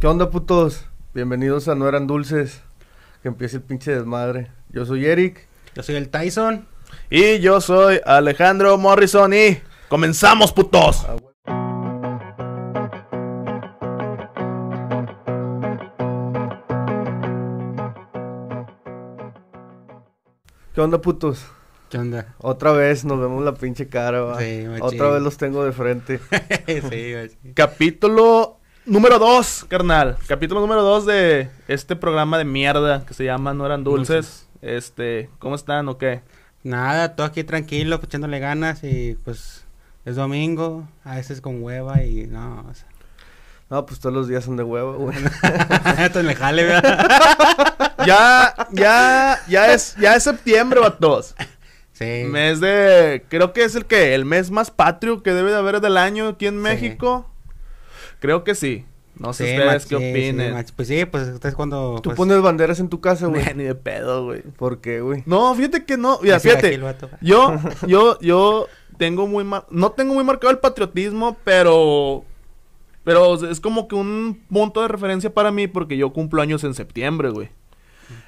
¿Qué 0.00 0.06
onda, 0.06 0.30
putos? 0.30 0.84
Bienvenidos 1.12 1.66
a 1.66 1.74
No 1.74 1.88
Eran 1.88 2.06
Dulces. 2.06 2.62
Que 3.20 3.26
empiece 3.26 3.56
el 3.56 3.64
pinche 3.64 3.90
desmadre. 3.90 4.48
Yo 4.70 4.86
soy 4.86 5.04
Eric. 5.04 5.48
Yo 5.74 5.82
soy 5.82 5.96
el 5.96 6.08
Tyson. 6.08 6.68
Y 7.10 7.40
yo 7.40 7.60
soy 7.60 8.00
Alejandro 8.04 8.78
Morrison 8.78 9.34
y 9.34 9.58
comenzamos, 9.88 10.52
putos. 10.52 11.04
¿Qué 20.74 20.80
onda, 20.80 21.00
putos? 21.00 21.44
¿Qué 21.90 21.98
onda? 21.98 22.36
Otra 22.38 22.70
vez 22.70 23.04
nos 23.04 23.18
vemos 23.18 23.42
la 23.44 23.54
pinche 23.54 23.88
cara, 23.88 24.20
va. 24.20 24.38
Sí, 24.38 24.64
machín. 24.64 24.80
Otra 24.80 25.10
vez 25.10 25.22
los 25.22 25.36
tengo 25.38 25.64
de 25.64 25.72
frente. 25.72 26.20
sí. 26.88 27.36
Capítulo 27.54 28.57
número 28.88 29.18
2, 29.18 29.66
carnal. 29.68 30.16
Capítulo 30.26 30.60
número 30.60 30.82
2 30.82 31.06
de 31.06 31.50
este 31.68 31.94
programa 31.94 32.38
de 32.38 32.44
mierda 32.44 33.04
que 33.06 33.14
se 33.14 33.24
llama 33.24 33.54
No 33.54 33.66
eran 33.66 33.84
dulces. 33.84 34.48
Este, 34.62 35.30
¿cómo 35.38 35.54
están 35.54 35.88
o 35.88 35.98
qué? 35.98 36.22
Nada, 36.62 37.14
todo 37.14 37.26
aquí 37.26 37.44
tranquilo, 37.44 37.98
pues, 37.98 38.08
echándole 38.08 38.38
ganas 38.40 38.82
y 38.82 39.16
pues 39.24 39.64
es 40.04 40.16
domingo, 40.16 40.88
a 41.04 41.16
veces 41.16 41.40
con 41.40 41.62
hueva 41.62 42.02
y 42.02 42.26
no, 42.26 42.66
o 42.68 42.74
sea. 42.74 42.88
No, 43.70 43.84
pues 43.84 44.00
todos 44.00 44.14
los 44.14 44.28
días 44.28 44.44
son 44.44 44.56
de 44.56 44.62
huevo, 44.62 44.94
güey. 44.94 45.18
Esto 45.98 46.22
me 46.22 46.34
jale, 46.34 46.64
¿verdad? 46.64 47.84
Ya, 48.06 48.54
ya, 48.70 49.38
ya 49.48 49.72
es, 49.74 49.96
ya 49.96 50.14
es 50.14 50.22
septiembre, 50.22 50.80
vatos. 50.80 51.34
Sí. 51.92 52.24
Mes 52.26 52.60
de, 52.60 53.24
creo 53.28 53.52
que 53.52 53.64
es 53.64 53.74
el 53.74 53.84
que, 53.84 54.14
el 54.14 54.24
mes 54.24 54.50
más 54.50 54.70
patrio 54.70 55.22
que 55.22 55.34
debe 55.34 55.50
de 55.50 55.58
haber 55.58 55.80
del 55.80 55.98
año 55.98 56.28
aquí 56.28 56.46
en 56.46 56.64
Sí. 56.64 56.96
Creo 58.20 58.44
que 58.44 58.54
sí. 58.54 58.84
No 59.16 59.32
sé 59.32 59.46
Sí, 59.48 59.58
ustedes 59.58 59.86
qué 59.86 59.96
sí, 59.96 60.02
sí, 60.02 60.10
opinen. 60.10 60.54
mach- 60.54 60.72
pues 60.76 60.86
sí, 60.88 61.04
pues 61.04 61.28
ustedes 61.28 61.54
cuando... 61.56 61.96
Tú 61.96 62.10
pues, 62.10 62.16
pones 62.16 62.40
banderas 62.40 62.78
en 62.78 62.88
tu 62.88 63.00
casa, 63.00 63.26
güey. 63.26 63.42
Ni 63.56 63.64
de 63.64 63.74
pedo, 63.74 64.26
güey. 64.26 64.42
¿Por 64.42 64.80
qué, 64.80 65.00
güey? 65.00 65.24
No, 65.26 65.52
fíjate 65.56 65.84
que 65.84 65.96
no. 65.96 66.20
Mira, 66.22 66.38
fíjate. 66.38 66.80
Yo, 67.20 67.56
yo, 67.86 68.18
yo 68.20 68.68
tengo 68.96 69.26
muy 69.26 69.42
mar... 69.42 69.66
No 69.70 69.90
tengo 69.90 70.14
muy 70.14 70.22
marcado 70.24 70.52
el 70.52 70.58
patriotismo, 70.58 71.36
pero... 71.44 72.24
Pero 73.02 73.34
es 73.50 73.58
como 73.58 73.88
que 73.88 73.94
un 73.96 74.40
punto 74.50 74.82
de 74.82 74.88
referencia 74.88 75.32
para 75.32 75.50
mí 75.50 75.66
porque 75.66 75.96
yo 75.96 76.12
cumplo 76.12 76.42
años 76.42 76.62
en 76.62 76.74
septiembre, 76.74 77.30
güey. 77.30 77.48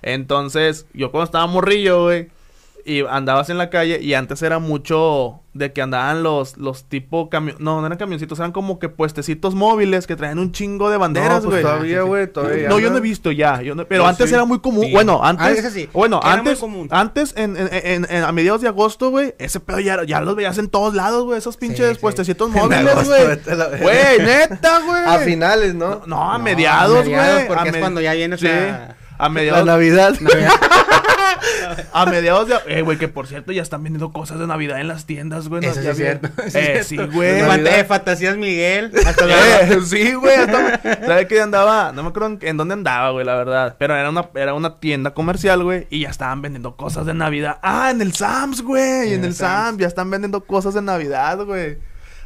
Entonces, 0.02 0.86
yo 0.94 1.10
cuando 1.10 1.26
estaba 1.26 1.46
morrillo, 1.46 2.04
güey, 2.04 2.30
y 2.90 3.04
andabas 3.08 3.50
en 3.50 3.58
la 3.58 3.70
calle 3.70 4.00
y 4.00 4.14
antes 4.14 4.42
era 4.42 4.58
mucho 4.58 5.40
de 5.52 5.72
que 5.72 5.82
andaban 5.82 6.22
los, 6.22 6.56
los 6.58 6.84
tipo 6.88 7.28
camión... 7.28 7.56
No, 7.58 7.80
no 7.80 7.86
eran 7.86 7.98
camioncitos, 7.98 8.38
eran 8.38 8.52
como 8.52 8.78
que 8.78 8.88
puestecitos 8.88 9.54
móviles 9.54 10.06
que 10.06 10.14
traían 10.16 10.38
un 10.38 10.52
chingo 10.52 10.90
de 10.90 10.96
banderas, 10.96 11.42
no, 11.42 11.50
güey. 11.50 11.62
pues 11.62 11.72
todavía, 11.72 12.02
güey, 12.02 12.26
todavía. 12.32 12.68
No, 12.68 12.78
yo 12.78 12.90
no 12.90 12.98
he 12.98 13.00
visto 13.00 13.32
ya. 13.32 13.60
yo 13.62 13.74
no- 13.74 13.84
pero 13.84 14.04
No, 14.04 14.08
antes 14.08 14.28
sí. 14.28 14.34
era 14.34 14.44
muy 14.44 14.60
común. 14.60 14.84
Sí. 14.86 14.92
Bueno, 14.92 15.20
antes. 15.24 15.64
Ah, 15.64 15.70
sí. 15.70 15.88
Bueno, 15.92 16.20
Era 16.22 16.30
muy 16.30 16.38
antes. 16.38 16.58
común. 16.58 16.88
Antes, 16.90 17.34
en, 17.36 17.56
en, 17.56 17.68
en- 17.72 18.06
en- 18.08 18.24
a 18.24 18.32
mediados 18.32 18.60
de 18.60 18.68
agosto, 18.68 19.10
güey, 19.10 19.34
ese 19.38 19.58
pedo 19.60 19.80
ya, 19.80 20.04
ya 20.04 20.20
los 20.20 20.36
veías 20.36 20.58
en 20.58 20.68
todos 20.68 20.94
lados, 20.94 21.24
güey. 21.24 21.38
Esos 21.38 21.56
pinches 21.56 21.94
sí. 21.96 22.00
puestecitos 22.00 22.48
móviles, 22.52 23.06
güey. 23.06 23.56
la. 23.56 23.66
Güey, 23.66 24.18
neta, 24.18 24.80
güey. 24.86 25.02
A 25.04 25.18
finales, 25.18 25.74
¿no? 25.74 26.02
No, 26.06 26.06
no, 26.06 26.32
a 26.32 26.38
No, 26.38 26.44
mediados, 26.44 27.08
güey. 27.08 27.46
porque 27.48 27.62
a 27.62 27.66
es 27.66 27.72
me- 27.72 27.80
cuando 27.80 28.00
ya 28.00 28.12
viene 28.14 28.36
A 29.18 29.24
La 29.24 29.28
mediados, 29.30 29.66
Navidad. 29.66 30.14
Navidad. 30.20 30.50
a 31.92 32.06
mediados 32.06 32.48
de. 32.48 32.54
Eh, 32.68 32.82
güey, 32.82 32.98
que 32.98 33.08
por 33.08 33.26
cierto 33.26 33.52
ya 33.52 33.62
están 33.62 33.82
vendiendo 33.82 34.12
cosas 34.12 34.38
de 34.38 34.46
Navidad 34.46 34.80
en 34.80 34.88
las 34.88 35.06
tiendas, 35.06 35.48
güey. 35.48 35.64
Eso 35.64 35.80
sí 35.80 35.86
es 35.88 35.96
cierto. 35.96 36.28
Eh, 36.54 36.82
sí, 36.84 36.96
güey. 36.96 37.40
Eh, 37.40 37.84
Fantasías 37.84 38.36
Miguel. 38.36 38.92
Hasta 39.06 39.26
la... 39.26 39.60
Eh, 39.62 39.78
sí, 39.84 40.14
güey. 40.14 40.34
hasta- 40.36 40.80
¿Sabe 41.06 41.26
qué 41.26 41.40
andaba? 41.40 41.92
No 41.92 42.02
me 42.02 42.08
acuerdo 42.10 42.28
en, 42.28 42.38
en 42.42 42.56
dónde 42.56 42.74
andaba, 42.74 43.10
güey, 43.10 43.24
la 43.24 43.36
verdad. 43.36 43.76
Pero 43.78 43.94
era 43.96 44.10
una, 44.10 44.28
era 44.34 44.54
una 44.54 44.78
tienda 44.80 45.12
comercial, 45.14 45.62
güey. 45.62 45.86
Y 45.90 46.00
ya 46.00 46.10
estaban 46.10 46.42
vendiendo 46.42 46.76
cosas 46.76 47.06
de 47.06 47.14
Navidad. 47.14 47.58
Ah, 47.62 47.90
en 47.90 48.00
el 48.00 48.12
Sams, 48.14 48.62
güey. 48.62 49.08
En, 49.08 49.14
En 49.14 49.20
el 49.20 49.24
el 49.26 49.34
Sams. 49.34 49.64
Sam's. 49.66 49.78
Ya 49.80 49.86
están 49.86 50.10
vendiendo 50.10 50.44
cosas 50.44 50.74
de 50.74 50.82
Navidad, 50.82 51.38
güey. 51.44 51.78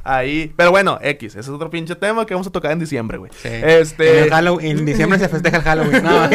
Ahí. 0.05 0.53
Pero 0.57 0.71
bueno, 0.71 0.99
X. 1.01 1.33
Ese 1.33 1.41
es 1.41 1.49
otro 1.49 1.71
pinche 1.71 1.97
tema 1.97 2.27
que 2.27 2.35
vamos 2.35 2.47
a 2.47 2.51
tocar 2.53 2.71
en 2.73 2.79
diciembre, 2.79 3.17
güey. 3.19 3.31
Sí. 3.35 3.49
Este. 3.51 4.19
En, 4.19 4.25
el 4.25 4.31
Halloween- 4.31 4.79
en 4.79 4.85
diciembre 4.85 5.19
se 5.19 5.29
festeja 5.29 5.57
el 5.57 5.63
Halloween. 5.63 6.03
No, 6.05 6.29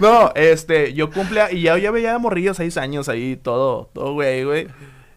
No, 0.00 0.32
este, 0.34 0.94
yo 0.94 1.10
cumple 1.10 1.42
y 1.52 1.62
ya, 1.62 1.76
ya 1.78 1.90
veía 1.90 2.18
morrillos 2.18 2.56
seis 2.56 2.76
años 2.78 3.08
ahí, 3.08 3.36
todo, 3.36 3.90
todo 3.92 4.14
güey, 4.14 4.44
güey. 4.44 4.66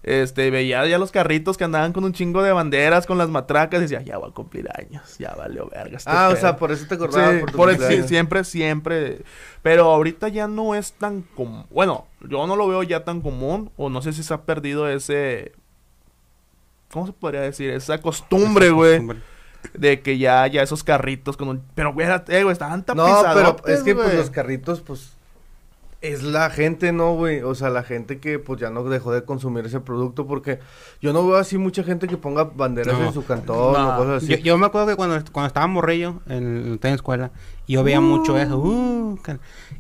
Este, 0.06 0.52
veía 0.52 0.85
ya 0.85 0.97
los 0.97 1.12
carritos 1.13 1.56
que 1.57 1.63
andaban 1.63 1.94
con 1.94 2.03
un 2.03 2.12
chingo 2.12 2.44
de 2.44 2.52
banderas, 2.52 3.06
con 3.06 3.18
las 3.18 3.29
matracas, 3.29 3.79
y 3.79 3.84
decía, 3.84 4.02
ya 4.02 4.18
voy 4.18 4.29
a 4.31 4.34
cumplir 4.34 4.68
años, 4.78 5.18
ya 5.18 5.34
valió 5.34 5.69
verga. 5.69 5.96
este 5.96 6.09
Ah, 6.12 6.28
o 6.28 6.31
pedo". 6.31 6.41
sea, 6.41 6.57
por 6.57 6.73
eso 6.73 6.85
te 6.90 6.96
acordabas. 6.96 7.35
Sí, 7.35 7.40
por 7.40 7.52
tu 7.52 7.57
por 7.57 7.69
el- 7.69 8.03
siempre, 8.06 8.44
siempre. 8.44 9.22
Pero 9.62 9.85
ahorita 9.85 10.28
ya 10.28 10.50
no 10.50 10.75
es 10.75 10.91
tan 10.91 11.22
común. 11.22 11.66
Bueno, 11.69 12.07
yo 12.28 12.46
no 12.46 12.57
lo 12.57 12.68
veo 12.68 12.84
ya 12.84 13.06
tan 13.06 13.22
común. 13.22 13.72
O 13.78 13.90
no 13.90 14.02
sé 14.02 14.12
si 14.12 14.23
se 14.23 14.34
ha 14.34 14.41
perdido 14.41 14.90
ese. 14.90 15.53
¿Cómo 16.94 17.08
se 17.08 17.14
podría 17.14 17.42
decir? 17.42 17.72
Esa 17.72 18.00
costumbre, 18.00 18.70
güey. 18.70 19.02
De 19.74 20.02
que 20.02 20.18
ya, 20.18 20.46
ya 20.48 20.62
esos 20.62 20.84
carritos 20.84 21.38
con 21.38 21.48
un. 21.48 21.64
Pero, 21.74 21.92
güey, 21.94 22.06
era- 22.06 22.24
eh, 22.28 22.44
güey, 22.44 22.54
estaban 22.54 22.86
No, 22.96 23.24
pero 23.34 23.56
es 23.68 23.81
que 23.81 23.96
pues 23.96 24.08
güey. 24.08 24.18
los 24.18 24.30
carritos, 24.30 24.81
pues, 24.81 25.16
es 26.03 26.22
la 26.22 26.50
gente, 26.50 26.91
¿no, 26.91 27.16
güey? 27.16 27.41
O 27.44 27.56
sea, 27.56 27.69
la 27.69 27.81
gente 27.81 28.19
que 28.19 28.38
pues 28.38 28.59
ya 28.59 28.69
no 28.69 28.84
dejó 28.84 29.14
de 29.14 29.24
consumir 29.24 29.66
ese 29.66 29.80
producto 29.80 30.28
porque 30.28 30.59
yo 31.02 31.14
no 31.14 31.25
veo 31.25 31.38
así 31.38 31.58
mucha 31.58 31.81
gente 31.81 32.08
que 32.08 32.18
ponga 32.18 32.44
banderas 32.44 33.00
No. 33.00 33.06
en 33.08 33.14
su 33.14 33.24
cantón 33.25 33.72
No. 33.74 33.94
o 33.94 33.97
cosas 33.97 34.24
así. 34.24 34.34
Yo, 34.34 34.38
yo 34.40 34.58
me 34.58 34.66
acuerdo 34.66 34.88
que 34.88 34.96
cuando, 34.97 35.16
cuando 35.31 35.47
estaba 35.47 35.66
morrillo 35.68 36.22
en, 36.28 36.78
en 36.84 36.94
escuela, 36.94 37.31
yo 37.69 37.86
veía 37.86 38.02
mucho 38.02 38.38
eso. 38.38 38.58
Uh, 38.59 39.18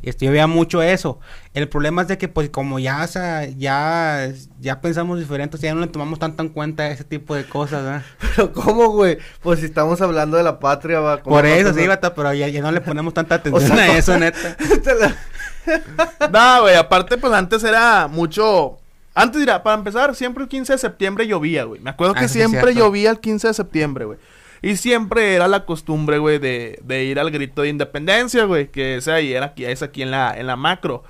este, 0.01 0.25
yo 0.25 0.31
veía 0.31 0.47
mucho 0.47 0.81
eso. 0.81 1.19
El 1.53 1.67
problema 1.67 2.03
es 2.03 2.07
de 2.07 2.17
que, 2.17 2.29
pues, 2.29 2.49
como 2.49 2.79
ya, 2.79 3.03
o 3.03 3.07
sea, 3.07 3.45
ya, 3.45 4.31
ya 4.61 4.79
pensamos 4.79 5.19
diferente, 5.19 5.57
o 5.57 5.59
sea, 5.59 5.71
ya 5.71 5.75
no 5.75 5.81
le 5.81 5.87
tomamos 5.87 6.19
tanto 6.19 6.41
en 6.41 6.49
cuenta 6.49 6.89
ese 6.89 7.03
tipo 7.03 7.35
de 7.35 7.43
cosas, 7.43 7.83
¿verdad? 7.83 8.03
Pero 8.37 8.53
¿cómo, 8.53 8.87
güey? 8.91 9.17
Pues 9.41 9.59
si 9.59 9.65
estamos 9.65 9.99
hablando 10.01 10.37
de 10.37 10.43
la 10.43 10.59
patria, 10.59 11.01
va. 11.01 11.21
¿cómo 11.21 11.35
Por 11.35 11.45
eso, 11.45 11.73
sí, 11.73 11.85
bata, 11.85 12.15
pero 12.15 12.33
ya, 12.33 12.47
ya 12.47 12.61
no 12.61 12.71
le 12.71 12.79
ponemos 12.79 13.13
tanta 13.13 13.35
atención 13.43 13.75
sea, 13.75 13.83
a 13.93 13.97
eso, 13.97 14.17
neta. 14.17 14.55
No, 16.31 16.61
güey, 16.61 16.75
aparte, 16.75 17.17
pues 17.17 17.33
antes 17.33 17.63
era 17.63 18.07
mucho. 18.07 18.77
Antes, 19.15 19.39
mira, 19.39 19.61
para 19.61 19.77
empezar, 19.77 20.15
siempre 20.15 20.43
el 20.43 20.49
15 20.49 20.73
de 20.73 20.79
septiembre 20.79 21.27
llovía, 21.27 21.65
güey. 21.65 21.79
Me 21.81 21.91
acuerdo 21.91 22.13
Ah, 22.15 22.19
que 22.19 22.25
es 22.25 22.31
siempre 22.31 22.73
llovía 22.73 23.11
el 23.11 23.19
15 23.19 23.47
de 23.49 23.53
septiembre, 23.53 24.05
güey. 24.05 24.17
Y 24.61 24.77
siempre 24.77 25.35
era 25.35 25.47
la 25.47 25.65
costumbre, 25.65 26.17
güey, 26.19 26.39
de, 26.39 26.79
de 26.83 27.03
ir 27.03 27.19
al 27.19 27.29
grito 27.31 27.61
de 27.63 27.69
independencia, 27.69 28.45
güey. 28.45 28.69
Que 28.69 28.97
ese 28.97 29.11
ahí 29.11 29.33
era 29.33 29.47
aquí, 29.47 29.65
es 29.65 29.83
aquí 29.83 30.01
en 30.01 30.09
la, 30.11 30.33
en 30.37 30.47
la 30.47 30.55
macro. 30.55 31.03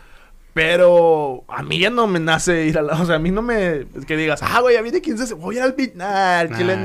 Pero 0.53 1.43
a 1.47 1.63
mí 1.63 1.79
ya 1.79 1.89
no 1.89 2.05
me 2.05 2.19
nace 2.19 2.65
ir 2.65 2.77
a 2.77 2.81
la... 2.83 2.93
O 3.01 3.05
sea, 3.05 3.15
a 3.15 3.19
mí 3.19 3.31
no 3.31 3.41
me... 3.41 3.85
Que 4.05 4.15
digas, 4.17 4.41
ah, 4.43 4.59
güey, 4.61 4.79
viene 4.83 5.01
15 5.01 5.21
de 5.23 5.27
septiembre, 5.27 5.45
voy 5.45 5.55
a 5.55 5.59
ir 5.59 5.63
al 5.63 5.73
beat. 5.73 5.93
Nah, 5.95 6.39
al 6.39 6.55
chile, 6.57 6.77
Nah. 6.77 6.83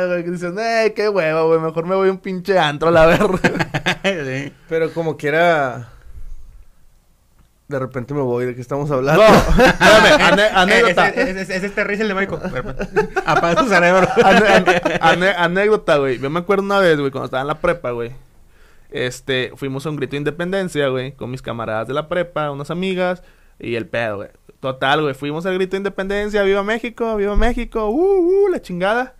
nah, 0.00 0.06
güey. 0.06 0.24
Que 0.24 0.30
dices, 0.32 0.52
eh, 0.58 0.92
qué 0.96 1.08
hueva, 1.08 1.42
güey. 1.42 1.60
Mejor 1.60 1.86
me 1.86 1.94
voy 1.94 2.08
a 2.08 2.12
un 2.12 2.18
pinche 2.18 2.58
antro 2.58 2.88
a 2.88 2.92
la 2.92 3.06
verga. 3.06 3.40
Sí. 4.04 4.52
Pero 4.68 4.92
como 4.92 5.16
quiera... 5.16 5.90
De 7.66 7.78
repente 7.78 8.12
me 8.12 8.20
voy, 8.20 8.44
¿de 8.44 8.54
qué 8.54 8.60
estamos 8.60 8.90
hablando? 8.90 9.22
no, 9.22 9.34
espérame, 9.64 10.20
ane- 10.20 10.50
anécdota. 10.54 11.08
Es, 11.08 11.36
es, 11.36 11.50
es 11.50 11.64
este 11.64 11.82
risa 11.84 12.02
el 12.02 12.08
de 12.08 12.14
Michael. 12.14 12.40
Apaga 13.24 13.62
tu 13.62 13.68
cerebro. 13.68 14.06
Ane- 14.22 14.46
ane- 14.48 14.98
ane- 15.00 15.34
anécdota, 15.36 15.96
güey. 15.96 16.18
Yo 16.18 16.28
me 16.28 16.40
acuerdo 16.40 16.62
una 16.62 16.78
vez, 16.80 16.98
güey, 16.98 17.10
cuando 17.10 17.24
estaba 17.26 17.40
en 17.40 17.46
la 17.48 17.60
prepa, 17.60 17.90
güey. 17.92 18.12
Este, 18.90 19.50
fuimos 19.56 19.84
a 19.86 19.90
un 19.90 19.96
grito 19.96 20.12
de 20.12 20.18
independencia, 20.18 20.88
güey, 20.88 21.12
con 21.12 21.30
mis 21.30 21.42
camaradas 21.42 21.88
de 21.88 21.94
la 21.94 22.08
prepa, 22.08 22.50
unas 22.50 22.70
amigas 22.70 23.22
y 23.58 23.74
el 23.76 23.86
pedo, 23.88 24.16
güey. 24.18 24.28
Total, 24.60 25.00
güey, 25.02 25.14
fuimos 25.14 25.44
al 25.46 25.54
grito 25.54 25.72
de 25.72 25.78
independencia, 25.78 26.42
viva 26.42 26.62
México, 26.62 27.16
viva 27.16 27.34
México, 27.34 27.88
uh, 27.88 28.46
uh, 28.46 28.48
la 28.50 28.60
chingada. 28.62 29.14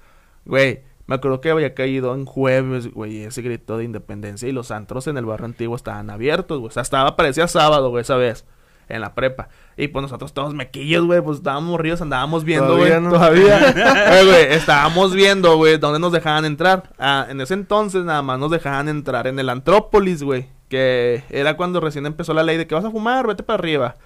Güey, 0.44 0.82
me 1.06 1.16
acuerdo 1.16 1.40
que 1.40 1.50
había 1.50 1.74
caído 1.74 2.14
en 2.14 2.24
jueves, 2.24 2.90
güey, 2.92 3.24
ese 3.24 3.42
grito 3.42 3.76
de 3.76 3.84
independencia 3.84 4.48
y 4.48 4.52
los 4.52 4.70
antros 4.70 5.06
en 5.06 5.18
el 5.18 5.26
barrio 5.26 5.46
antiguo 5.46 5.76
estaban 5.76 6.08
abiertos, 6.08 6.58
güey. 6.58 6.68
O 6.68 6.72
sea, 6.72 6.82
estaba, 6.82 7.14
parecía 7.14 7.46
sábado, 7.46 7.90
güey, 7.90 8.02
esa 8.02 8.16
vez, 8.16 8.46
en 8.88 9.02
la 9.02 9.14
prepa. 9.14 9.48
Y 9.76 9.88
pues 9.88 10.02
nosotros 10.02 10.32
todos 10.32 10.54
mequillos, 10.54 11.04
güey, 11.04 11.20
pues 11.20 11.38
estábamos 11.38 11.78
ríos, 11.78 12.00
andábamos 12.00 12.44
viendo, 12.44 12.76
güey. 12.76 12.88
Todavía 12.88 13.00
no. 13.00 13.10
Todavía. 13.10 14.22
Güey, 14.24 14.54
estábamos 14.54 15.12
viendo, 15.14 15.56
güey, 15.56 15.76
dónde 15.76 15.98
nos 15.98 16.12
dejaban 16.12 16.44
entrar. 16.44 16.94
Ah, 16.98 17.26
en 17.28 17.40
ese 17.40 17.54
entonces 17.54 18.04
nada 18.04 18.22
más 18.22 18.38
nos 18.38 18.50
dejaban 18.50 18.88
entrar 18.88 19.26
en 19.26 19.38
el 19.38 19.48
Antrópolis, 19.50 20.22
güey. 20.22 20.48
Que 20.68 21.24
era 21.28 21.56
cuando 21.56 21.80
recién 21.80 22.06
empezó 22.06 22.32
la 22.32 22.42
ley 22.42 22.56
de 22.56 22.66
que 22.66 22.74
vas 22.74 22.84
a 22.84 22.90
fumar, 22.90 23.26
vete 23.26 23.42
para 23.42 23.58
arriba. 23.58 23.96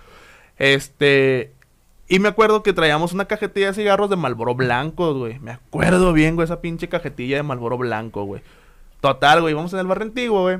Este. 0.56 1.52
Y 2.08 2.20
me 2.20 2.28
acuerdo 2.28 2.62
que 2.62 2.72
traíamos 2.72 3.12
una 3.12 3.26
cajetilla 3.26 3.66
de 3.68 3.74
cigarros 3.74 4.08
de 4.08 4.16
Malboro 4.16 4.54
blancos, 4.54 5.16
güey. 5.16 5.38
Me 5.40 5.50
acuerdo 5.50 6.14
bien, 6.14 6.36
güey, 6.36 6.46
esa 6.46 6.62
pinche 6.62 6.88
cajetilla 6.88 7.36
de 7.36 7.42
Malboro 7.42 7.76
blanco, 7.76 8.24
güey. 8.24 8.42
Total, 9.00 9.42
güey, 9.42 9.52
íbamos 9.52 9.72
en 9.74 9.80
el 9.80 9.86
barrio 9.86 10.06
antiguo, 10.06 10.42
güey. 10.42 10.58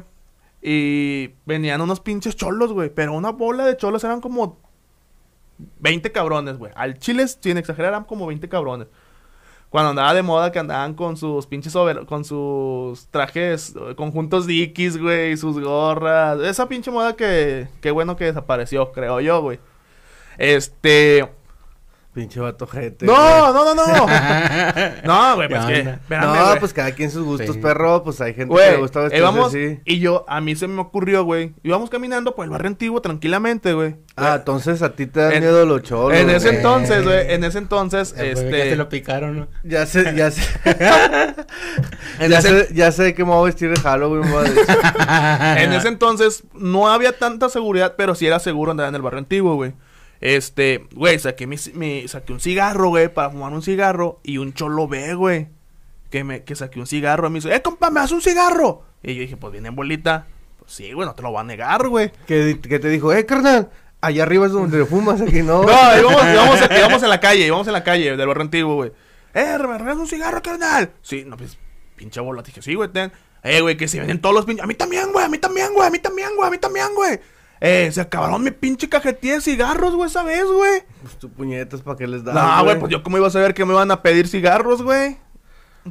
Y 0.61 1.31
venían 1.47 1.81
unos 1.81 2.01
pinches 2.01 2.37
cholos, 2.37 2.73
güey. 2.73 2.91
Pero 2.91 3.15
una 3.15 3.31
bola 3.31 3.65
de 3.65 3.79
cholos 3.79 4.05
eran 4.05 4.21
como 4.21 4.59
20 5.81 6.13
cabrones, 6.13 6.59
güey. 6.59 6.71
Al 6.75 6.99
chile, 6.99 7.27
sin 7.27 7.57
exagerar, 7.57 7.93
eran 7.93 8.05
como 8.05 8.27
20 8.27 8.47
cabrones. 8.51 8.89
Cuando 9.71 9.91
andaba 9.91 10.15
de 10.15 10.23
moda 10.23 10.53
que 10.53 10.59
andaban 10.59 10.95
con 10.95 11.17
sus 11.17 11.47
pinches 11.47 11.77
over, 11.77 12.05
con 12.07 12.25
sus 12.25 13.07
trajes, 13.09 13.75
eh, 13.77 13.95
conjuntos 13.97 14.47
Dickies, 14.47 14.99
güey, 14.99 15.37
sus 15.37 15.61
gorras. 15.61 16.41
Esa 16.41 16.69
pinche 16.69 16.91
moda 16.91 17.17
que, 17.17 17.69
qué 17.81 17.91
bueno 17.91 18.17
que 18.17 18.25
desapareció, 18.25 18.93
creo 18.93 19.21
yo, 19.21 19.41
güey. 19.43 19.61
Este, 20.39 21.29
Pinche 22.19 22.41
vato 22.41 22.67
gente. 22.67 23.07
no, 23.07 23.53
no, 23.53 23.75
no, 23.75 23.87
no. 23.87 24.07
No, 25.05 25.37
güey, 25.37 25.49
pues 25.49 25.65
¿Qué 25.67 25.73
que, 25.85 25.91
espérame, 25.91 26.35
no, 26.37 26.47
güey. 26.47 26.59
pues 26.59 26.73
cada 26.73 26.91
quien 26.91 27.11
sus 27.13 27.23
gustos, 27.25 27.55
Sí. 27.55 27.63
perro. 27.63 28.03
Pues 28.03 28.21
hay 28.21 28.35
gente 28.35 28.53
que 28.53 28.61
le 28.61 28.69
Güey, 28.71 28.81
gusta 28.81 29.01
vestirse 29.03 29.27
así. 29.41 29.81
y 29.85 30.01
yo, 30.01 30.25
a 30.29 30.41
mí 30.41 30.57
se 30.57 30.67
me 30.67 30.81
ocurrió, 30.81 31.23
güey. 31.23 31.55
Íbamos 31.63 31.91
caminando 31.91 32.35
por 32.35 32.45
el 32.45 32.51
barrio 32.51 32.67
antiguo 32.69 33.01
tranquilamente, 33.01 33.73
güey. 33.73 33.95
Ah, 34.17 34.35
entonces 34.39 34.83
a 34.83 34.97
ti 34.97 35.07
te 35.07 35.21
dan 35.21 35.33
En- 35.35 35.41
miedo 35.45 35.65
los 35.65 35.83
cholos. 35.85 36.19
en 36.19 36.29
ese 36.31 36.47
güey. 36.49 36.57
entonces, 36.57 37.05
güey, 37.05 37.33
en 37.33 37.45
ese 37.45 37.59
entonces, 37.59 38.15
Ya, 38.17 38.25
este... 38.25 38.51
ya 38.59 38.65
se 38.65 38.77
lo 38.77 38.89
picaron, 38.89 39.39
¿no? 39.39 39.49
Ya 39.63 39.87
sé, 39.87 40.13
ya 40.17 40.33
sé. 40.33 40.43
En 42.19 42.31
ya, 42.33 42.39
ese- 42.41 42.67
sé 42.67 42.75
ya 42.75 42.91
sé 42.93 43.15
que 43.15 43.25
me 43.25 43.31
voy 43.31 43.43
a 43.43 43.45
vestir 43.47 43.71
de 43.73 43.81
Halloween, 43.81 44.29
madre. 44.33 44.53
En 45.63 45.73
ese 45.79 45.87
entonces 45.89 46.43
no 46.55 46.89
había 46.89 47.13
tanta 47.17 47.49
seguridad, 47.49 47.95
pero 47.97 48.15
sí 48.17 48.27
era 48.27 48.41
seguro 48.41 48.73
andar 48.73 48.89
en 48.89 48.95
el 48.97 49.03
barrio 49.03 49.19
antiguo, 49.21 49.55
güey. 49.55 49.75
Este, 50.21 50.87
güey, 50.95 51.19
saqué, 51.19 51.47
mi, 51.47 51.57
mi- 51.75 52.09
saqué 52.09 52.33
un 52.33 52.41
cigarro, 52.41 52.89
güey, 52.89 53.13
para 53.13 53.31
fumar 53.31 53.53
un 53.53 53.63
cigarro 53.63 54.21
y 54.25 54.39
un 54.39 54.53
cholo 54.53 54.89
ve, 54.89 55.15
güey. 55.15 55.49
Que, 56.11 56.25
me, 56.25 56.43
que 56.43 56.57
saqué 56.57 56.81
un 56.81 56.87
cigarro 56.87 57.29
y 57.29 57.31
me 57.31 57.37
dice, 57.39 57.55
eh, 57.55 57.63
compa, 57.63 57.91
¿me 57.91 58.01
das 58.01 58.13
un 58.13 58.23
cigarro? 58.23 58.83
Y 59.03 59.15
yo 59.15 59.21
dije, 59.21 59.37
pues 59.37 59.53
viene 59.53 59.69
en 59.69 59.77
bolita. 59.77 60.27
Pues 60.59 60.73
sí, 60.73 60.93
güey, 60.93 61.07
no 61.07 61.15
te 61.15 61.23
lo 61.23 61.33
va 61.33 61.43
a 61.43 61.45
negar, 61.45 61.87
güey. 61.89 62.11
que, 62.27 62.59
que 62.61 62.79
te 62.79 62.89
dijo, 62.89 63.13
eh, 63.13 63.27
carnal, 63.27 63.71
allá 64.01 64.23
arriba 64.23 64.47
es 64.47 64.53
donde 64.53 64.85
fumas, 64.87 65.21
aquí 65.21 65.43
no. 65.43 65.63
No, 65.65 65.69
íbamos, 65.99 66.23
íbamos, 66.33 66.61
íbamos 66.77 67.03
en 67.03 67.09
la 67.11 67.21
calle, 67.21 67.47
íbamos 67.47 67.67
en 67.67 67.73
la 67.75 67.85
calle 67.85 68.17
del 68.17 68.27
barrio 68.27 68.43
antiguo, 68.43 68.75
güey. 68.75 68.93
Eh, 69.35 69.57
¿me 69.61 69.79
regalas 69.79 69.99
un 69.99 70.07
cigarro, 70.09 70.43
carnal? 70.43 70.91
Sí, 71.03 71.25
no, 71.27 71.37
pues, 71.37 71.57
pinche 71.95 72.21
bola. 72.21 72.43
Dije, 72.43 72.63
sí, 72.63 72.75
güey, 72.75 72.89
ten. 72.89 73.13
Eh, 73.45 73.61
güey, 73.61 73.77
que 73.77 73.87
si 73.87 73.99
vienen 73.99 74.21
todos 74.21 74.35
los 74.35 74.47
pinches. 74.47 74.65
A 74.65 74.67
mí 74.67 74.75
también, 74.75 75.13
güey, 75.13 75.25
a 75.25 75.29
mí 75.29 75.39
también, 75.39 75.73
güey, 75.75 75.87
a 75.87 75.91
mí 75.91 75.99
también, 76.01 76.31
güey, 76.35 76.49
a 76.49 76.51
mí 76.51 76.59
también, 76.59 76.87
güey. 76.97 77.21
Eh, 77.61 77.91
se 77.93 78.01
acabaron 78.01 78.43
mi 78.43 78.51
pinche 78.51 78.89
cajetilla 78.89 79.35
de 79.35 79.41
cigarros, 79.41 79.95
güey, 79.95 80.09
esa 80.09 80.23
vez, 80.23 80.45
güey. 80.45 80.83
Pues 81.03 81.19
tu 81.19 81.29
puñetas, 81.31 81.83
¿para 81.83 81.97
qué 81.97 82.07
les 82.07 82.23
das? 82.23 82.35
No, 82.35 82.65
güey, 82.65 82.79
pues 82.79 82.93
yo 82.93 83.03
cómo 83.03 83.17
iba 83.17 83.27
a 83.27 83.31
saber 83.31 83.55
que 83.55 83.65
me 83.65 83.73
iban 83.73 83.91
a 83.91 84.03
pedir 84.03 84.29
cigarros, 84.29 84.83
güey. 84.83 85.19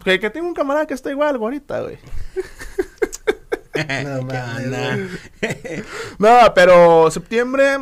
Que, 0.04 0.20
que 0.20 0.30
tengo 0.30 0.48
un 0.48 0.54
camarada 0.54 0.86
que 0.86 0.94
está 0.94 1.10
igual, 1.10 1.38
güey, 1.38 1.56
ahorita, 1.56 1.82
güey. 1.84 1.98
No 2.36 3.74
¿Qué 3.74 4.04
mames, 4.06 4.66
onda? 4.66 4.98
No, 6.20 6.54
pero 6.54 7.12
septiembre, 7.12 7.78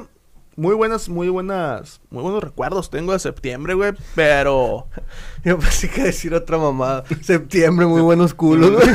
muy 0.56 0.74
buenas, 0.74 1.10
muy 1.10 1.28
buenas, 1.30 2.00
muy 2.10 2.24
buenos 2.24 2.44
recuerdos 2.44 2.90
tengo 2.90 3.14
de 3.14 3.20
septiembre, 3.20 3.74
güey, 3.74 3.94
pero... 4.16 4.88
Yo 5.44 5.60
pensé 5.60 5.90
que 5.90 6.04
decir 6.04 6.34
otra 6.34 6.58
mamada. 6.58 7.04
Septiembre, 7.22 7.86
muy 7.86 8.02
buenos 8.02 8.34
culos, 8.34 8.72
güey. 8.76 8.88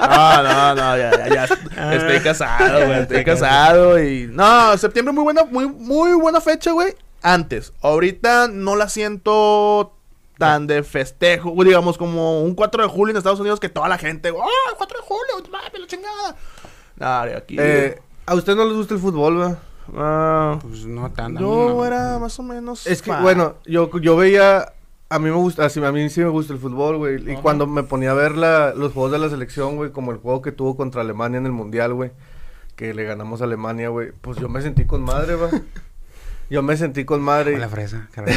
No, 0.00 0.42
no, 0.42 0.74
no, 0.74 0.96
ya, 0.96 1.10
ya, 1.10 1.28
ya. 1.28 1.44
Estoy 1.92 2.20
casado, 2.20 2.86
güey. 2.86 3.00
Estoy 3.00 3.24
casado 3.24 4.02
y. 4.02 4.26
No, 4.28 4.78
septiembre 4.78 5.12
muy 5.12 5.24
buena, 5.24 5.44
muy, 5.44 5.66
muy 5.66 6.12
buena 6.14 6.40
fecha, 6.40 6.72
güey. 6.72 6.94
Antes. 7.20 7.74
Ahorita 7.82 8.48
no 8.48 8.74
la 8.74 8.88
siento 8.88 9.92
tan 10.38 10.66
de 10.66 10.82
festejo, 10.82 11.52
digamos, 11.62 11.98
como 11.98 12.42
un 12.42 12.54
4 12.54 12.82
de 12.84 12.88
julio 12.88 13.10
en 13.10 13.16
Estados 13.18 13.40
Unidos 13.40 13.60
que 13.60 13.68
toda 13.68 13.88
la 13.88 13.98
gente, 13.98 14.30
¡oh, 14.30 14.48
4 14.76 14.98
de 14.98 15.04
julio! 15.04 15.50
¡Mami, 15.50 15.78
la 15.78 15.86
chingada! 15.86 17.36
Aquí. 17.36 17.56
Eh, 17.58 18.00
¿A 18.24 18.34
usted 18.34 18.54
no 18.54 18.64
les 18.64 18.76
gusta 18.76 18.94
el 18.94 19.00
fútbol, 19.00 19.36
güey? 19.36 19.56
Ah, 19.94 20.58
Pues 20.60 20.86
no 20.86 21.10
tanto. 21.12 21.40
yo 21.40 21.68
no. 21.68 21.84
era 21.84 22.18
más 22.18 22.38
o 22.38 22.42
menos. 22.42 22.86
Es 22.86 23.02
que, 23.02 23.12
bueno, 23.12 23.56
yo, 23.66 23.90
yo 24.00 24.16
veía... 24.16 24.72
A 25.08 25.20
mí 25.20 25.30
me 25.30 25.36
gusta, 25.36 25.64
así, 25.64 25.84
a 25.84 25.92
mí 25.92 26.08
sí 26.10 26.20
me 26.20 26.30
gusta 26.30 26.52
el 26.52 26.58
fútbol, 26.58 26.96
güey. 26.96 27.32
Y 27.32 27.36
cuando 27.36 27.68
me 27.68 27.84
ponía 27.84 28.10
a 28.10 28.14
ver 28.14 28.36
la, 28.36 28.74
los 28.74 28.92
juegos 28.92 29.12
de 29.12 29.20
la 29.20 29.28
selección, 29.28 29.76
güey, 29.76 29.92
como 29.92 30.10
el 30.10 30.18
juego 30.18 30.42
que 30.42 30.50
tuvo 30.50 30.76
contra 30.76 31.02
Alemania 31.02 31.38
en 31.38 31.46
el 31.46 31.52
Mundial, 31.52 31.94
güey, 31.94 32.10
que 32.74 32.92
le 32.92 33.04
ganamos 33.04 33.40
a 33.40 33.44
Alemania, 33.44 33.88
güey, 33.88 34.10
pues 34.20 34.38
yo 34.38 34.48
me 34.48 34.60
sentí 34.62 34.84
con 34.84 35.02
madre, 35.02 35.36
va. 35.36 35.48
Yo 36.48 36.62
me 36.62 36.76
sentí 36.76 37.04
con 37.04 37.22
madre. 37.22 37.58
La 37.58 37.68
fresa, 37.68 38.08
caray. 38.12 38.34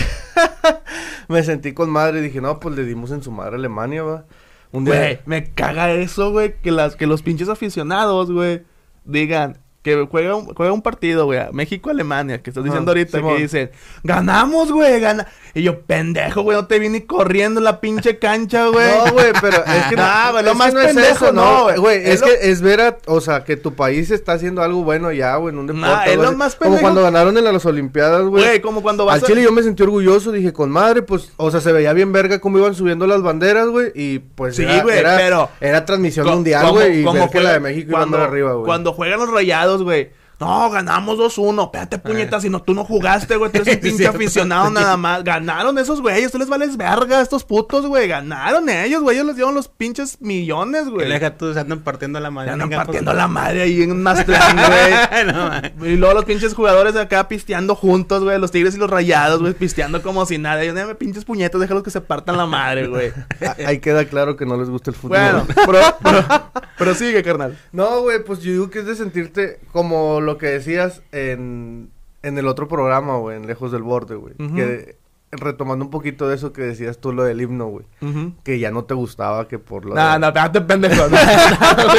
Me 1.28 1.44
sentí 1.44 1.74
con 1.74 1.92
madre 1.92 2.20
y 2.20 2.24
dije, 2.24 2.42
no, 2.42 2.60
pues 2.60 2.76
le 2.76 2.84
dimos 2.84 3.12
en 3.12 3.22
su 3.22 3.32
madre 3.32 3.52
a 3.52 3.60
Alemania, 3.60 4.02
va. 4.02 4.26
Un 4.72 4.84
día. 4.84 4.96
Güey, 4.96 5.20
me 5.26 5.52
caga 5.52 5.92
eso, 5.92 6.32
güey, 6.32 6.56
que 6.60 6.72
las 6.72 6.96
que 6.96 7.06
los 7.06 7.22
pinches 7.22 7.50
aficionados, 7.50 8.32
güey, 8.32 8.64
digan 9.06 9.60
que 9.82 10.06
juega 10.12 10.36
un, 10.36 10.46
juega 10.54 10.74
un 10.74 10.82
partido, 10.82 11.26
güey, 11.26 11.40
México-Alemania, 11.54 12.42
que 12.42 12.50
estás 12.50 12.64
diciendo 12.66 12.92
ahorita, 12.92 13.18
Simón. 13.18 13.36
que 13.38 13.42
dicen, 13.44 13.72
ganamos, 14.04 14.72
güey, 14.72 15.00
gana. 15.00 15.28
Y 15.54 15.64
yo, 15.64 15.82
pendejo, 15.82 16.42
güey, 16.44 16.58
no 16.58 16.68
te 16.68 16.80
vi 16.80 16.90
ni 16.90 17.02
corriendo 17.02 17.60
en 17.60 17.64
la 17.64 17.80
pinche 17.80 18.20
cancha, 18.20 18.68
güey. 18.68 18.88
No, 19.06 19.14
güey, 19.14 19.32
pero 19.42 19.58
es 19.66 19.86
que 19.90 19.96
No, 19.96 20.32
güey, 20.32 20.44
lo 20.44 20.52
es 20.52 20.58
más 20.58 20.68
que 20.70 20.74
no 20.76 20.82
es 20.82 20.98
eso, 20.98 21.32
no, 21.32 21.64
güey. 21.64 21.78
Güey, 21.78 21.98
Es 22.04 22.10
es, 22.16 22.22
lo- 22.22 22.28
que 22.28 22.34
es 22.52 22.62
ver 22.62 22.82
a, 22.82 22.98
o 23.08 23.22
sea, 23.22 23.44
que 23.44 23.56
tu 23.56 23.74
país 23.74 24.12
está 24.12 24.34
haciendo 24.34 24.62
algo 24.62 24.84
bueno 24.84 25.12
ya, 25.12 25.36
güey, 25.38 25.54
en 25.54 25.60
un 25.60 25.68
deporte. 25.68 25.88
Nah, 25.88 26.04
es 26.06 26.18
lo 26.18 26.34
más 26.34 26.56
Como 26.56 26.72
pendejo. 26.72 26.82
cuando 26.82 27.02
ganaron 27.02 27.38
en 27.38 27.44
las 27.46 27.66
Olimpiadas, 27.66 28.24
güey. 28.24 28.44
Güey, 28.44 28.62
como 28.62 28.82
cuando 28.82 29.06
vas 29.06 29.16
Al 29.20 29.24
a- 29.24 29.28
Chile 29.28 29.42
yo 29.44 29.52
me 29.52 29.64
sentí 29.64 29.82
orgulloso, 29.84 30.32
dije, 30.32 30.52
con 30.54 30.70
madre, 30.70 31.02
pues, 31.04 31.32
o 31.38 31.50
sea, 31.52 31.62
se 31.62 31.72
veía 31.72 31.94
bien 31.94 32.12
verga 32.12 32.40
cómo 32.40 32.58
iban 32.58 32.76
subiendo 32.76 33.08
las 33.08 33.22
banderas, 33.22 33.68
güey, 33.70 33.92
y 33.96 34.20
pues 34.20 34.56
Sí, 34.58 34.64
era, 34.64 34.84
güey, 34.84 34.98
era, 35.00 35.16
pero- 35.18 35.50
era 35.62 35.86
transmisión 35.86 36.28
mundial, 36.28 36.62
como- 36.64 36.74
güey, 36.76 37.00
y 37.02 37.04
como 37.04 37.30
que 37.32 37.40
la 37.40 37.54
de 37.54 37.60
México 37.62 37.92
iba 37.92 38.24
arriba, 38.24 38.54
güey. 38.54 38.66
Cuando 38.66 38.92
juegan 38.94 39.20
los 39.20 39.30
rayados, 39.32 39.69
güey. 39.78 40.12
No, 40.40 40.70
ganamos 40.70 41.18
2-1. 41.18 41.66
Espérate, 41.66 42.00
puñetas, 42.00 42.44
si 42.44 42.50
no, 42.50 42.62
tú 42.62 42.74
no 42.74 42.86
jugaste, 42.86 43.36
güey. 43.36 43.52
Tú 43.52 43.62
eres 43.62 43.76
un 43.76 43.82
pinche 43.82 43.98
cierto. 43.98 44.18
aficionado 44.18 44.70
nada 44.70 44.96
más. 44.96 45.24
Ganaron 45.24 45.78
esos 45.78 46.02
güeyes. 46.02 46.32
Tú 46.32 46.38
les 46.38 46.48
vales 46.48 46.78
verga 46.78 47.20
a 47.20 47.22
estos 47.22 47.44
putos, 47.44 47.86
güey. 47.86 48.08
Ganaron 48.08 48.70
ellos, 48.70 49.02
güey. 49.02 49.18
Ellos 49.18 49.28
les 49.28 49.36
dieron 49.36 49.54
los 49.54 49.68
pinches 49.68 50.22
millones, 50.22 50.88
güey. 50.88 51.10
deja 51.10 51.36
tú, 51.38 51.54
se 51.54 51.60
andan 51.60 51.80
partiendo 51.80 52.20
la 52.20 52.32
madre. 52.32 52.50
Se 52.50 52.54
andan 52.54 52.70
Venga, 52.70 52.84
partiendo 52.86 53.12
pues. 53.12 53.18
la 53.18 53.28
madre 53.28 53.62
ahí 53.64 53.82
en 53.82 54.02
Mazatlán, 54.02 54.56
güey. 54.68 55.34
no. 55.82 55.86
Y 55.88 55.96
luego 55.98 56.14
los 56.16 56.26
pinches 56.26 56.54
jugadores 56.54 56.94
de 56.94 57.02
acá 57.02 57.28
pisteando 57.28 57.76
juntos, 57.76 58.24
güey. 58.24 58.40
Los 58.40 58.52
tigres 58.52 58.76
y 58.76 58.78
los 58.78 58.90
rayados, 58.90 59.42
güey. 59.42 59.54
Pisteando 59.54 60.02
como 60.02 60.26
si 60.26 60.38
nada. 60.38 60.64
Yo, 60.64 60.74
me 60.74 60.96
pinches 60.96 61.26
puñetos, 61.26 61.60
déjalos 61.60 61.84
que 61.84 61.92
se 61.92 62.00
partan 62.02 62.38
la 62.38 62.46
madre, 62.46 62.88
güey. 62.88 63.12
Ah, 63.46 63.56
Ahí 63.66 63.80
queda 63.80 64.06
claro 64.06 64.38
que 64.38 64.46
no 64.46 64.56
les 64.58 64.70
gusta 64.70 64.92
el 64.92 64.96
fútbol. 64.96 65.18
Bueno, 65.18 65.48
pero, 65.66 65.80
pero, 66.02 66.52
pero 66.78 66.96
sigue, 66.96 67.22
carnal. 67.24 67.58
No, 67.74 68.02
güey, 68.02 68.24
pues 68.24 68.40
yo 68.40 68.52
digo 68.54 68.70
que 68.70 68.80
es 68.80 68.86
de 68.86 68.96
sentirte 68.96 69.60
como 69.74 70.22
lo 70.32 70.38
que 70.38 70.48
decías 70.48 71.02
en, 71.12 71.90
en 72.24 72.38
el 72.38 72.48
otro 72.48 72.68
programa, 72.68 73.18
güey, 73.18 73.38
en 73.38 73.48
Lejos 73.48 73.72
del 73.72 73.84
Borde, 73.84 74.16
güey. 74.16 74.34
Ujú. 74.40 74.56
Que 74.56 74.98
retomando 75.32 75.86
un 75.86 75.92
poquito 75.92 76.28
de 76.28 76.34
eso 76.36 76.54
que 76.54 76.64
decías 76.64 76.98
tú, 76.98 77.14
lo 77.14 77.24
del 77.24 77.40
himno, 77.40 77.68
güey. 77.68 77.86
Ujú. 78.02 78.34
Que 78.44 78.58
ya 78.58 78.72
no 78.72 78.86
te 78.86 78.96
gustaba 78.96 79.48
que 79.48 79.60
por 79.60 79.86
lo 79.86 79.94
No, 79.94 80.14
de- 80.14 80.20
no, 80.20 80.28
espérate, 80.28 80.62
pendejo. 80.62 80.96
No, 81.08 81.10
no, 81.10 81.94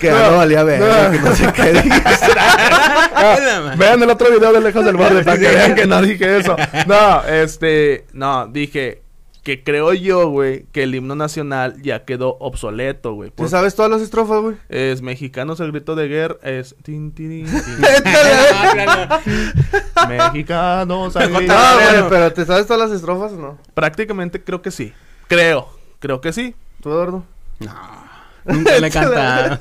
Que 0.00 0.06
ya 0.08 0.30
no 0.30 0.36
valía 0.36 0.62
ver, 0.62 1.10
que 1.12 1.18
no 1.18 1.34
sé 1.34 1.50
qué 1.54 1.72
no. 3.72 3.72
Vean 3.78 4.02
el 4.02 4.10
otro 4.10 4.30
video 4.30 4.52
de 4.52 4.60
Lejos 4.60 4.84
del 4.84 4.96
Borde 4.96 5.24
para 5.24 5.38
que 5.38 5.48
vean 5.48 5.74
que 5.74 5.86
no 5.86 6.02
dije 6.02 6.38
eso. 6.38 6.56
No, 6.86 7.24
este, 7.24 8.04
no, 8.12 8.46
dije 8.46 9.01
que 9.42 9.64
creo 9.64 9.92
yo, 9.92 10.28
güey, 10.28 10.64
que 10.72 10.84
el 10.84 10.94
himno 10.94 11.14
nacional 11.16 11.82
ya 11.82 12.04
quedó 12.04 12.36
obsoleto, 12.38 13.12
güey. 13.14 13.30
¿Tú 13.30 13.36
Porque 13.36 13.50
sabes 13.50 13.74
todas 13.74 13.90
las 13.90 14.00
estrofas, 14.00 14.40
güey? 14.40 14.56
es 14.68 15.02
mexicanos 15.02 15.58
el 15.60 15.72
grito 15.72 15.94
de 15.96 16.06
guerra, 16.08 16.36
es 16.42 16.76
tin, 16.82 17.12
tin. 17.12 17.46
mexicanos 20.08 21.16
al 21.16 21.32
grito 21.32 21.52
Ah, 21.56 21.76
de 21.76 21.82
güey, 21.84 21.94
guerra. 21.96 22.08
pero 22.08 22.32
¿te 22.32 22.44
sabes 22.44 22.66
todas 22.66 22.88
las 22.88 22.96
estrofas 22.96 23.32
o 23.32 23.36
no? 23.36 23.58
Prácticamente 23.74 24.42
creo 24.42 24.62
que 24.62 24.70
sí. 24.70 24.92
Creo, 25.28 25.68
creo 25.98 26.20
que 26.20 26.32
sí. 26.32 26.54
¿Tú, 26.80 26.90
Eduardo? 26.90 27.24
No. 27.60 28.02
Nunca 28.44 28.78
le 28.78 28.86
he 28.86 28.90
cantado. 28.90 29.58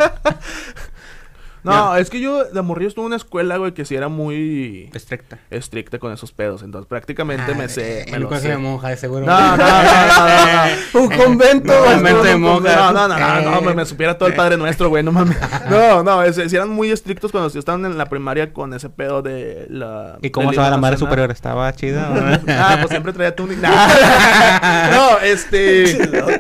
No, 1.64 1.96
es 1.96 2.10
que 2.10 2.20
yo 2.20 2.44
de 2.46 2.62
morrillo 2.62 2.88
estuve 2.90 3.04
en 3.04 3.08
una 3.08 3.16
escuela, 3.18 3.58
güey, 3.58 3.74
que 3.74 3.86
sí 3.86 3.96
era 3.96 4.08
muy 4.08 4.90
Estricta. 4.94 5.38
estricta 5.50 6.00
con 6.00 6.12
esos 6.12 6.32
pedos. 6.32 6.64
Entonces 6.64 6.88
prácticamente 6.88 7.54
me 7.56 7.70
sé, 7.70 8.06
me 8.10 8.16
El 8.18 8.24
lo 8.24 8.28
colegio 8.30 8.50
sé. 8.50 8.56
de 8.56 8.58
monja, 8.58 8.88
de 8.90 8.98
seguro. 8.98 9.26
No, 9.26 9.40
no, 9.40 9.58
no, 9.58 9.66
no, 9.84 10.66
no, 10.94 11.02
Un 11.02 11.10
convento, 11.18 11.74
güey, 11.80 11.94
convento 11.96 12.24
de 12.24 12.36
un 12.36 12.42
monjas. 12.42 12.76
No, 12.76 12.92
no, 12.94 13.08
no, 13.08 13.18
no, 13.42 13.52
no, 13.52 13.62
me, 13.62 13.74
me 13.76 13.86
supiera 13.86 14.18
todo 14.18 14.28
el 14.30 14.36
Padre 14.36 14.58
Nuestro, 14.58 14.90
güey, 14.90 15.04
no 15.04 15.12
mames. 15.12 15.38
No, 15.70 16.04
no, 16.04 16.24
es, 16.24 16.38
es- 16.38 16.52
eran 16.54 16.70
muy 16.70 16.90
estrictos 16.92 17.32
cuando 17.32 17.48
estaban 17.58 17.86
en 17.86 17.98
la 17.98 18.06
primaria 18.06 18.54
con 18.54 18.74
ese 18.74 18.90
pedo 18.90 19.22
de 19.22 19.68
la... 19.70 20.18
¿Y 20.22 20.30
cómo 20.32 20.50
estaba 20.52 20.70
la 20.70 20.78
madre 20.78 20.98
superior? 20.98 21.30
¿Estaba 21.32 21.72
chida? 21.74 22.40
Ah, 22.48 22.78
pues 22.80 22.90
siempre 22.90 23.14
traía 23.14 23.36
tu... 23.36 23.48
No, 23.52 25.20
este... 25.24 25.92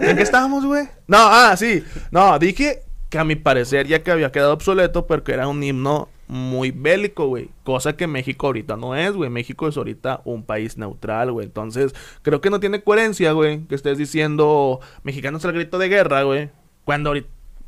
¿En 0.09 0.17
qué 0.17 0.23
estábamos, 0.23 0.65
güey? 0.65 0.85
No, 1.07 1.17
ah, 1.19 1.55
sí. 1.57 1.83
No, 2.11 2.37
dije 2.39 2.81
que 3.11 3.19
a 3.19 3.25
mi 3.25 3.35
parecer 3.35 3.87
ya 3.87 4.01
que 4.01 4.09
había 4.09 4.31
quedado 4.31 4.53
obsoleto 4.53 5.05
porque 5.05 5.33
era 5.33 5.47
un 5.49 5.61
himno 5.61 6.07
muy 6.29 6.71
bélico, 6.71 7.27
güey. 7.27 7.49
Cosa 7.65 7.97
que 7.97 8.07
México 8.07 8.47
ahorita 8.47 8.77
no 8.77 8.95
es, 8.95 9.11
güey. 9.11 9.29
México 9.29 9.67
es 9.67 9.75
ahorita 9.75 10.21
un 10.23 10.43
país 10.43 10.77
neutral, 10.77 11.33
güey. 11.33 11.45
Entonces, 11.45 11.93
creo 12.21 12.39
que 12.39 12.49
no 12.49 12.61
tiene 12.61 12.83
coherencia, 12.83 13.33
güey, 13.33 13.65
que 13.67 13.75
estés 13.75 13.97
diciendo 13.97 14.79
mexicanos 15.03 15.43
al 15.43 15.51
grito 15.51 15.77
de 15.77 15.89
guerra, 15.89 16.23
güey. 16.23 16.51
Cuando 16.85 17.13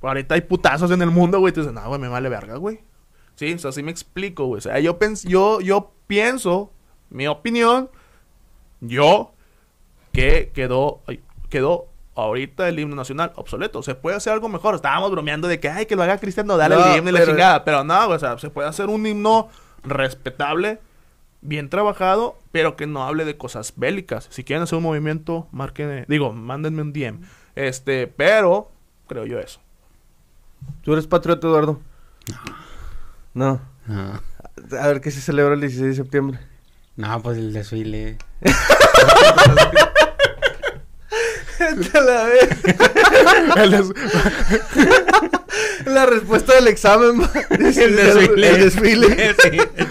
ahorita, 0.01 0.33
hay 0.33 0.41
putazos 0.41 0.89
en 0.91 1.01
el 1.01 1.11
mundo, 1.11 1.39
güey. 1.39 1.51
Tú 1.51 1.59
dices, 1.59 1.73
no, 1.73 1.85
güey, 1.89 1.99
me 1.99 2.07
vale 2.07 2.29
verga, 2.29 2.55
güey. 2.55 2.79
Sí, 3.35 3.53
o 3.61 3.83
me 3.83 3.91
explico, 3.91 4.45
güey. 4.45 4.59
O 4.59 4.61
sea, 4.61 4.79
yo, 4.79 4.97
yo, 5.25 5.59
yo 5.59 5.91
pienso, 6.07 6.71
mi 7.09 7.27
opinión, 7.27 7.89
yo 8.79 9.33
que 10.13 10.51
quedó, 10.53 11.01
quedó 11.49 11.89
ahorita 12.15 12.67
el 12.69 12.79
himno 12.79 12.95
nacional 12.95 13.31
obsoleto. 13.35 13.81
Se 13.83 13.95
puede 13.95 14.15
hacer 14.17 14.33
algo 14.33 14.49
mejor. 14.49 14.75
Estábamos 14.75 15.11
bromeando 15.11 15.47
de 15.47 15.59
que, 15.59 15.69
ay, 15.69 15.85
que 15.85 15.95
lo 15.95 16.03
haga 16.03 16.17
Cristiano, 16.17 16.57
dale 16.57 16.75
No, 16.75 16.85
el 16.85 16.97
himno 16.97 17.09
y 17.09 17.13
la 17.13 17.19
pero- 17.19 17.31
chingada. 17.31 17.63
Pero 17.65 17.83
no, 17.83 18.07
o 18.09 18.19
sea, 18.19 18.37
se 18.39 18.49
puede 18.49 18.67
hacer 18.69 18.87
un 18.89 19.05
himno 19.05 19.49
respetable, 19.83 20.79
bien 21.41 21.69
trabajado, 21.69 22.37
pero 22.51 22.75
que 22.75 22.87
no 22.87 23.03
hable 23.03 23.25
de 23.25 23.35
cosas 23.37 23.73
bélicas. 23.75 24.27
Si 24.29 24.43
quieren 24.43 24.63
hacer 24.63 24.77
un 24.77 24.83
movimiento, 24.83 25.47
marquen, 25.51 26.05
digo, 26.07 26.31
mándenme 26.33 26.81
un 26.81 26.93
DM. 26.93 27.19
Este, 27.55 28.07
pero 28.07 28.71
creo 29.07 29.25
yo 29.25 29.39
eso. 29.39 29.59
¿Tú 30.83 30.93
eres 30.93 31.07
patriota, 31.07 31.47
Eduardo? 31.47 31.81
No. 33.33 33.59
No, 33.85 34.21
A 34.79 34.87
ver, 34.87 35.01
¿qué 35.01 35.11
se 35.11 35.19
celebra 35.19 35.55
el 35.55 35.59
16 35.61 35.89
de 35.89 35.95
septiembre? 35.95 36.39
no, 36.95 37.21
pues 37.21 37.37
el 37.37 37.51
desfile. 37.51 38.17
la 41.93 42.29
La 45.85 46.05
respuesta 46.05 46.55
del 46.55 46.67
examen. 46.67 47.21
El 47.49 47.95
desfile. 47.95 48.49
El 48.49 48.61
desfile. 48.63 49.35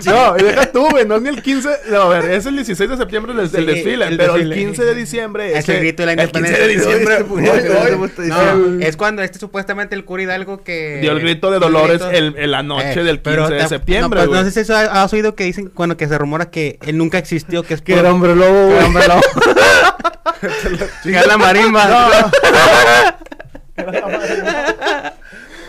Sí, 0.00 0.08
No, 0.08 0.36
y 0.38 0.42
deja 0.42 0.66
tú, 0.72 0.88
güey, 0.90 1.06
no 1.06 1.16
es 1.16 1.22
ni 1.22 1.28
el 1.28 1.42
15, 1.42 1.68
no, 1.90 2.02
a 2.02 2.08
ver, 2.20 2.30
es 2.32 2.46
el 2.46 2.56
16 2.56 2.90
de 2.90 2.96
septiembre 2.96 3.32
el, 3.32 3.40
el 3.40 3.50
Sí, 3.50 3.62
desfile, 3.64 4.06
el 4.08 4.16
pero 4.16 4.32
desfile. 4.34 4.54
el 4.54 4.60
15 4.66 4.84
de 4.84 4.94
diciembre 4.94 5.56
Es 5.58 5.68
el 5.68 5.78
grito 5.78 6.02
de 6.04 6.16
la 6.16 6.22
El 6.22 6.30
15 6.30 6.50
de 6.50 6.72
independencia. 6.72 7.18
diciembre. 7.26 8.28
No, 8.28 8.80
es 8.84 8.96
cuando 8.96 9.22
este 9.22 9.38
supuestamente 9.38 9.94
el 9.94 10.04
cura 10.04 10.22
Hidalgo 10.22 10.62
que... 10.64 10.98
dio 11.00 11.12
el 11.12 11.20
grito 11.20 11.50
de 11.50 11.56
el 11.56 11.60
Dolores 11.62 11.98
grito. 12.00 12.10
el, 12.10 12.34
en 12.36 12.50
la 12.50 12.62
noche 12.62 13.00
Eh, 13.00 13.04
del 13.04 13.20
15 13.20 13.22
pero 13.22 13.48
de 13.48 13.68
septiembre, 13.68 14.20
No, 14.22 14.26
pues, 14.28 14.40
no 14.40 14.44
sé 14.46 14.50
si 14.52 14.60
eso 14.60 14.74
ha- 14.74 15.02
has 15.02 15.12
oído 15.12 15.34
que 15.34 15.44
dicen, 15.44 15.70
cuando 15.72 15.96
que 15.96 16.08
se 16.08 16.18
rumora 16.18 16.50
que 16.50 16.78
él 16.86 16.96
nunca 16.98 17.18
existió, 17.18 17.62
que 17.62 17.74
es 17.74 17.82
Que 17.82 17.94
era 17.94 18.12
hombre 18.12 18.34
lobo, 18.34 18.64
güey. 18.66 18.76
era 18.78 18.86
hombre 18.86 19.06
lobo. 19.08 19.20
Era 21.04 21.26
la 21.26 21.38
marimba. 21.38 22.30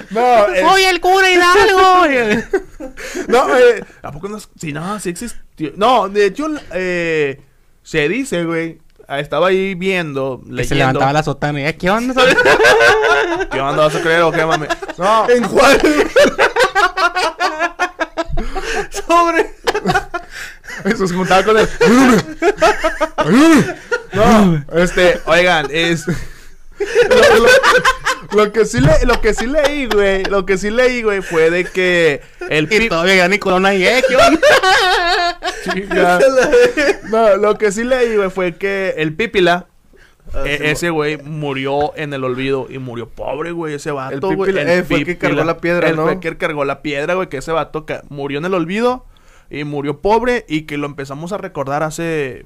No, 0.10 0.46
es- 0.54 0.62
¡Soy 0.62 0.84
el 0.84 1.00
cura 1.02 1.32
Hidalgo! 1.32 2.06
no, 3.30 3.58
eh, 3.58 3.84
¿a 4.04 4.12
poco 4.12 4.28
no? 4.30 4.38
Sí, 4.60 4.72
no, 4.72 5.00
sí 5.00 5.10
existió. 5.10 5.72
No, 5.76 6.08
de 6.08 6.28
hecho, 6.28 6.46
eh, 6.72 7.42
se 7.82 8.08
dice, 8.10 8.44
güey, 8.44 8.78
ah, 9.08 9.20
estaba 9.20 9.48
ahí 9.48 9.74
viendo, 9.74 10.40
que 10.42 10.50
se 10.50 10.54
leyendo. 10.76 10.78
levantaba 10.78 11.14
la 11.14 11.24
sotana 11.24 11.62
y 11.62 11.66
"Eh, 11.66 11.76
¿qué 11.78 11.90
onda? 11.90 12.14
¿Qué 13.52 13.60
onda 13.60 13.86
vas 13.86 13.96
a 13.96 14.02
creer 14.02 14.22
o 14.22 14.32
qué, 14.32 14.46
mami? 14.46 14.68
No, 15.00 15.28
¿En 15.30 15.44
cuál? 15.48 15.82
Sobre. 19.08 19.52
Eso 20.86 21.08
se 21.08 21.16
juntaba 21.16 21.44
con 21.44 21.58
el. 21.58 21.68
no, 24.14 24.64
este, 24.74 25.20
oigan, 25.26 25.68
es. 25.72 26.06
Lo, 27.10 27.38
lo- 27.38 27.50
lo 28.46 28.52
que 28.52 28.66
sí 28.66 28.80
le, 28.82 29.06
lo 29.06 29.22
que 29.22 29.34
sí 29.34 29.46
leí, 29.46 29.86
güey, 29.86 30.24
lo 30.26 30.46
que 30.46 30.58
sí 30.58 30.72
leí, 30.72 31.04
güey, 31.04 31.22
fue 31.22 31.50
de 31.52 31.66
que 31.66 32.22
el 32.50 32.66
Y 32.66 32.80
pi- 32.80 32.90
todavía 32.90 33.16
ya 33.16 33.28
ni 33.28 33.38
corona 33.38 33.74
y 33.76 33.86
¿eh? 33.86 34.04
¿Qué 34.08 34.16
onda? 34.16 34.40
No, 37.10 37.38
lo 37.38 37.58
que 37.58 37.72
sí 37.72 37.84
leí, 37.84 38.16
güey, 38.18 38.30
fue 38.32 38.56
que 38.58 38.96
el 38.98 39.14
Pípila, 39.16 39.68
e- 40.46 40.58
sí, 40.58 40.64
ese 40.66 40.90
güey 40.90 41.18
murió 41.18 41.96
en 41.96 42.14
el 42.14 42.24
olvido 42.24 42.66
y 42.70 42.80
murió 42.80 43.08
pobre, 43.08 43.52
güey, 43.52 43.76
ese 43.76 43.92
vato, 43.92 44.32
El 44.32 44.36
güey. 44.36 44.52
Pípila, 44.52 44.74
eh, 44.74 44.84
fue 44.84 44.98
el 44.98 45.06
que 45.06 45.18
cargó 45.18 45.44
la 45.44 45.58
piedra, 45.60 45.90
Él 45.90 45.96
¿no? 45.96 46.04
Fue 46.04 46.14
el 46.14 46.20
que 46.20 46.36
cargó 46.38 46.66
la 46.66 46.82
piedra, 46.82 47.14
güey, 47.14 47.30
que 47.30 47.38
ese 47.38 47.52
vato 47.52 47.86
murió 48.10 48.40
en 48.40 48.46
el 48.46 48.54
olvido 48.56 49.06
y 49.50 49.64
murió 49.64 50.00
pobre 50.00 50.46
y 50.48 50.64
que 50.64 50.78
lo 50.78 50.86
empezamos 50.86 51.32
a 51.34 51.38
recordar 51.38 51.84
hace 51.84 52.46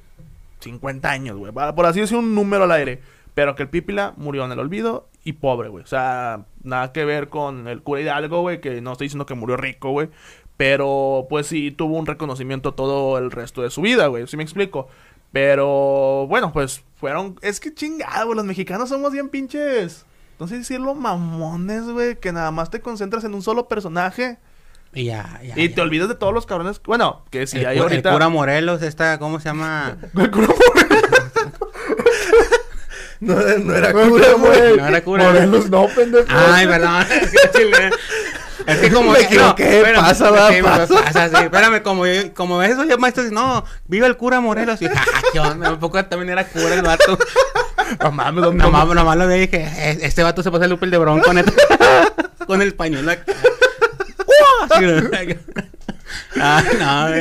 50 0.60 1.10
años, 1.10 1.38
güey. 1.38 1.52
Por 1.52 1.86
así 1.86 2.00
decir 2.00 2.18
un 2.18 2.36
número 2.36 2.64
al 2.64 2.72
aire. 2.72 3.02
Pero 3.34 3.56
que 3.56 3.64
el 3.64 3.70
Pípila 3.70 4.14
murió 4.18 4.46
en 4.46 4.52
el 4.52 4.58
olvido 4.58 5.08
y 5.24 5.34
pobre, 5.34 5.70
güey. 5.70 5.84
O 5.84 5.88
sea, 5.88 6.46
nada 6.64 6.92
que 6.92 7.06
ver 7.06 7.30
con 7.30 7.68
el 7.68 7.84
cura 7.84 8.02
Hidalgo, 8.02 8.42
güey, 8.42 8.62
que 8.62 8.82
no 8.82 8.94
estoy 8.94 9.06
diciendo 9.06 9.28
que 9.28 9.36
murió 9.36 9.58
rico, 9.58 9.92
güey. 9.92 10.10
Pero 10.58 11.28
pues 11.30 11.46
sí 11.46 11.70
tuvo 11.70 11.98
un 11.98 12.08
reconocimiento 12.08 12.74
todo 12.74 13.20
el 13.20 13.30
resto 13.30 13.62
de 13.62 13.70
su 13.70 13.82
vida, 13.82 14.08
güey. 14.08 14.26
¿Sí 14.26 14.38
me 14.38 14.44
explico? 14.44 14.88
Pero 15.32 16.26
bueno, 16.28 16.52
pues 16.52 16.84
fueron... 16.96 17.36
Es 17.44 17.60
que 17.60 17.76
chingado, 17.76 18.26
güey. 18.26 18.38
Los 18.38 18.46
mexicanos 18.46 18.90
somos 18.90 19.12
bien 19.12 19.30
pinches... 19.30 20.06
No 20.40 20.48
sé 20.48 20.58
decirlo, 20.58 20.96
mamones, 20.96 21.84
güey. 21.84 22.16
Que 22.16 22.32
nada 22.32 22.50
más 22.50 22.72
te 22.72 22.82
concentras 22.82 23.24
en 23.24 23.36
un 23.36 23.44
solo 23.44 23.68
personaje. 23.68 24.40
Y 24.94 25.06
ya, 25.06 25.40
ya. 25.44 25.54
y 25.58 25.70
ya. 25.70 25.76
te 25.76 25.82
olvidas 25.82 26.08
de 26.10 26.16
todos 26.16 26.34
los 26.34 26.46
cabrones... 26.46 26.82
Bueno, 26.84 27.24
que 27.30 27.46
si 27.48 27.60
el, 27.60 27.66
hay 27.68 27.78
ahorita... 27.80 28.10
el 28.10 28.16
cura 28.16 28.30
Morelos, 28.30 28.82
esta, 28.82 29.20
¿cómo 29.20 29.40
se 29.40 29.50
llama? 29.50 29.98
El 30.18 30.32
cura 30.32 30.48
No, 33.20 33.34
no 33.36 33.76
era 33.76 33.92
cura, 33.94 34.28
güey. 34.38 34.78
No 34.78 34.88
era 34.88 35.04
cura. 35.04 35.24
Morelos 35.24 35.70
no, 35.72 35.88
pendejo. 35.88 36.26
Ay, 36.30 36.68
perdón. 36.68 37.04
es 37.22 37.32
que 37.32 37.50
chile. 37.58 37.90
Es 38.68 38.78
que 38.78 38.92
como 38.92 39.12
Me 39.12 39.20
que- 39.20 39.24
equivoqué, 39.26 39.78
espérame, 39.80 40.02
pasa, 40.06 40.30
va, 40.30 40.52
me 40.52 40.62
pasa. 40.64 41.02
pasa, 41.04 41.30
sí. 41.30 41.36
Espérame, 41.46 41.82
como, 41.82 42.06
yo- 42.06 42.34
como 42.36 42.62
eso 42.62 42.84
ya 42.84 42.98
maestro 42.98 43.24
dice, 43.24 43.34
no, 43.34 43.64
viva 43.88 44.06
el 44.08 44.18
cura 44.18 44.40
Morelos. 44.40 44.80
Y 44.82 44.86
yo, 44.86 44.92
"Ja, 44.94 45.04
¿qué 45.34 45.40
onda? 45.40 45.72
Un 45.74 45.80
poco 45.80 46.04
también 46.06 46.30
era 46.32 46.46
cura 46.48 46.76
el 46.76 46.82
vato. 46.84 47.18
No 48.04 48.12
mames, 48.12 48.44
¿dónde- 48.44 48.64
Nomás, 48.64 48.86
nomás 48.88 49.18
lo 49.18 49.28
dije, 49.28 49.64
"Eh, 49.64 49.98
este 50.02 50.22
vato 50.22 50.44
se 50.44 50.52
pasa 50.52 50.66
el 50.66 50.72
Lupe 50.72 50.86
el 50.86 50.92
de 50.92 50.98
bronco, 51.00 51.34
neta. 51.34 51.52
Con 52.46 52.62
el 52.62 52.76
pañuelo 52.76 53.10
acá. 53.12 53.24
Ah, 56.40 56.64
no, 56.80 57.14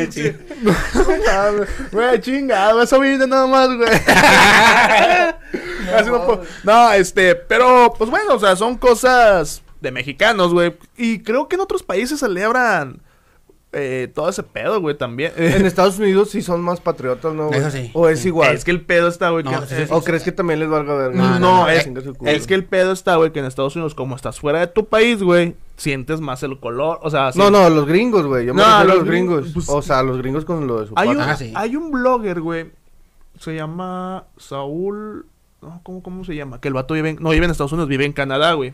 güey, 2.93 3.17
nada 3.27 3.47
más, 3.47 3.69
güey. 3.77 3.89
No, 5.87 6.27
puedo- 6.27 6.43
no, 6.65 6.93
este, 6.93 7.35
pero, 7.35 7.95
pues 7.97 8.11
bueno, 8.11 8.35
o 8.35 8.39
sea, 8.39 8.57
son 8.57 8.77
cosas 8.77 9.63
de 9.81 9.91
mexicanos, 9.93 10.53
güey. 10.53 10.77
Y 10.97 11.21
creo 11.23 11.49
que 11.49 11.55
en 11.57 11.61
otros 11.63 11.83
países 11.83 12.21
celebran 12.21 13.01
eh, 13.79 14.09
todo 14.15 14.29
ese 14.31 14.43
pedo, 14.43 14.81
güey, 14.81 14.97
también. 14.97 15.33
En 15.37 15.67
Estados 15.67 15.99
Unidos 15.99 16.31
sí 16.31 16.41
son 16.43 16.63
más 16.63 16.81
patriotas, 16.81 17.35
¿no? 17.35 17.49
güey? 17.49 17.61
Eso 17.61 17.71
sí. 17.71 17.91
O 17.93 18.09
es 18.09 18.21
Sí. 18.21 18.29
igual. 18.29 18.55
Es 18.55 18.65
que 18.65 18.71
el 18.71 18.81
pedo 18.81 19.09
está, 19.09 19.31
güey. 19.31 19.45
No, 19.45 19.51
que- 19.61 19.67
sí, 19.67 19.75
sí, 19.77 19.83
es- 19.83 19.91
¿O 19.93 20.03
crees 20.03 20.23
que 20.23 20.33
también 20.33 20.61
les 20.61 20.69
valga 20.69 20.95
verga? 20.95 21.15
No, 21.17 21.29
No, 21.31 21.39
no, 21.39 21.61
no, 21.65 21.69
es, 21.69 21.87
culo. 21.87 22.31
es 22.31 22.47
que 22.47 22.55
el 22.55 22.65
pedo 22.65 22.93
está, 22.93 23.17
güey, 23.17 23.33
que 23.33 23.41
en 23.41 23.45
Estados 23.45 23.77
Unidos, 23.77 23.95
como 23.95 24.17
estás 24.17 24.41
fuera 24.41 24.61
de 24.61 24.67
tu 24.69 24.87
país, 24.87 25.23
güey, 25.23 25.55
sientes 25.77 26.21
más 26.21 26.43
el 26.43 26.59
color. 26.59 26.99
O 27.03 27.11
sea, 27.11 27.31
No, 27.35 27.51
no, 27.51 27.69
los 27.69 27.87
gringos, 27.87 28.25
güey. 28.27 28.47
Yo 28.47 28.55
me 28.55 28.63
No, 28.63 28.69
refiero 28.69 28.93
a 28.93 28.97
los 28.97 29.05
gringos. 29.05 29.37
gringos, 29.43 29.53
pues- 29.67 29.69
o 29.69 29.83
sea, 29.83 30.03
los 30.03 30.19
gringos 30.19 30.45
con 30.45 30.67
lo 30.67 30.81
de 30.81 30.87
su 30.89 30.95
Hay 30.97 31.09
un. 31.11 31.21
Ah, 31.21 31.37
sí. 31.37 31.53
hay 31.55 31.77
un 31.77 31.91
blogger, 31.91 32.41
güey. 32.41 32.71
Se 33.39 33.55
llama 33.55 34.25
Saúl. 34.39 35.27
No, 35.61 35.81
¿cómo, 35.83 36.03
¿Cómo 36.03 36.25
se 36.25 36.35
llama? 36.35 36.61
Que 36.61 36.69
el 36.69 36.75
vato 36.75 36.95
vive 36.95 37.11
en, 37.11 37.17
no 37.21 37.31
vive 37.31 37.45
en 37.45 37.51
Estados 37.51 37.73
Unidos, 37.73 37.89
vive 37.89 38.05
en 38.07 38.13
Canadá, 38.13 38.53
güey. 38.55 38.73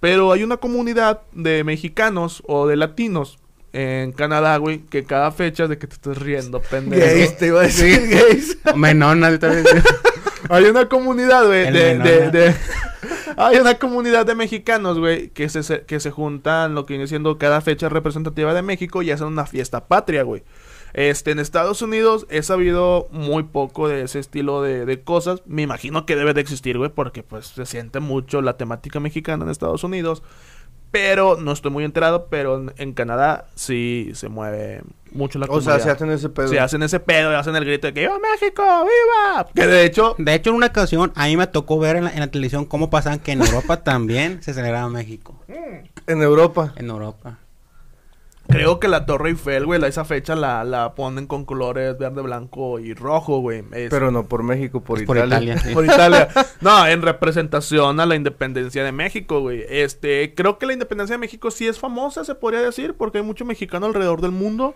Pero 0.00 0.30
hay 0.32 0.42
una 0.44 0.58
comunidad 0.58 1.20
de 1.32 1.64
mexicanos 1.64 2.42
o 2.46 2.66
de 2.66 2.76
latinos 2.76 3.38
en 3.78 4.12
Canadá, 4.12 4.56
güey, 4.56 4.78
que 4.78 5.04
cada 5.04 5.30
fecha 5.32 5.66
de 5.68 5.76
que 5.76 5.86
te 5.86 5.94
estás 5.94 6.16
riendo, 6.18 6.60
pendejo. 6.62 7.04
Gays, 7.04 7.36
te 7.36 7.48
iba 7.48 7.60
a 7.60 7.64
decir 7.64 8.08
gays. 8.08 8.58
Menona, 8.74 9.28
Hay 10.48 10.64
una 10.64 10.88
comunidad, 10.88 11.46
güey, 11.46 11.70
de, 11.72 11.98
de, 11.98 12.30
de- 12.30 12.54
Hay 13.36 13.58
una 13.58 13.74
comunidad 13.78 14.24
de 14.24 14.34
mexicanos, 14.34 14.98
güey, 14.98 15.28
que 15.28 15.48
se, 15.50 15.62
se- 15.62 15.82
que 15.82 16.00
se 16.00 16.10
juntan 16.10 16.74
lo 16.74 16.86
que 16.86 16.94
viene 16.94 17.06
siendo 17.06 17.36
cada 17.36 17.60
fecha 17.60 17.88
representativa 17.90 18.54
de 18.54 18.62
México 18.62 19.02
y 19.02 19.10
hacen 19.10 19.26
una 19.26 19.44
fiesta 19.46 19.86
patria, 19.88 20.22
güey. 20.22 20.42
Este, 20.94 21.32
en 21.32 21.40
Estados 21.40 21.82
Unidos 21.82 22.26
he 22.30 22.42
sabido 22.42 23.08
muy 23.10 23.42
poco 23.42 23.88
de 23.88 24.02
ese 24.04 24.18
estilo 24.20 24.62
de, 24.62 24.86
de 24.86 25.02
cosas. 25.02 25.42
Me 25.44 25.60
imagino 25.60 26.06
que 26.06 26.16
debe 26.16 26.32
de 26.32 26.40
existir, 26.40 26.78
güey, 26.78 26.88
porque 26.88 27.22
pues 27.22 27.48
se 27.48 27.66
siente 27.66 28.00
mucho 28.00 28.40
la 28.40 28.56
temática 28.56 29.00
mexicana 29.00 29.44
en 29.44 29.50
Estados 29.50 29.84
Unidos. 29.84 30.22
Pero 30.90 31.36
no 31.36 31.52
estoy 31.52 31.70
muy 31.70 31.84
enterado, 31.84 32.26
pero 32.30 32.56
en, 32.58 32.72
en 32.78 32.92
Canadá 32.94 33.46
sí 33.54 34.10
se 34.14 34.28
mueve 34.28 34.82
mucho 35.12 35.38
la 35.38 35.46
O 35.46 35.48
comunidad. 35.48 35.74
sea, 35.76 35.84
se 35.84 35.90
hacen 35.90 36.10
ese 36.10 36.28
pedo. 36.28 36.48
Se 36.48 36.58
hacen 36.60 36.82
ese 36.82 37.00
pedo 37.00 37.32
y 37.32 37.34
hacen 37.34 37.54
el 37.56 37.64
grito 37.64 37.86
de 37.86 37.94
que 37.94 38.00
¡Viva 38.00 38.18
México! 38.18 38.62
¡Viva! 38.62 39.46
Que 39.54 39.66
de 39.66 39.84
hecho, 39.84 40.14
De 40.18 40.34
hecho, 40.34 40.50
en 40.50 40.56
una 40.56 40.66
ocasión, 40.66 41.12
a 41.14 41.26
mí 41.26 41.36
me 41.36 41.46
tocó 41.46 41.78
ver 41.78 41.96
en 41.96 42.04
la, 42.04 42.12
en 42.12 42.20
la 42.20 42.28
televisión 42.28 42.64
cómo 42.66 42.88
pasaban 42.90 43.18
que 43.18 43.32
en 43.32 43.40
Europa 43.42 43.78
también 43.84 44.42
se 44.42 44.54
celebraba 44.54 44.88
México. 44.88 45.38
En 46.06 46.22
Europa. 46.22 46.72
En 46.76 46.88
Europa. 46.90 47.38
Creo 48.48 48.78
que 48.80 48.88
la 48.88 49.06
Torre 49.06 49.30
Eiffel, 49.30 49.66
güey, 49.66 49.80
la- 49.80 49.88
esa 49.88 50.04
fecha 50.04 50.34
la, 50.36 50.62
la 50.64 50.94
ponen 50.94 51.26
con 51.26 51.44
colores 51.44 51.98
verde, 51.98 52.22
blanco 52.22 52.78
y 52.78 52.94
rojo, 52.94 53.40
güey. 53.40 53.64
Es- 53.72 53.90
Pero 53.90 54.10
no 54.10 54.26
por 54.28 54.42
México, 54.42 54.80
por 54.82 54.98
Es 55.00 55.04
por 55.04 55.16
Italia. 55.16 55.36
Italia, 55.54 55.58
sí. 55.58 55.70
por 55.74 55.84
Italia. 55.84 56.28
No, 56.60 56.86
en 56.86 57.02
representación 57.02 57.98
a 58.00 58.06
la 58.06 58.14
independencia 58.16 58.84
de 58.84 58.92
México, 58.92 59.40
güey. 59.40 59.64
Este, 59.68 60.34
creo 60.34 60.58
que 60.58 60.66
la 60.66 60.72
independencia 60.74 61.14
de 61.14 61.18
México 61.18 61.50
sí 61.50 61.66
es 61.66 61.78
famosa, 61.78 62.24
se 62.24 62.34
podría 62.34 62.60
decir, 62.60 62.94
porque 62.94 63.18
hay 63.18 63.24
mucho 63.24 63.44
mexicano 63.44 63.86
alrededor 63.86 64.20
del 64.20 64.30
mundo. 64.32 64.74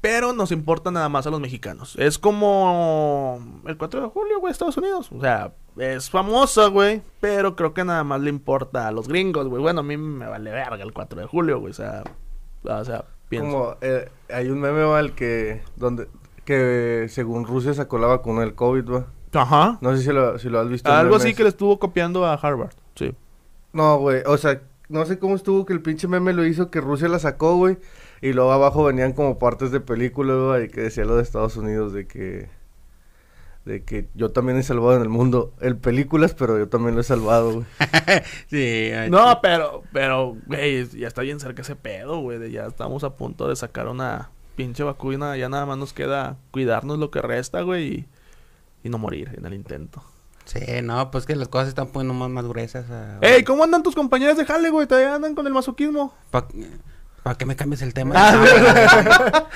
Pero 0.00 0.32
nos 0.32 0.52
importa 0.52 0.92
nada 0.92 1.08
más 1.08 1.26
a 1.26 1.30
los 1.30 1.40
mexicanos. 1.40 1.96
Es 1.98 2.18
como 2.20 3.40
el 3.66 3.76
4 3.76 4.00
de 4.00 4.06
julio, 4.08 4.38
güey, 4.38 4.52
Estados 4.52 4.76
Unidos. 4.76 5.10
O 5.10 5.20
sea, 5.20 5.52
es 5.76 6.08
famosa, 6.08 6.68
güey. 6.68 7.02
Pero 7.20 7.56
creo 7.56 7.74
que 7.74 7.84
nada 7.84 8.04
más 8.04 8.20
le 8.20 8.30
importa 8.30 8.86
a 8.86 8.92
los 8.92 9.08
gringos, 9.08 9.48
güey. 9.48 9.60
Bueno, 9.60 9.80
a 9.80 9.82
mí 9.82 9.96
me 9.96 10.28
vale 10.28 10.52
verga 10.52 10.84
el 10.84 10.92
4 10.92 11.20
de 11.20 11.26
julio, 11.26 11.58
güey. 11.58 11.72
O 11.72 11.74
sea, 11.74 12.04
o 12.64 12.84
sea, 12.84 13.04
pienso. 13.28 13.50
Como 13.50 13.76
eh, 13.80 14.08
hay 14.30 14.48
un 14.48 14.60
meme, 14.60 14.82
va, 14.82 15.00
el 15.00 15.12
que 15.14 15.62
donde 15.76 16.08
que 16.44 17.06
según 17.10 17.44
Rusia 17.44 17.74
sacó 17.74 17.98
la 17.98 18.06
vacuna 18.06 18.40
del 18.40 18.54
COVID, 18.54 18.90
va. 18.90 19.06
Ajá. 19.34 19.78
No 19.82 19.94
sé 19.94 20.02
si 20.02 20.10
lo, 20.10 20.38
si 20.38 20.48
lo 20.48 20.58
has 20.60 20.68
visto. 20.68 20.90
Algo 20.90 21.16
así 21.16 21.34
que 21.34 21.42
le 21.42 21.50
estuvo 21.50 21.78
copiando 21.78 22.24
a 22.24 22.34
Harvard. 22.34 22.72
Sí. 22.94 23.14
No, 23.74 23.98
güey, 23.98 24.22
o 24.24 24.38
sea, 24.38 24.62
no 24.88 25.04
sé 25.04 25.18
cómo 25.18 25.36
estuvo 25.36 25.66
que 25.66 25.74
el 25.74 25.82
pinche 25.82 26.08
meme 26.08 26.32
lo 26.32 26.46
hizo, 26.46 26.70
que 26.70 26.80
Rusia 26.80 27.08
la 27.08 27.18
sacó, 27.18 27.56
güey. 27.56 27.76
Y 28.22 28.32
luego 28.32 28.50
abajo 28.50 28.84
venían 28.84 29.12
como 29.12 29.38
partes 29.38 29.70
de 29.70 29.80
película, 29.80 30.34
güey, 30.34 30.68
que 30.68 30.80
decía 30.80 31.04
lo 31.04 31.16
de 31.16 31.22
Estados 31.22 31.56
Unidos, 31.56 31.92
de 31.92 32.06
que... 32.06 32.48
De 33.68 33.84
que 33.84 34.08
yo 34.14 34.30
también 34.30 34.56
he 34.56 34.62
salvado 34.62 34.96
en 34.96 35.02
el 35.02 35.10
mundo. 35.10 35.52
El 35.60 35.76
películas, 35.76 36.32
pero 36.32 36.56
yo 36.56 36.68
también 36.70 36.94
lo 36.94 37.02
he 37.02 37.04
salvado, 37.04 37.52
güey. 37.52 37.66
sí, 38.48 38.90
ay, 38.92 39.10
No, 39.10 39.40
pero, 39.42 39.82
pero, 39.92 40.36
güey, 40.46 40.88
ya 40.98 41.06
está 41.06 41.20
bien 41.20 41.38
cerca 41.38 41.60
ese 41.60 41.76
pedo, 41.76 42.20
güey. 42.20 42.50
Ya 42.50 42.64
estamos 42.64 43.04
a 43.04 43.14
punto 43.16 43.46
de 43.46 43.56
sacar 43.56 43.88
una 43.88 44.30
pinche 44.56 44.84
vacuna. 44.84 45.36
Ya 45.36 45.50
nada 45.50 45.66
más 45.66 45.76
nos 45.76 45.92
queda 45.92 46.38
cuidarnos 46.50 46.98
lo 46.98 47.10
que 47.10 47.20
resta, 47.20 47.60
güey. 47.60 47.86
Y, 47.92 48.08
y 48.84 48.88
no 48.88 48.96
morir 48.96 49.34
en 49.36 49.44
el 49.44 49.52
intento. 49.52 50.02
Sí, 50.46 50.60
no, 50.82 51.10
pues 51.10 51.26
que 51.26 51.36
las 51.36 51.48
cosas 51.48 51.68
están 51.68 51.88
poniendo 51.88 52.14
más, 52.14 52.30
más 52.30 52.46
gruesas. 52.46 52.86
ah, 52.90 53.18
Ey, 53.20 53.44
¿cómo 53.44 53.64
andan 53.64 53.82
tus 53.82 53.94
compañeras 53.94 54.38
de 54.38 54.46
jale, 54.46 54.70
güey? 54.70 54.86
¿Todavía 54.86 55.14
andan 55.14 55.34
con 55.34 55.46
el 55.46 55.52
masoquismo? 55.52 56.14
¿Para 57.28 57.36
qué 57.36 57.44
me 57.44 57.56
cambies 57.56 57.82
el 57.82 57.92
tema? 57.92 58.14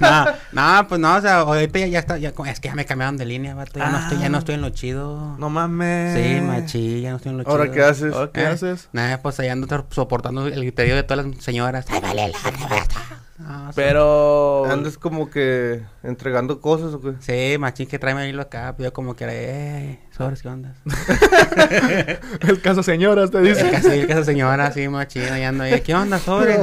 Ah, 0.00 0.34
no, 0.50 0.72
no, 0.80 0.88
pues 0.88 1.00
no, 1.00 1.14
o 1.14 1.20
sea, 1.20 1.38
ahorita 1.38 1.78
ya, 1.78 1.86
ya 1.86 1.98
está, 2.00 2.18
ya, 2.18 2.32
es 2.46 2.58
que 2.58 2.68
ya 2.68 2.74
me 2.74 2.84
cambiaron 2.84 3.16
de 3.16 3.24
línea, 3.24 3.54
vato, 3.54 3.78
ya, 3.78 3.88
no 3.90 3.98
estoy, 4.00 4.18
ya 4.18 4.28
no 4.28 4.38
estoy 4.38 4.56
en 4.56 4.60
lo 4.62 4.70
chido. 4.70 5.36
No 5.38 5.50
mames. 5.50 6.18
Sí, 6.18 6.40
machi, 6.40 7.00
ya 7.00 7.10
no 7.10 7.16
estoy 7.18 7.30
en 7.30 7.38
lo 7.38 7.44
chido. 7.44 7.52
Ahora, 7.52 7.70
¿qué 7.70 7.80
haces? 7.80 8.12
Ahora, 8.12 8.32
¿Qué 8.32 8.40
Eh, 8.42 8.46
haces? 8.46 8.88
Nada, 8.92 9.22
pues 9.22 9.38
allá 9.38 9.52
ando 9.52 9.86
soportando 9.90 10.48
el 10.48 10.60
griterío 10.60 10.96
de 10.96 11.04
todas 11.04 11.24
las 11.24 11.44
señoras. 11.44 11.86
Ay, 11.88 12.00
vale, 12.00 12.26
la 12.26 12.66
basta. 12.68 12.96
No, 13.46 13.66
sí. 13.68 13.72
Pero... 13.76 14.64
¿Andas 14.70 14.96
como 14.96 15.28
que 15.28 15.82
entregando 16.02 16.60
cosas 16.60 16.94
o 16.94 17.00
qué? 17.00 17.12
Sí, 17.20 17.58
machín, 17.58 17.86
que 17.86 17.98
tráeme 17.98 18.28
hilo 18.28 18.40
acá, 18.42 18.74
yo 18.78 18.92
como 18.92 19.14
que, 19.14 19.26
eh, 19.28 20.00
sobres, 20.16 20.40
¿qué 20.42 20.48
onda? 20.48 20.74
el 22.40 22.60
caso 22.62 22.82
señoras, 22.82 23.30
te 23.30 23.38
El 23.38 23.44
dice. 23.44 23.70
caso, 23.70 23.92
el 23.92 24.06
caso 24.06 24.24
señora, 24.24 24.72
sí, 24.72 24.88
machín, 24.88 25.24
allá 25.24 25.48
ando 25.50 25.64
ahí, 25.64 25.80
¿qué 25.82 25.94
onda, 25.94 26.18
sobres? 26.18 26.58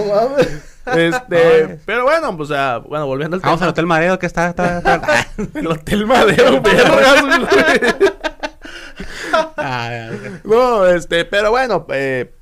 Este, 0.85 1.19
No, 1.67 1.73
es- 1.73 1.79
pero 1.85 2.03
bueno, 2.03 2.35
pues, 2.35 2.49
o 2.49 2.53
sea, 2.53 2.79
bueno, 2.79 3.05
volviendo 3.05 3.35
al 3.35 3.41
Vamos 3.41 3.61
al. 3.61 3.69
Hotel 3.69 3.85
Mareo 3.85 4.17
que 4.17 4.25
está, 4.25 4.49
está, 4.49 4.79
está- 4.79 5.27
El 5.59 5.67
Hotel 5.67 6.05
Madero, 6.07 6.61
vergas, 6.63 7.21
güey. 7.21 8.11
Ah, 9.57 10.09
No, 10.43 10.85
este, 10.87 11.25
pero 11.25 11.51
bueno, 11.51 11.85
eh, 11.89 12.33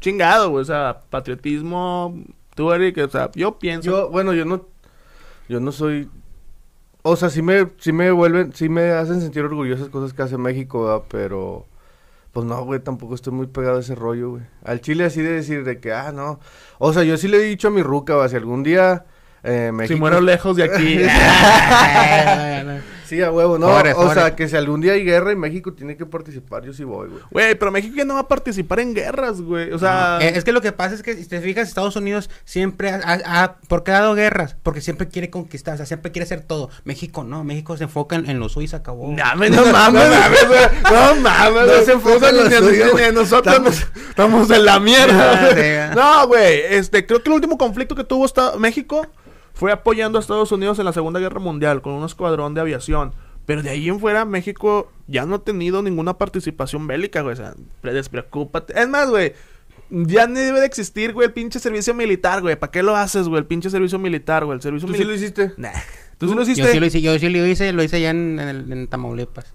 chingado, 0.00 0.50
güey, 0.50 0.62
o 0.62 0.64
sea, 0.64 1.00
patriotismo, 1.10 2.14
tú, 2.58 2.72
Eric, 2.72 2.98
o 2.98 3.08
sea, 3.08 3.30
yo 3.36 3.56
pienso... 3.60 3.88
Yo, 3.88 4.10
bueno, 4.10 4.34
yo 4.34 4.44
no... 4.44 4.66
Yo 5.48 5.60
no 5.60 5.70
soy... 5.70 6.10
O 7.02 7.14
sea, 7.14 7.30
sí 7.30 7.40
me, 7.40 7.68
sí 7.78 7.92
me 7.92 8.10
vuelven... 8.10 8.52
Sí 8.52 8.68
me 8.68 8.90
hacen 8.90 9.20
sentir 9.20 9.44
orgulloso 9.44 9.82
las 9.82 9.90
cosas 9.90 10.12
que 10.12 10.22
hace 10.22 10.36
México, 10.38 10.84
¿verdad? 10.84 11.04
Pero... 11.08 11.66
Pues 12.32 12.44
no, 12.46 12.64
güey, 12.64 12.80
tampoco 12.80 13.14
estoy 13.14 13.32
muy 13.32 13.46
pegado 13.46 13.76
a 13.76 13.80
ese 13.80 13.94
rollo, 13.94 14.30
güey. 14.30 14.42
Al 14.64 14.80
Chile 14.80 15.04
así 15.04 15.22
de 15.22 15.34
decir 15.34 15.62
de 15.62 15.78
que, 15.78 15.92
ah, 15.92 16.10
no. 16.10 16.40
O 16.78 16.92
sea, 16.92 17.04
yo 17.04 17.16
sí 17.16 17.28
le 17.28 17.36
he 17.36 17.42
dicho 17.42 17.68
a 17.68 17.70
mi 17.70 17.82
ruca, 17.82 18.16
va, 18.16 18.28
si 18.28 18.34
algún 18.34 18.64
día 18.64 19.06
eh, 19.44 19.70
México... 19.72 19.94
Si 19.94 20.00
muero 20.00 20.20
lejos 20.20 20.56
de 20.56 20.64
aquí. 20.64 20.98
Sí, 23.08 23.22
a 23.22 23.30
huevo, 23.32 23.58
no. 23.58 23.66
Pobre, 23.68 23.92
o 23.92 23.96
pobre. 23.96 24.14
sea, 24.14 24.36
que 24.36 24.48
si 24.48 24.56
algún 24.56 24.80
día 24.82 24.92
hay 24.92 25.02
guerra 25.04 25.32
y 25.32 25.36
México 25.36 25.72
tiene 25.72 25.96
que 25.96 26.04
participar, 26.04 26.62
yo 26.64 26.72
sí 26.74 26.84
voy, 26.84 27.08
güey. 27.08 27.22
Güey, 27.30 27.54
pero 27.54 27.70
México 27.70 27.94
ya 27.96 28.04
no 28.04 28.14
va 28.14 28.20
a 28.20 28.28
participar 28.28 28.80
en 28.80 28.94
guerras, 28.94 29.40
güey. 29.40 29.72
O 29.72 29.78
sea, 29.78 30.18
Eh, 30.20 30.32
es 30.34 30.44
que 30.44 30.52
lo 30.52 30.60
que 30.60 30.72
pasa 30.72 30.94
es 30.94 31.02
que 31.02 31.14
si 31.16 31.24
te 31.26 31.40
fijas, 31.40 31.68
Estados 31.68 31.96
Unidos 31.96 32.28
siempre 32.44 32.90
ha, 32.90 32.96
ha- 33.02 33.42
ha- 33.44 33.56
¿por 33.68 33.82
qué 33.84 33.92
ha 33.92 34.00
dado 34.00 34.14
guerras? 34.14 34.56
Porque 34.62 34.80
siempre 34.80 35.08
quiere 35.08 35.30
conquistar, 35.30 35.74
o 35.74 35.76
sea, 35.78 35.86
siempre 35.86 36.12
quiere 36.12 36.24
hacer 36.24 36.42
todo. 36.42 36.68
México 36.84 37.24
no, 37.24 37.44
México 37.44 37.76
se 37.76 37.84
enfoca 37.84 38.16
en, 38.16 38.28
en 38.28 38.38
lo 38.40 38.48
suyo 38.48 38.64
y 38.66 38.68
se 38.68 38.76
acabó. 38.76 39.08
no 39.10 39.16
mames, 39.24 39.50
no 39.52 39.64
mames, 39.66 40.48
güey. 40.48 40.60
no 40.92 41.14
mames, 41.22 41.66
No 41.66 41.84
se 41.84 41.92
enfocan 41.92 42.34
Ni- 42.34 42.40
en 43.02 43.14
lo 43.14 43.22
nosotros 43.22 43.60
nos- 43.62 43.86
estamos 44.10 44.50
en 44.50 44.64
la 44.64 44.78
mierda. 44.80 45.94
No, 45.94 46.26
güey, 46.28 46.60
este, 46.70 47.06
creo 47.06 47.22
que 47.22 47.30
el 47.30 47.34
último 47.36 47.56
conflicto 47.56 47.94
que 47.94 48.04
tuvo 48.04 48.26
esta- 48.26 48.56
México 48.58 49.06
fue 49.58 49.72
apoyando 49.72 50.18
a 50.18 50.20
Estados 50.20 50.52
Unidos 50.52 50.78
en 50.78 50.84
la 50.84 50.92
Segunda 50.92 51.18
Guerra 51.18 51.40
Mundial 51.40 51.82
con 51.82 51.92
un 51.94 52.04
escuadrón 52.04 52.54
de 52.54 52.60
aviación. 52.60 53.12
Pero 53.44 53.62
de 53.62 53.70
ahí 53.70 53.88
en 53.88 53.98
fuera, 53.98 54.24
México 54.24 54.92
ya 55.08 55.26
no 55.26 55.34
ha 55.36 55.38
tenido 55.44 55.82
ninguna 55.82 56.16
participación 56.16 56.86
bélica, 56.86 57.22
güey. 57.22 57.32
O 57.32 57.36
sea, 57.36 57.54
pre- 57.80 57.92
despreocúpate. 57.92 58.78
Es 58.80 58.88
más, 58.88 59.10
güey, 59.10 59.32
ya 59.90 60.26
ni 60.28 60.38
debe 60.38 60.60
de 60.60 60.66
existir, 60.66 61.12
güey, 61.12 61.26
el 61.28 61.32
pinche 61.32 61.58
servicio 61.58 61.92
militar, 61.94 62.40
güey. 62.40 62.56
¿Para 62.56 62.70
qué 62.70 62.82
lo 62.84 62.94
haces, 62.94 63.26
güey? 63.26 63.40
El 63.40 63.46
pinche 63.46 63.68
servicio 63.70 63.98
militar, 63.98 64.44
güey. 64.44 64.56
El 64.56 64.62
servicio 64.62 64.86
¿Tú 64.86 64.94
sí 64.94 65.02
lo 65.02 65.14
hiciste? 65.14 65.52
Nah. 65.56 65.70
¿Tú 66.18 66.28
sí 66.28 66.34
lo 66.34 66.42
hiciste? 66.42 66.62
Yo 66.62 66.68
sí 66.68 66.78
lo 66.78 66.86
hice, 66.86 67.00
yo 67.00 67.18
sí 67.18 67.28
lo 67.28 67.46
hice, 67.46 67.72
lo 67.72 67.82
hice 67.82 68.00
ya 68.00 68.10
en, 68.10 68.38
en, 68.38 68.48
el- 68.48 68.72
en 68.72 68.86
Tamaulipas. 68.86 69.54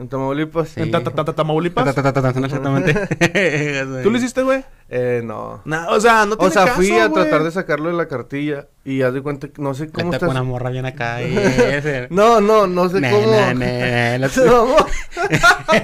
En 0.00 0.08
Tamaulipas. 0.08 0.70
Sí. 0.70 0.80
¿En 0.80 0.90
ta- 0.90 1.02
ta- 1.02 1.10
ta- 1.10 1.24
ta- 1.26 1.34
Tamaulipas? 1.34 1.84
Ta, 1.84 1.92
ta, 1.92 2.02
ta, 2.12 2.22
ta, 2.22 2.32
ta, 2.32 2.40
Exactamente. 2.40 2.94
¿Tú 4.02 4.10
lo 4.10 4.16
hiciste, 4.16 4.42
güey? 4.42 4.64
Eh, 4.88 5.20
no. 5.22 5.62
O 5.90 6.00
sea, 6.00 6.24
no 6.26 6.34
O 6.34 6.38
tiene 6.38 6.52
sea, 6.54 6.64
caso, 6.64 6.76
fui 6.76 6.90
a 6.98 7.06
güey. 7.06 7.22
tratar 7.22 7.44
de 7.44 7.50
sacarlo 7.50 7.90
de 7.90 7.94
la 7.96 8.08
cartilla 8.08 8.66
y 8.84 9.02
haz 9.02 9.12
de 9.12 9.20
cuenta 9.22 9.48
que 9.48 9.60
no 9.62 9.74
sé 9.74 9.90
cómo 9.90 10.06
Vete 10.10 10.16
estás. 10.16 10.26
con 10.28 10.36
una 10.36 10.42
morra 10.42 10.70
bien 10.70 10.86
acá 10.86 11.22
y 11.22 11.36
ese. 11.36 12.08
No, 12.10 12.40
no, 12.40 12.66
no 12.66 12.88
sé 12.88 13.00
Ne, 13.00 13.10
cómo. 13.10 13.30
ne, 13.30 13.54
ne, 13.54 14.18
no- 14.36 14.44
No, 14.46 14.76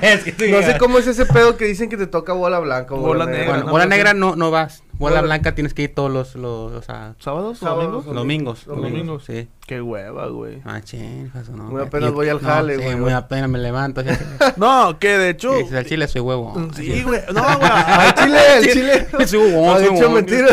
Es 0.02 0.24
que 0.24 0.32
sí, 0.32 0.50
no 0.50 0.62
sé 0.62 0.78
cómo 0.78 0.98
es 0.98 1.06
ese 1.06 1.26
pedo 1.26 1.56
que 1.56 1.66
dicen 1.66 1.88
que 1.90 1.96
te 1.98 2.06
toca 2.06 2.32
bola 2.32 2.58
blanca 2.58 2.94
o 2.94 2.98
Bola 2.98 3.26
negra, 3.26 3.38
negra. 3.38 3.52
Bueno, 3.52 3.66
no, 3.66 3.72
bola 3.72 3.84
no, 3.84 3.90
negra 3.90 4.14
no, 4.14 4.34
no 4.36 4.50
vas. 4.50 4.82
Bola 4.98 5.20
blanca 5.20 5.54
tienes 5.54 5.74
que 5.74 5.82
ir 5.82 5.94
todos 5.94 6.10
los, 6.10 6.34
los 6.36 6.72
o 6.72 6.82
sea, 6.82 7.14
¿Sábados? 7.18 7.58
Sábados, 7.58 8.04
¿Domingos? 8.06 8.64
Domingos. 8.64 8.64
Domingos. 8.66 9.24
Sí. 9.24 9.48
Qué 9.66 9.80
hueva, 9.80 10.28
güey. 10.28 10.62
Ah, 10.64 10.80
ching, 10.80 11.30
eso 11.40 11.52
no. 11.52 11.64
Muy 11.64 11.82
apenas 11.82 12.10
yo- 12.10 12.14
voy 12.14 12.28
al 12.28 12.40
no, 12.40 12.48
jale, 12.48 12.76
sí, 12.76 12.82
güey. 12.82 12.96
muy 12.96 13.12
apenas 13.12 13.48
me 13.50 13.58
levanto. 13.58 14.00
así- 14.00 14.10
No, 14.56 14.98
que 14.98 15.18
de 15.18 15.30
hecho... 15.30 15.52
Sí, 15.68 15.74
al 15.76 15.84
chile 15.86 16.08
soy 16.08 16.20
huevo. 16.22 16.54
Sí, 16.74 17.02
güey. 17.02 17.20
No, 17.34 17.42
güey. 17.58 17.70
Al 17.70 18.14
chile, 18.14 18.38
al 18.38 18.64
chile. 18.64 19.06
Soy 19.26 19.52
No, 19.52 19.78
de 19.78 19.84
hecho, 19.84 19.94
huevón. 19.94 20.14
mentira. 20.14 20.48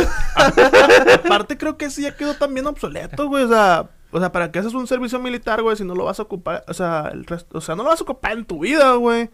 Aparte 1.14 1.58
creo 1.58 1.78
que 1.78 1.90
sí 1.90 2.04
ya 2.04 2.16
quedó 2.16 2.34
también 2.36 2.66
obsoleto, 2.68 3.28
güey. 3.28 3.44
O 3.44 3.50
sea, 3.50 3.90
o 4.12 4.20
sea, 4.20 4.32
¿para 4.32 4.52
qué 4.52 4.60
haces 4.60 4.74
un 4.74 4.88
servicio 4.88 5.20
militar, 5.20 5.62
güey? 5.62 5.76
Si 5.76 5.84
no 5.84 5.96
lo 5.96 6.06
vas 6.06 6.20
a 6.20 6.24
ocupar, 6.24 6.64
o 6.68 6.74
sea, 6.74 7.10
el 7.12 7.26
resto, 7.26 7.58
o 7.58 7.62
sea, 7.62 7.76
no 7.76 7.84
lo 7.84 7.90
vas 7.90 8.00
a 8.00 8.04
ocupar 8.04 8.34
en 8.34 8.46
tu 8.46 8.60
vida, 8.60 8.94
güey. 8.96 9.30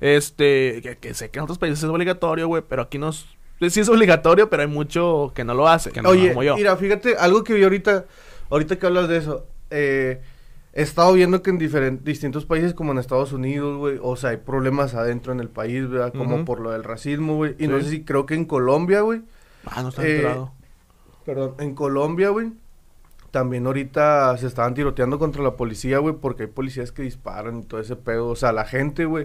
Este, 0.00 0.80
que, 0.82 0.96
que 0.98 1.14
sé 1.14 1.30
que 1.30 1.38
en 1.38 1.44
otros 1.44 1.58
países 1.58 1.78
es 1.82 1.84
obligatorio, 1.88 2.48
güey, 2.48 2.62
pero 2.66 2.82
aquí 2.82 2.98
no 2.98 3.10
es, 3.10 3.26
sí 3.68 3.80
es 3.80 3.88
obligatorio, 3.88 4.48
pero 4.48 4.62
hay 4.62 4.68
mucho 4.68 5.32
que 5.34 5.44
no 5.44 5.52
lo 5.54 5.68
hace, 5.68 5.90
Que 5.90 6.00
no, 6.02 6.08
Oye, 6.10 6.28
como 6.30 6.42
yo. 6.42 6.56
mira, 6.56 6.76
fíjate, 6.76 7.16
algo 7.16 7.44
que 7.44 7.52
vi 7.54 7.62
ahorita, 7.64 8.06
ahorita 8.48 8.78
que 8.78 8.86
hablas 8.86 9.08
de 9.08 9.18
eso, 9.18 9.46
eh, 9.70 10.22
he 10.72 10.82
estado 10.82 11.12
viendo 11.12 11.42
que 11.42 11.50
en 11.50 11.58
diferentes, 11.58 12.04
distintos 12.04 12.46
países 12.46 12.72
como 12.74 12.92
en 12.92 12.98
Estados 12.98 13.32
Unidos, 13.32 13.76
güey, 13.76 13.98
o 14.00 14.16
sea, 14.16 14.30
hay 14.30 14.36
problemas 14.38 14.94
adentro 14.94 15.32
en 15.32 15.40
el 15.40 15.48
país, 15.48 15.88
¿verdad? 15.88 16.12
Como 16.16 16.44
por 16.44 16.60
lo 16.60 16.70
del 16.70 16.84
racismo, 16.84 17.34
güey. 17.36 17.54
Y 17.58 17.66
no 17.66 17.78
sé 17.80 17.90
si 17.90 18.04
creo 18.04 18.24
que 18.24 18.34
en 18.34 18.44
Colombia, 18.46 19.00
güey, 19.02 19.22
Ah, 19.66 19.82
no 19.82 19.90
está 19.90 20.06
eh, 20.06 20.16
enterado. 20.16 20.52
perdón, 21.26 21.54
en 21.58 21.74
Colombia, 21.74 22.30
güey, 22.30 22.52
también 23.30 23.66
ahorita 23.66 24.36
se 24.38 24.46
estaban 24.46 24.74
tiroteando 24.74 25.18
contra 25.18 25.42
la 25.42 25.54
policía, 25.56 25.98
güey, 25.98 26.14
porque 26.14 26.44
hay 26.44 26.48
policías 26.48 26.92
que 26.92 27.02
disparan 27.02 27.58
y 27.60 27.62
todo 27.64 27.80
ese 27.80 27.94
pedo, 27.96 28.28
o 28.28 28.36
sea, 28.36 28.52
la 28.52 28.64
gente, 28.64 29.04
güey. 29.04 29.24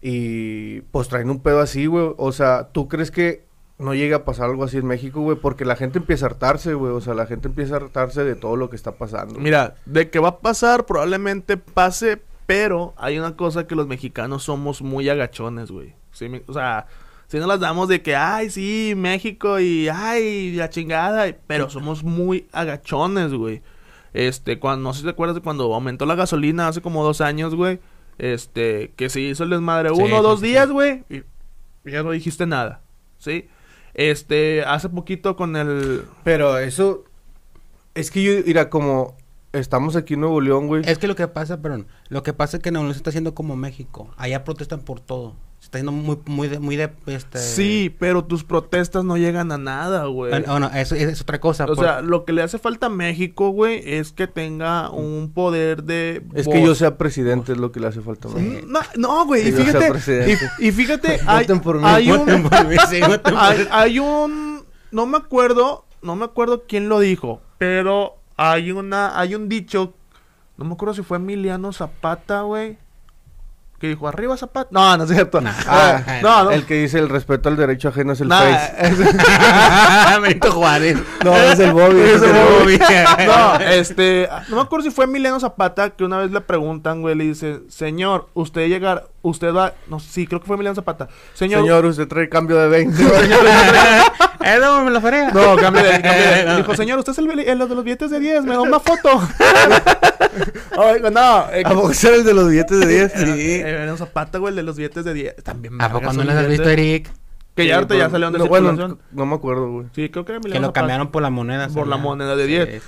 Y 0.00 0.80
pues 0.92 1.08
traen 1.08 1.28
un 1.30 1.40
pedo 1.40 1.60
así, 1.60 1.86
güey. 1.86 2.12
O 2.16 2.32
sea, 2.32 2.68
¿tú 2.72 2.88
crees 2.88 3.10
que 3.10 3.47
no 3.78 3.94
llega 3.94 4.18
a 4.18 4.24
pasar 4.24 4.50
algo 4.50 4.64
así 4.64 4.78
en 4.78 4.86
México, 4.86 5.20
güey? 5.20 5.36
Porque 5.36 5.64
la 5.64 5.76
gente 5.76 5.98
empieza 5.98 6.26
a 6.26 6.28
hartarse, 6.30 6.74
güey. 6.74 6.92
O 6.92 7.00
sea, 7.00 7.14
la 7.14 7.26
gente 7.26 7.48
empieza 7.48 7.74
a 7.74 7.78
hartarse 7.78 8.24
de 8.24 8.34
todo 8.34 8.56
lo 8.56 8.70
que 8.70 8.76
está 8.76 8.92
pasando. 8.92 9.38
Mira, 9.38 9.74
de 9.86 10.10
que 10.10 10.18
va 10.18 10.28
a 10.28 10.38
pasar, 10.38 10.86
probablemente 10.86 11.56
pase, 11.56 12.20
pero 12.46 12.94
hay 12.96 13.18
una 13.18 13.36
cosa 13.36 13.66
que 13.66 13.74
los 13.74 13.86
mexicanos 13.86 14.42
somos 14.42 14.82
muy 14.82 15.08
agachones, 15.08 15.70
güey. 15.70 15.94
Sí, 16.12 16.28
o 16.46 16.52
sea, 16.52 16.86
si 17.28 17.38
no 17.38 17.46
las 17.46 17.60
damos 17.60 17.88
de 17.88 18.02
que, 18.02 18.16
ay, 18.16 18.50
sí, 18.50 18.94
México 18.96 19.60
y, 19.60 19.88
ay, 19.88 20.52
la 20.52 20.70
chingada, 20.70 21.26
pero 21.46 21.70
somos 21.70 22.02
muy 22.02 22.48
agachones, 22.52 23.32
güey. 23.32 23.62
Este, 24.12 24.58
cuando, 24.58 24.88
no 24.88 24.92
sé 24.92 25.00
si 25.00 25.04
te 25.04 25.10
acuerdas 25.10 25.36
de 25.36 25.42
cuando 25.42 25.72
aumentó 25.72 26.06
la 26.06 26.14
gasolina 26.14 26.66
hace 26.66 26.80
como 26.80 27.04
dos 27.04 27.20
años, 27.20 27.54
güey. 27.54 27.78
Este, 28.18 28.92
que 28.96 29.08
se 29.08 29.20
hizo 29.20 29.44
el 29.44 29.50
desmadre 29.50 29.92
uno 29.92 30.16
o 30.16 30.18
sí, 30.18 30.22
dos 30.24 30.40
sí, 30.40 30.46
días, 30.46 30.68
güey, 30.70 31.04
y 31.08 31.22
y 31.88 31.92
ya 31.92 32.02
no 32.02 32.10
dijiste 32.10 32.46
nada, 32.46 32.82
¿sí? 33.18 33.48
Este, 33.98 34.62
hace 34.62 34.88
poquito 34.88 35.34
con 35.34 35.56
el... 35.56 36.04
Pero 36.22 36.56
eso... 36.56 37.02
Es 37.96 38.12
que 38.12 38.22
yo, 38.22 38.44
mira, 38.46 38.70
como 38.70 39.16
estamos 39.52 39.96
aquí 39.96 40.14
en 40.14 40.20
Nuevo 40.20 40.40
León, 40.40 40.68
güey. 40.68 40.84
Es 40.86 40.98
que 40.98 41.08
lo 41.08 41.16
que 41.16 41.26
pasa, 41.26 41.60
perdón, 41.60 41.88
lo 42.08 42.22
que 42.22 42.32
pasa 42.32 42.58
es 42.58 42.62
que 42.62 42.70
no 42.70 42.84
lo 42.84 42.92
está 42.92 43.10
haciendo 43.10 43.34
como 43.34 43.56
México. 43.56 44.14
Allá 44.16 44.44
protestan 44.44 44.82
por 44.82 45.00
todo. 45.00 45.34
Está 45.68 45.80
haciendo 45.80 45.92
muy, 45.92 46.18
muy 46.24 46.48
de, 46.48 46.58
muy 46.60 46.76
de, 46.76 46.90
este... 47.04 47.38
Sí, 47.38 47.94
pero 47.98 48.24
tus 48.24 48.42
protestas 48.42 49.04
no 49.04 49.18
llegan 49.18 49.52
a 49.52 49.58
nada, 49.58 50.06
güey. 50.06 50.30
Bueno, 50.30 50.46
bueno, 50.50 50.70
eso 50.74 50.94
es, 50.94 51.02
es 51.02 51.20
otra 51.20 51.40
cosa. 51.42 51.64
O 51.64 51.74
por- 51.74 51.84
sea, 51.84 52.00
lo 52.00 52.24
que 52.24 52.32
le 52.32 52.40
hace 52.40 52.58
falta 52.58 52.86
a 52.86 52.88
México, 52.88 53.50
güey, 53.50 53.82
es 53.84 54.12
que 54.12 54.26
tenga 54.26 54.88
un 54.88 55.30
poder 55.34 55.82
de. 55.82 56.22
Es 56.32 56.46
voz. 56.46 56.54
que 56.54 56.64
yo 56.64 56.74
sea 56.74 56.96
presidente, 56.96 57.52
es 57.52 57.58
lo 57.58 57.70
que 57.70 57.80
le 57.80 57.86
hace 57.88 58.00
falta. 58.00 58.28
güey. 58.28 58.42
Mm, 58.64 58.72
No, 58.72 58.80
no, 58.96 59.26
güey, 59.26 59.42
Que 59.42 59.48
y 59.50 59.52
fíjate. 59.52 60.36
Y, 60.58 60.68
y 60.68 60.72
fíjate, 60.72 61.20
hay, 61.26 61.44
Voten 61.44 61.60
por 61.60 61.76
mí. 61.76 61.82
hay 61.84 62.10
un. 62.12 62.18
Voten 62.20 62.42
por 62.44 62.66
mí, 62.66 62.76
sí, 62.88 63.00
voten 63.06 63.34
por 63.34 63.36
hay, 63.36 63.68
hay 63.70 63.98
un. 63.98 64.64
No 64.90 65.04
me 65.04 65.18
acuerdo. 65.18 65.84
No 66.00 66.16
me 66.16 66.24
acuerdo 66.24 66.64
quién 66.66 66.88
lo 66.88 66.98
dijo. 66.98 67.42
Pero 67.58 68.16
hay 68.38 68.70
una. 68.72 69.20
Hay 69.20 69.34
un 69.34 69.50
dicho. 69.50 69.92
No 70.56 70.64
me 70.64 70.72
acuerdo 70.72 70.94
si 70.94 71.02
fue 71.02 71.18
Emiliano 71.18 71.74
Zapata, 71.74 72.40
güey. 72.40 72.78
Que 73.78 73.88
dijo, 73.88 74.08
arriba 74.08 74.36
Zapata. 74.36 74.68
No, 74.72 74.96
no 74.96 75.04
es 75.04 75.10
cierto. 75.10 75.40
Ah, 75.66 76.02
Ah, 76.06 76.18
no, 76.22 76.44
no. 76.44 76.50
El 76.50 76.64
que 76.66 76.74
dice 76.82 76.98
el 76.98 77.08
respeto 77.08 77.48
al 77.48 77.56
derecho 77.56 77.88
ajeno 77.88 78.12
es 78.12 78.20
el 78.20 78.28
Nah, 78.28 78.38
Face. 78.40 78.72
es- 78.80 78.98
Benito 80.22 80.52
Juárez. 80.52 80.98
No, 81.24 81.34
es 81.36 81.58
el 81.58 81.72
Bobby. 81.72 82.00
Es 82.00 82.16
es 82.16 82.22
el 82.22 82.36
el 82.36 82.44
Bobby. 82.60 82.78
no, 83.26 83.54
este, 83.60 84.28
no 84.48 84.56
me 84.56 84.62
acuerdo 84.62 84.84
si 84.84 84.90
fue 84.90 85.04
Emiliano 85.04 85.38
Zapata 85.40 85.90
que 85.90 86.04
una 86.04 86.18
vez 86.18 86.30
le 86.30 86.40
preguntan, 86.40 87.00
güey, 87.02 87.14
le 87.14 87.24
dice, 87.24 87.60
señor, 87.68 88.28
usted 88.34 88.68
llegar, 88.68 89.06
usted 89.22 89.52
va, 89.54 89.74
no, 89.88 89.98
sí, 90.00 90.26
creo 90.26 90.40
que 90.40 90.46
fue 90.46 90.54
Emiliano 90.56 90.74
Zapata. 90.74 91.08
Señor, 91.34 91.62
Señor, 91.62 91.84
usted 91.86 92.06
trae 92.08 92.28
cambio 92.28 92.56
de 92.56 92.68
20. 92.68 93.02
Eh, 94.44 94.58
no, 94.60 94.84
me 94.84 94.90
lo 94.90 95.00
ferea. 95.00 95.30
no, 95.30 95.56
cambio 95.56 95.82
de, 95.82 95.90
cambio 96.00 96.12
de- 96.12 96.44
No. 96.46 96.56
dijo, 96.58 96.74
señor, 96.76 96.98
usted 97.00 97.12
es 97.12 97.18
el, 97.18 97.30
el 97.40 97.58
de 97.58 97.66
los 97.74 97.84
billetes 97.84 98.10
de 98.10 98.20
10, 98.20 98.44
me 98.44 98.52
da 98.54 98.60
una 98.60 98.80
foto. 98.80 99.10
Oiga, 100.76 101.10
no, 101.10 101.50
eh, 101.52 101.62
¿A 101.64 101.70
poco 101.70 101.90
era 101.90 102.14
el 102.16 102.24
de 102.24 102.34
los 102.34 102.48
billetes 102.48 102.78
de 102.80 102.86
10? 102.86 103.14
era- 103.16 103.34
eh, 103.36 103.60
Emiliano 103.60 103.96
Zapata, 103.96 104.38
güey, 104.38 104.50
el 104.52 104.56
de 104.56 104.62
los 104.62 104.76
billetes 104.76 105.04
de 105.04 105.12
10, 105.14 105.42
también. 105.42 105.80
¿A 105.80 105.90
poco 105.90 106.12
no 106.12 106.22
les 106.24 106.34
has 106.36 106.48
visto. 106.48 106.68
Eric? 106.68 107.10
Que 107.54 107.66
ya 107.66 107.74
ahorita 107.76 107.96
ya 107.96 108.08
salieron 108.08 108.32
de 108.32 108.38
no, 108.38 108.46
bueno, 108.46 108.68
circulación. 108.70 109.00
no 109.10 109.26
me 109.26 109.34
acuerdo, 109.34 109.68
güey. 109.72 109.86
Sí, 109.92 110.08
creo 110.10 110.24
que 110.24 110.32
era 110.32 110.40
Que 110.40 110.46
Emiliano 110.46 110.66
lo 110.66 110.68
Zapata. 110.68 110.80
cambiaron 110.80 111.08
por 111.08 111.22
la 111.22 111.30
moneda. 111.30 111.68
Por 111.68 111.88
la 111.88 111.96
moneda 111.96 112.36
de 112.36 112.46
10. 112.46 112.68
Sí. 112.70 112.80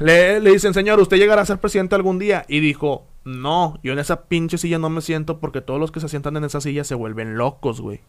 Le, 0.00 0.40
dicen, 0.40 0.72
señor, 0.74 0.98
usted 0.98 1.18
llegará 1.18 1.42
a 1.42 1.46
ser 1.46 1.58
presidente 1.58 1.94
algún 1.94 2.18
día. 2.18 2.44
Y 2.48 2.60
dijo, 2.60 3.06
no, 3.24 3.78
yo 3.82 3.92
en 3.92 3.98
esa 3.98 4.24
pinche 4.24 4.58
silla 4.58 4.78
no 4.78 4.90
me 4.90 5.02
siento 5.02 5.38
porque 5.38 5.60
todos 5.60 5.78
los 5.78 5.92
que 5.92 6.00
se 6.00 6.08
sientan 6.08 6.36
en 6.36 6.44
esa 6.44 6.60
silla 6.60 6.84
se 6.84 6.94
vuelven 6.94 7.36
locos, 7.36 7.80
güey. 7.80 8.00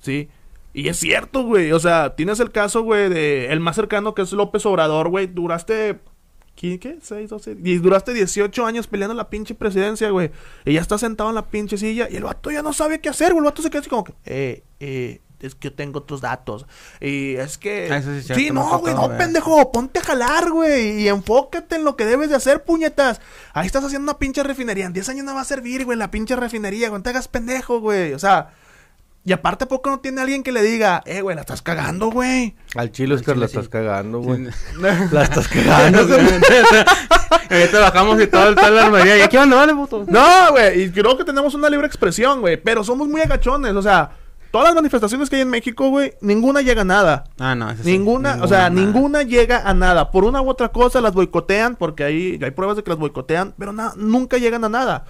¿Sí? 0.00 0.28
Y 0.72 0.88
es 0.88 0.96
cierto, 0.96 1.44
güey. 1.44 1.70
O 1.72 1.78
sea, 1.78 2.16
tienes 2.16 2.40
el 2.40 2.50
caso, 2.50 2.82
güey, 2.82 3.08
de 3.08 3.52
el 3.52 3.60
más 3.60 3.76
cercano 3.76 4.14
que 4.14 4.22
es 4.22 4.32
López 4.32 4.64
Obrador, 4.66 5.08
güey. 5.08 5.26
Duraste... 5.26 6.00
¿Qué? 6.56 6.78
¿Qué? 6.78 7.00
¿6, 7.00 7.28
12? 7.28 7.56
Y 7.64 7.78
duraste 7.78 8.14
18 8.14 8.64
años 8.64 8.86
peleando 8.86 9.14
la 9.14 9.28
pinche 9.28 9.56
presidencia, 9.56 10.10
güey. 10.10 10.30
Y 10.64 10.74
ya 10.74 10.80
está 10.80 10.98
sentado 10.98 11.28
en 11.28 11.34
la 11.34 11.46
pinche 11.46 11.76
silla 11.76 12.08
y 12.08 12.16
el 12.16 12.22
vato 12.22 12.50
ya 12.52 12.62
no 12.62 12.72
sabe 12.72 13.00
qué 13.00 13.08
hacer, 13.08 13.32
güey. 13.32 13.38
El 13.38 13.44
vato 13.46 13.60
se 13.60 13.70
queda 13.70 13.80
así 13.80 13.90
como 13.90 14.04
que, 14.04 14.14
eh, 14.24 14.62
eh, 14.78 15.20
es 15.46 15.54
que 15.54 15.68
yo 15.68 15.74
tengo 15.74 16.00
otros 16.00 16.20
datos. 16.20 16.66
Y 17.00 17.36
es 17.36 17.58
que... 17.58 17.88
Ah, 17.90 17.98
eso 17.98 18.10
sí 18.20 18.46
es 18.46 18.52
no, 18.52 18.78
güey, 18.78 18.94
no, 18.94 19.08
ver. 19.08 19.18
pendejo. 19.18 19.72
Ponte 19.72 20.00
a 20.00 20.02
jalar, 20.02 20.50
güey. 20.50 21.02
Y 21.02 21.08
enfócate 21.08 21.76
en 21.76 21.84
lo 21.84 21.96
que 21.96 22.06
debes 22.06 22.30
de 22.30 22.36
hacer, 22.36 22.64
puñetas. 22.64 23.20
Ahí 23.52 23.66
estás 23.66 23.84
haciendo 23.84 24.10
una 24.10 24.18
pinche 24.18 24.42
refinería. 24.42 24.86
En 24.86 24.92
10 24.92 25.08
años 25.10 25.24
no 25.24 25.34
va 25.34 25.42
a 25.42 25.44
servir, 25.44 25.84
güey, 25.84 25.98
la 25.98 26.10
pinche 26.10 26.36
refinería. 26.36 26.88
Güey, 26.88 26.98
no 26.98 27.02
te 27.02 27.10
hagas 27.10 27.28
pendejo, 27.28 27.80
güey. 27.80 28.12
O 28.12 28.18
sea... 28.18 28.50
Y 29.26 29.32
aparte, 29.32 29.64
¿a 29.64 29.68
poco 29.68 29.88
no 29.88 30.00
tiene 30.00 30.20
alguien 30.20 30.42
que 30.42 30.52
le 30.52 30.60
diga, 30.60 31.02
eh, 31.06 31.22
güey, 31.22 31.34
la 31.34 31.40
estás 31.40 31.62
cagando, 31.62 32.10
güey? 32.10 32.54
Al 32.74 32.92
chile, 32.92 33.14
Oscar, 33.14 33.36
chile, 33.36 33.40
la 33.40 33.46
estás 33.46 33.68
cagando, 33.70 34.18
güey. 34.20 34.48
La 34.78 35.22
estás 35.22 35.48
cagando, 35.48 36.06
güey. 36.06 36.20
Ahorita 37.50 37.80
bajamos 37.80 38.20
y 38.20 38.26
todo, 38.26 38.54
toda 38.54 38.70
la 38.70 38.84
armería. 38.84 39.16
¿Y 39.16 39.22
aquí 39.22 39.38
dónde 39.38 39.56
vale, 39.56 39.74
puto? 39.74 40.04
No, 40.06 40.50
güey, 40.50 40.82
y 40.82 40.90
creo 40.90 41.16
que 41.16 41.24
tenemos 41.24 41.54
una 41.54 41.70
libre 41.70 41.86
expresión, 41.86 42.40
güey, 42.42 42.58
pero 42.58 42.84
somos 42.84 43.08
muy 43.08 43.22
agachones, 43.22 43.74
o 43.74 43.80
sea, 43.80 44.10
todas 44.54 44.68
las 44.68 44.76
manifestaciones 44.76 45.28
que 45.28 45.34
hay 45.34 45.42
en 45.42 45.50
México, 45.50 45.88
güey, 45.88 46.12
ninguna 46.20 46.62
llega 46.62 46.82
a 46.82 46.84
nada. 46.84 47.24
Ah, 47.40 47.56
no. 47.56 47.68
eso 47.72 47.82
sí, 47.82 47.90
Ninguna, 47.90 48.38
o 48.40 48.46
sea, 48.46 48.70
nada. 48.70 48.70
ninguna 48.70 49.22
llega 49.24 49.68
a 49.68 49.74
nada. 49.74 50.12
Por 50.12 50.22
una 50.22 50.40
u 50.40 50.48
otra 50.48 50.68
cosa 50.68 51.00
las 51.00 51.12
boicotean, 51.12 51.74
porque 51.74 52.04
hay, 52.04 52.38
hay 52.40 52.50
pruebas 52.52 52.76
de 52.76 52.84
que 52.84 52.90
las 52.90 52.98
boicotean, 53.00 53.52
pero 53.58 53.72
na- 53.72 53.94
nunca 53.96 54.38
llegan 54.38 54.62
a 54.64 54.68
nada. 54.68 55.06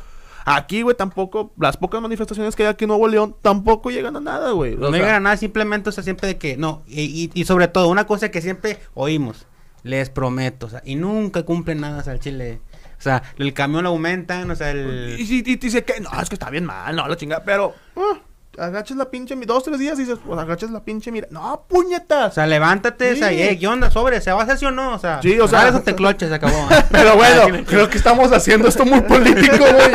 Aquí, 0.46 0.80
güey, 0.80 0.96
tampoco, 0.96 1.52
las 1.61 1.76
pocas 1.76 2.00
manifestaciones 2.00 2.57
que 2.57 2.62
hay 2.62 2.70
aquí 2.70 2.85
en 2.85 2.88
Nuevo 2.88 3.07
León, 3.07 3.37
tampoco 3.42 3.90
llegan 3.90 4.16
a 4.16 4.20
nada, 4.20 4.52
güey. 4.52 4.76
No 4.76 4.88
sea, 4.88 4.96
llegan 4.98 5.14
a 5.16 5.20
nada, 5.20 5.37
simplemente, 5.37 5.90
o 5.90 5.92
sea, 5.92 6.02
siempre 6.02 6.26
de 6.26 6.38
que, 6.38 6.57
no, 6.57 6.83
y, 6.87 7.02
y- 7.02 7.30
y 7.35 7.44
sobre 7.44 7.68
todo, 7.68 7.88
una 7.88 8.07
cosa 8.07 8.30
que 8.30 8.40
siempre 8.40 8.78
oímos, 8.94 9.46
les 9.83 10.09
prometo, 10.09 10.64
o 10.64 10.70
sea, 10.70 10.80
y 10.87 10.94
nunca 10.96 11.42
cumplen 11.42 11.83
nada, 11.83 11.98
o 12.00 12.02
sea, 12.02 12.14
el 12.14 12.20
chile, 12.20 12.62
o 12.98 13.02
sea, 13.02 13.22
el 13.37 13.52
camión 13.52 13.83
lo 13.85 13.90
aumentan, 13.90 14.50
o 14.50 14.54
sea, 14.57 14.68
Y, 14.72 14.78
el... 14.78 15.16
y, 15.18 15.35
y 15.50 15.57
dice 15.57 15.85
que, 15.85 16.00
no, 16.00 16.09
es 16.18 16.30
que 16.30 16.35
está 16.37 16.48
bien 16.48 16.64
mal, 16.64 16.96
no, 16.96 17.07
la 17.07 17.16
chingada, 17.18 17.44
pero, 17.44 17.74
ah, 17.96 18.20
agachas 18.58 18.96
la 18.96 19.10
pinche, 19.10 19.36
mi- 19.36 19.46
dos, 19.46 19.64
tres 19.64 19.78
días 19.78 19.98
y 19.98 20.02
dices, 20.02 20.18
pues 20.24 20.38
agachas 20.38 20.70
la 20.70 20.84
pinche, 20.84 21.10
mira, 21.12 21.26
no, 21.30 21.64
puñetas. 21.68 22.32
O 22.32 22.34
sea, 22.34 22.46
levántate, 22.46 23.12
o 23.12 23.16
sea, 23.16 23.32
eh, 23.32 23.58
¿qué 23.58 23.66
onda? 23.66 23.90
Sobre, 23.90 24.20
¿se 24.20 24.30
va 24.32 24.40
a 24.40 24.44
hacer 24.44 24.58
sí 24.58 24.64
o 24.66 24.70
no? 24.70 24.94
O 24.94 24.98
sea, 24.98 25.20
Sí, 25.22 25.38
o 25.38 25.48
sea- 25.48 25.68
eso 25.68 25.80
te 25.82 25.94
cloches, 25.94 26.28
se 26.28 26.34
acabó. 26.34 26.66
Pero 26.90 27.16
bueno, 27.16 27.42
Ah, 27.44 27.64
creo 27.66 27.88
que 27.90 27.96
estamos 27.98 28.32
haciendo 28.32 28.68
esto 28.68 28.84
muy 28.84 29.00
político, 29.02 29.56
güey. 29.58 29.90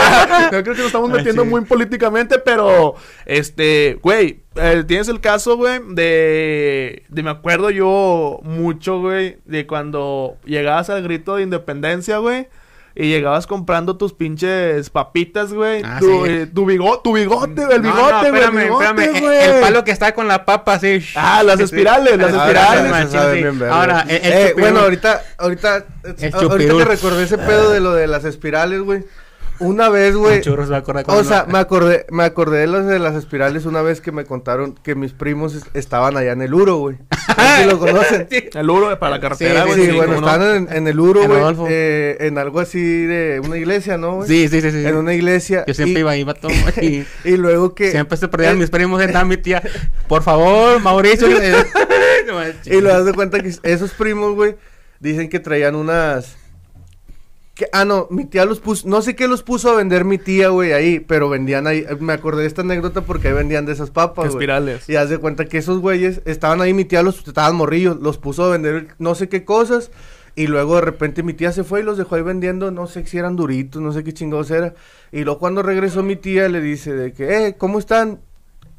Yo 0.51 0.63
creo 0.63 0.63
que 0.63 0.69
nos 0.81 0.87
estamos 0.87 1.09
Ay, 1.11 1.17
metiendo 1.17 1.43
sí. 1.43 1.49
muy 1.49 1.61
políticamente, 1.65 2.39
pero, 2.39 2.95
este, 3.25 3.99
güey, 4.01 4.41
eh, 4.55 4.83
tienes 4.87 5.07
el 5.07 5.19
caso, 5.21 5.55
güey, 5.57 5.79
de, 5.89 7.03
de, 7.09 7.23
me 7.23 7.29
acuerdo 7.29 7.69
yo 7.69 8.39
mucho, 8.43 8.99
güey, 8.99 9.37
de 9.45 9.65
cuando 9.67 10.37
llegabas 10.45 10.89
al 10.89 11.03
grito 11.03 11.35
de 11.35 11.43
independencia, 11.43 12.17
güey. 12.17 12.47
Y 13.01 13.07
llegabas 13.07 13.47
comprando 13.47 13.95
tus 13.95 14.11
pinches 14.13 14.89
papitas, 14.89 15.53
güey. 15.53 15.81
Ah, 15.85 15.97
tu, 15.99 16.05
sí. 16.25 16.31
eh, 16.31 16.47
tu 16.53 16.65
bigote, 16.65 16.99
tu 17.03 17.13
bigote, 17.13 17.61
el 17.61 17.81
No, 17.81 17.93
bigote, 17.93 18.11
no, 18.11 18.19
güey. 18.19 18.27
el 18.29 18.35
espérame, 18.35 18.63
bigote, 18.63 18.85
espérame, 18.85 19.21
güey. 19.21 19.37
el 19.39 19.61
palo 19.61 19.83
que 19.85 19.91
está 19.91 20.13
con 20.13 20.27
la 20.27 20.43
papa, 20.45 20.73
así. 20.73 20.99
Ah, 21.15 21.41
las 21.43 21.61
espirales, 21.61 22.17
las 22.17 22.33
espirales. 22.33 23.09
sí. 23.09 23.63
Ahora, 23.71 24.01
el, 24.01 24.15
el 24.17 24.21
Eh, 24.33 24.53
bueno, 24.59 24.81
ahorita, 24.81 25.21
ahorita, 25.37 25.85
El 26.19 26.33
ahorita 26.35 26.73
que 26.77 26.85
recordé 26.85 27.23
ese 27.23 27.37
pedo 27.37 27.71
de 27.71 27.79
lo 27.79 27.93
de 27.93 28.07
las 28.07 28.25
espirales, 28.25 28.81
güey. 28.81 29.05
Una 29.59 29.89
vez, 29.89 30.15
güey. 30.15 30.41
Churros, 30.41 30.69
me 30.69 30.77
acordé 30.77 31.03
O 31.07 31.23
sea, 31.23 31.45
me 31.45 31.59
acordé, 31.59 32.05
me 32.09 32.23
acordé 32.23 32.59
de 32.59 32.67
los 32.67 32.85
de 32.85 32.97
las 32.99 33.15
espirales 33.15 33.65
una 33.65 33.81
vez 33.81 33.99
que 34.01 34.11
me 34.11 34.23
contaron 34.25 34.73
que 34.83 34.95
mis 34.95 35.11
primos 35.11 35.53
es- 35.55 35.65
estaban 35.73 36.15
allá 36.15 36.31
en 36.31 36.41
el 36.41 36.53
Uro, 36.53 36.77
güey. 36.77 36.97
Si 37.59 37.65
lo 37.65 37.77
conocen. 37.77 38.27
El 38.29 38.69
uro 38.69 38.97
para 38.99 39.11
la 39.15 39.19
carretera, 39.21 39.63
Sí, 39.63 39.67
güey. 39.69 39.79
Sí, 39.81 39.85
sí, 39.87 39.95
bueno, 39.95 40.15
cómo 40.15 40.25
no. 40.25 40.33
estaban 40.33 40.55
en, 40.69 40.75
en 40.77 40.87
el 40.87 40.99
Uro, 40.99 41.23
En 41.23 41.55
güey. 41.55 41.71
Eh, 41.73 42.17
en 42.21 42.37
algo 42.37 42.59
así 42.59 42.81
de 42.81 43.39
una 43.45 43.57
iglesia, 43.57 43.97
¿no, 43.97 44.15
güey? 44.17 44.27
Sí, 44.27 44.47
sí, 44.47 44.61
sí, 44.61 44.71
sí. 44.71 44.85
En 44.85 44.95
una 44.95 45.13
iglesia. 45.13 45.63
Yo 45.67 45.73
siempre 45.73 45.99
y, 45.99 46.01
iba 46.01 46.11
ahí, 46.11 46.23
vato. 46.23 46.47
Y 46.81 47.05
y 47.25 47.37
luego 47.37 47.75
que. 47.75 47.91
siempre 47.91 48.17
se 48.17 48.27
perdían 48.29 48.55
eh, 48.55 48.59
mis 48.59 48.69
primos, 48.69 49.01
sentaba 49.01 49.25
mi 49.25 49.37
tía. 49.37 49.61
Por 50.07 50.23
favor, 50.23 50.81
Mauricio. 50.81 51.27
eh, 51.41 51.63
Y 52.65 52.81
lo 52.81 52.89
das 52.89 53.05
de 53.05 53.13
cuenta 53.13 53.39
que 53.39 53.53
esos 53.63 53.91
primos, 53.91 54.35
güey, 54.35 54.55
dicen 54.99 55.29
que 55.29 55.39
traían 55.39 55.75
unas. 55.75 56.35
Que, 57.59 57.67
ah, 57.73 57.83
no, 57.83 58.07
mi 58.09 58.23
tía 58.23 58.45
los 58.45 58.61
puso. 58.61 58.87
No 58.87 59.01
sé 59.01 59.17
qué 59.17 59.27
los 59.27 59.43
puso 59.43 59.69
a 59.69 59.75
vender 59.75 60.05
mi 60.05 60.17
tía, 60.17 60.47
güey, 60.47 60.71
ahí. 60.71 61.01
Pero 61.01 61.27
vendían 61.27 61.67
ahí. 61.67 61.85
Me 61.99 62.13
acordé 62.13 62.43
de 62.43 62.47
esta 62.47 62.61
anécdota 62.61 63.01
porque 63.01 63.27
ahí 63.27 63.33
vendían 63.33 63.65
de 63.65 63.73
esas 63.73 63.91
papas, 63.91 64.27
güey. 64.27 64.37
Espirales. 64.37 64.87
Y 64.87 64.95
haz 64.95 65.09
de 65.09 65.17
cuenta 65.17 65.43
que 65.43 65.57
esos 65.57 65.79
güeyes 65.79 66.21
estaban 66.23 66.61
ahí, 66.61 66.73
mi 66.73 66.85
tía 66.85 67.03
los 67.03 67.27
estaban 67.27 67.57
morrillos, 67.57 67.97
los 67.99 68.17
puso 68.17 68.45
a 68.45 68.49
vender 68.51 68.95
no 68.97 69.13
sé 69.13 69.27
qué 69.27 69.43
cosas. 69.43 69.91
Y 70.37 70.47
luego 70.47 70.75
de 70.75 70.81
repente 70.81 71.21
mi 71.21 71.33
tía 71.33 71.51
se 71.51 71.65
fue 71.65 71.81
y 71.81 71.83
los 71.83 71.97
dejó 71.97 72.15
ahí 72.15 72.21
vendiendo, 72.21 72.71
no 72.71 72.87
sé 72.87 73.05
si 73.05 73.17
eran 73.17 73.35
duritos, 73.35 73.81
no 73.81 73.91
sé 73.91 74.05
qué 74.05 74.13
chingados 74.13 74.49
era. 74.51 74.73
Y 75.11 75.25
luego 75.25 75.37
cuando 75.37 75.61
regresó 75.61 76.01
mi 76.01 76.15
tía 76.15 76.47
le 76.47 76.61
dice 76.61 76.93
de 76.93 77.11
que, 77.11 77.47
eh, 77.47 77.55
¿cómo 77.57 77.77
están? 77.77 78.21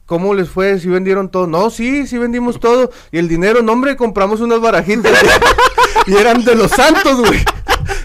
¿Cómo 0.07 0.33
les 0.33 0.49
fue? 0.49 0.79
¿Sí 0.79 0.89
vendieron 0.89 1.31
todo? 1.31 1.47
No, 1.47 1.69
sí, 1.69 2.07
sí 2.07 2.17
vendimos 2.17 2.59
todo. 2.59 2.91
Y 3.13 3.19
el 3.19 3.29
dinero, 3.29 3.61
no 3.61 3.73
hombre, 3.73 3.95
compramos 3.95 4.41
unas 4.41 4.59
barajitas. 4.59 5.13
y 6.07 6.15
eran 6.15 6.45
de 6.45 6.55
los 6.55 6.71
santos, 6.71 7.19
güey. 7.19 7.41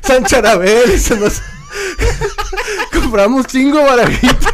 San 0.05 0.23
Charabel, 0.25 0.99
se 0.99 1.15
nos- 1.17 1.41
compramos 2.93 3.47
chingo 3.47 3.83
barajitas. 3.83 4.53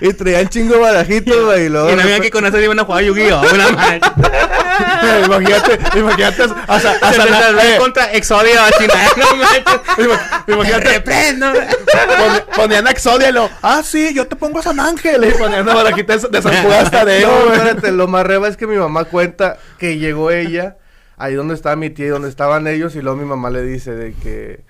y 0.00 0.12
traían 0.12 0.48
chingo 0.48 0.78
barajitas, 0.80 1.36
güey. 1.36 1.64
Y 1.66 1.68
luego 1.68 1.90
Y 1.90 1.96
no 1.96 2.02
había 2.02 2.20
que 2.20 2.30
con 2.30 2.46
eso 2.46 2.58
iban 2.60 2.78
a 2.78 2.84
jugar 2.84 3.02
Yu-Gi-Oh! 3.04 3.40
Una 3.52 3.68
madre. 3.72 4.00
imagínate, 5.26 5.98
imagínate, 5.98 6.42
hasta, 6.68 6.90
hasta 7.00 7.26
la- 7.26 7.52
les 7.52 7.64
eh, 7.64 7.76
contra 7.78 8.12
Exodio 8.12 8.62
a 8.62 8.70
China. 8.72 8.94
No 9.16 9.36
manches. 9.36 9.62
Imagínate, 10.46 10.88
Reprendo. 10.88 11.52
pon- 11.52 12.44
ponían 12.54 12.86
a 12.86 12.90
Exodia 12.90 13.30
y 13.30 13.32
lo, 13.32 13.50
ah, 13.62 13.82
sí, 13.84 14.12
yo 14.14 14.26
te 14.26 14.36
pongo 14.36 14.58
a 14.60 14.62
San 14.62 14.78
Ángel. 14.78 15.24
Y 15.24 15.30
ponían 15.32 15.62
una 15.62 15.74
barajita 15.74 16.16
de 16.16 16.28
de 16.28 16.42
San 16.42 16.56
Judas 16.62 16.90
Tadeo, 16.90 17.28
No, 17.28 17.44
güey. 17.46 17.58
espérate, 17.58 17.92
lo 17.92 18.06
más 18.06 18.26
reba 18.26 18.48
es 18.48 18.56
que 18.56 18.66
mi 18.66 18.76
mamá 18.76 19.04
cuenta 19.04 19.56
que 19.78 19.98
llegó 19.98 20.30
ella 20.30 20.76
ahí 21.16 21.34
donde 21.34 21.54
estaba 21.54 21.76
mi 21.76 21.90
tía 21.90 22.06
y 22.06 22.10
donde 22.10 22.28
estaban 22.28 22.66
ellos 22.66 22.96
y 22.96 23.02
luego 23.02 23.18
mi 23.18 23.24
mamá 23.24 23.50
le 23.50 23.62
dice 23.62 23.94
de 23.94 24.12
que 24.14 24.60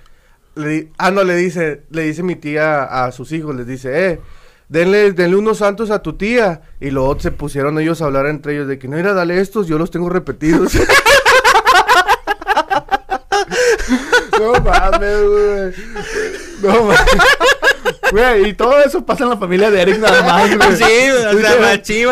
le 0.54 0.88
ah 0.98 1.10
no 1.10 1.24
le 1.24 1.34
dice 1.36 1.82
le 1.90 2.02
dice 2.02 2.22
mi 2.22 2.36
tía 2.36 2.84
a 2.84 3.10
sus 3.12 3.32
hijos 3.32 3.54
les 3.54 3.66
dice 3.66 4.10
eh 4.10 4.20
denle 4.68 5.12
denle 5.12 5.36
unos 5.36 5.58
santos 5.58 5.90
a 5.90 6.02
tu 6.02 6.14
tía 6.14 6.62
y 6.80 6.90
luego 6.90 7.18
se 7.20 7.30
pusieron 7.30 7.78
ellos 7.78 8.00
a 8.00 8.06
hablar 8.06 8.26
entre 8.26 8.54
ellos 8.54 8.68
de 8.68 8.78
que 8.78 8.88
no 8.88 8.96
era 8.96 9.12
dale 9.12 9.40
estos 9.40 9.66
yo 9.66 9.78
los 9.78 9.90
tengo 9.90 10.08
repetidos 10.08 10.74
no 14.38 14.52
mames 14.60 15.22
güey. 15.28 15.72
No 16.62 16.84
mames 16.84 17.55
Güey, 18.12 18.50
y 18.50 18.54
todo 18.54 18.78
eso 18.82 19.04
pasa 19.04 19.24
en 19.24 19.30
la 19.30 19.36
familia 19.36 19.70
de 19.70 19.82
Eric 19.82 19.98
nada 19.98 20.22
más, 20.22 20.56
güey. 20.56 20.76
Sí, 20.76 21.10
o 21.10 21.38
sea, 21.40 21.56
la 21.60 21.82
que 21.82 21.84
sí 21.84 22.04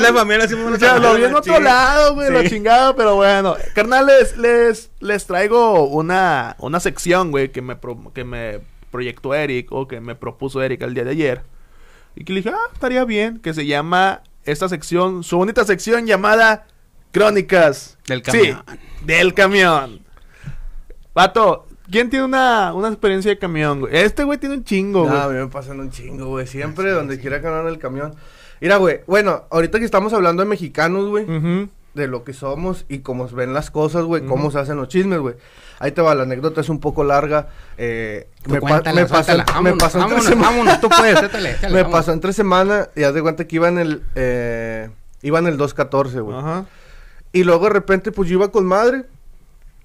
la 0.00 0.12
familia 0.12 0.44
así 0.44 0.54
O 0.54 0.76
sea, 0.78 0.98
lo 0.98 1.14
vi 1.14 1.24
en 1.24 1.34
otro 1.34 1.60
lado, 1.60 2.14
güey, 2.14 2.30
la 2.30 2.42
Sí. 2.42 2.50
chingada, 2.50 2.94
pero 2.94 3.16
bueno. 3.16 3.56
Carnales, 3.74 4.36
les, 4.36 4.90
les 5.00 5.26
traigo 5.26 5.86
una, 5.86 6.56
una 6.58 6.80
sección, 6.80 7.30
güey, 7.30 7.50
que 7.50 7.62
me, 7.62 7.76
que 8.14 8.24
me 8.24 8.60
proyectó 8.90 9.34
Eric 9.34 9.70
o 9.72 9.86
que 9.88 10.00
me 10.00 10.14
propuso 10.14 10.62
Eric 10.62 10.82
el 10.82 10.94
día 10.94 11.04
de 11.04 11.10
ayer. 11.10 11.42
Y 12.16 12.24
que 12.24 12.32
le 12.32 12.40
dije, 12.42 12.52
ah, 12.54 12.70
estaría 12.72 13.04
bien, 13.04 13.38
que 13.38 13.54
se 13.54 13.64
llama 13.66 14.22
esta 14.44 14.68
sección, 14.68 15.22
su 15.22 15.36
bonita 15.36 15.64
sección 15.64 16.06
llamada 16.06 16.66
Crónicas. 17.12 17.98
Del 18.06 18.18
Sí, 18.24 18.24
camión. 18.24 18.64
del 19.02 19.34
camión. 19.34 20.00
Vato, 21.14 21.66
¿Quién 21.90 22.10
tiene 22.10 22.24
una, 22.24 22.72
una 22.74 22.88
experiencia 22.88 23.30
de 23.30 23.38
camión, 23.38 23.80
güey? 23.80 23.96
Este 23.96 24.24
güey 24.24 24.38
tiene 24.38 24.54
un 24.56 24.64
chingo, 24.64 25.04
No, 25.04 25.10
güey. 25.10 25.20
a 25.22 25.28
mí 25.28 25.34
me 25.34 25.46
pasan 25.48 25.80
un 25.80 25.90
chingo, 25.90 26.26
güey. 26.26 26.46
Siempre 26.46 26.90
donde 26.90 27.18
quiera 27.18 27.40
que 27.40 27.46
en 27.48 27.66
el 27.66 27.78
camión. 27.78 28.14
Mira, 28.60 28.76
güey. 28.76 29.00
Bueno, 29.06 29.44
ahorita 29.50 29.78
que 29.78 29.84
estamos 29.84 30.12
hablando 30.12 30.42
de 30.42 30.48
mexicanos, 30.48 31.08
güey. 31.08 31.26
De 31.94 32.06
lo 32.06 32.22
que 32.22 32.32
somos 32.32 32.84
y 32.88 33.00
cómo 33.00 33.26
se 33.28 33.34
ven 33.34 33.52
las 33.52 33.70
cosas, 33.72 34.04
güey. 34.04 34.24
Cómo 34.24 34.50
se 34.52 34.58
hacen 34.60 34.76
los 34.76 34.86
chismes, 34.88 35.18
güey. 35.18 35.34
Ahí 35.80 35.92
te 35.92 36.02
va, 36.02 36.14
la 36.14 36.22
anécdota 36.24 36.60
es 36.60 36.68
un 36.68 36.78
poco 36.78 37.02
larga. 37.02 37.48
Eh, 37.78 38.28
me, 38.46 38.60
pa- 38.60 38.82
me 38.92 39.06
pasó, 39.06 39.36
me 39.36 39.44
Vámonos, 39.44 39.78
pasó 39.78 39.98
entre 39.98 40.14
vámonos, 40.14 40.24
semana. 40.24 40.48
vámonos, 40.50 40.80
tú 40.80 40.88
puedes, 40.90 41.20
Me 41.62 41.68
vámonos. 41.68 41.90
pasó 41.90 42.12
entre 42.12 42.32
semana 42.32 42.88
y 42.94 43.02
haz 43.02 43.14
de 43.14 43.22
cuenta 43.22 43.46
que 43.48 43.56
iba 43.56 43.68
en 43.68 43.78
el... 43.78 44.02
Eh, 44.14 44.90
iba 45.22 45.38
en 45.40 45.46
el 45.48 45.56
214, 45.56 46.20
güey. 46.20 46.38
Ajá. 46.38 46.66
Y 47.32 47.44
luego 47.44 47.64
de 47.64 47.70
repente, 47.70 48.12
pues 48.12 48.28
yo 48.28 48.34
iba 48.36 48.52
con 48.52 48.66
madre. 48.66 49.06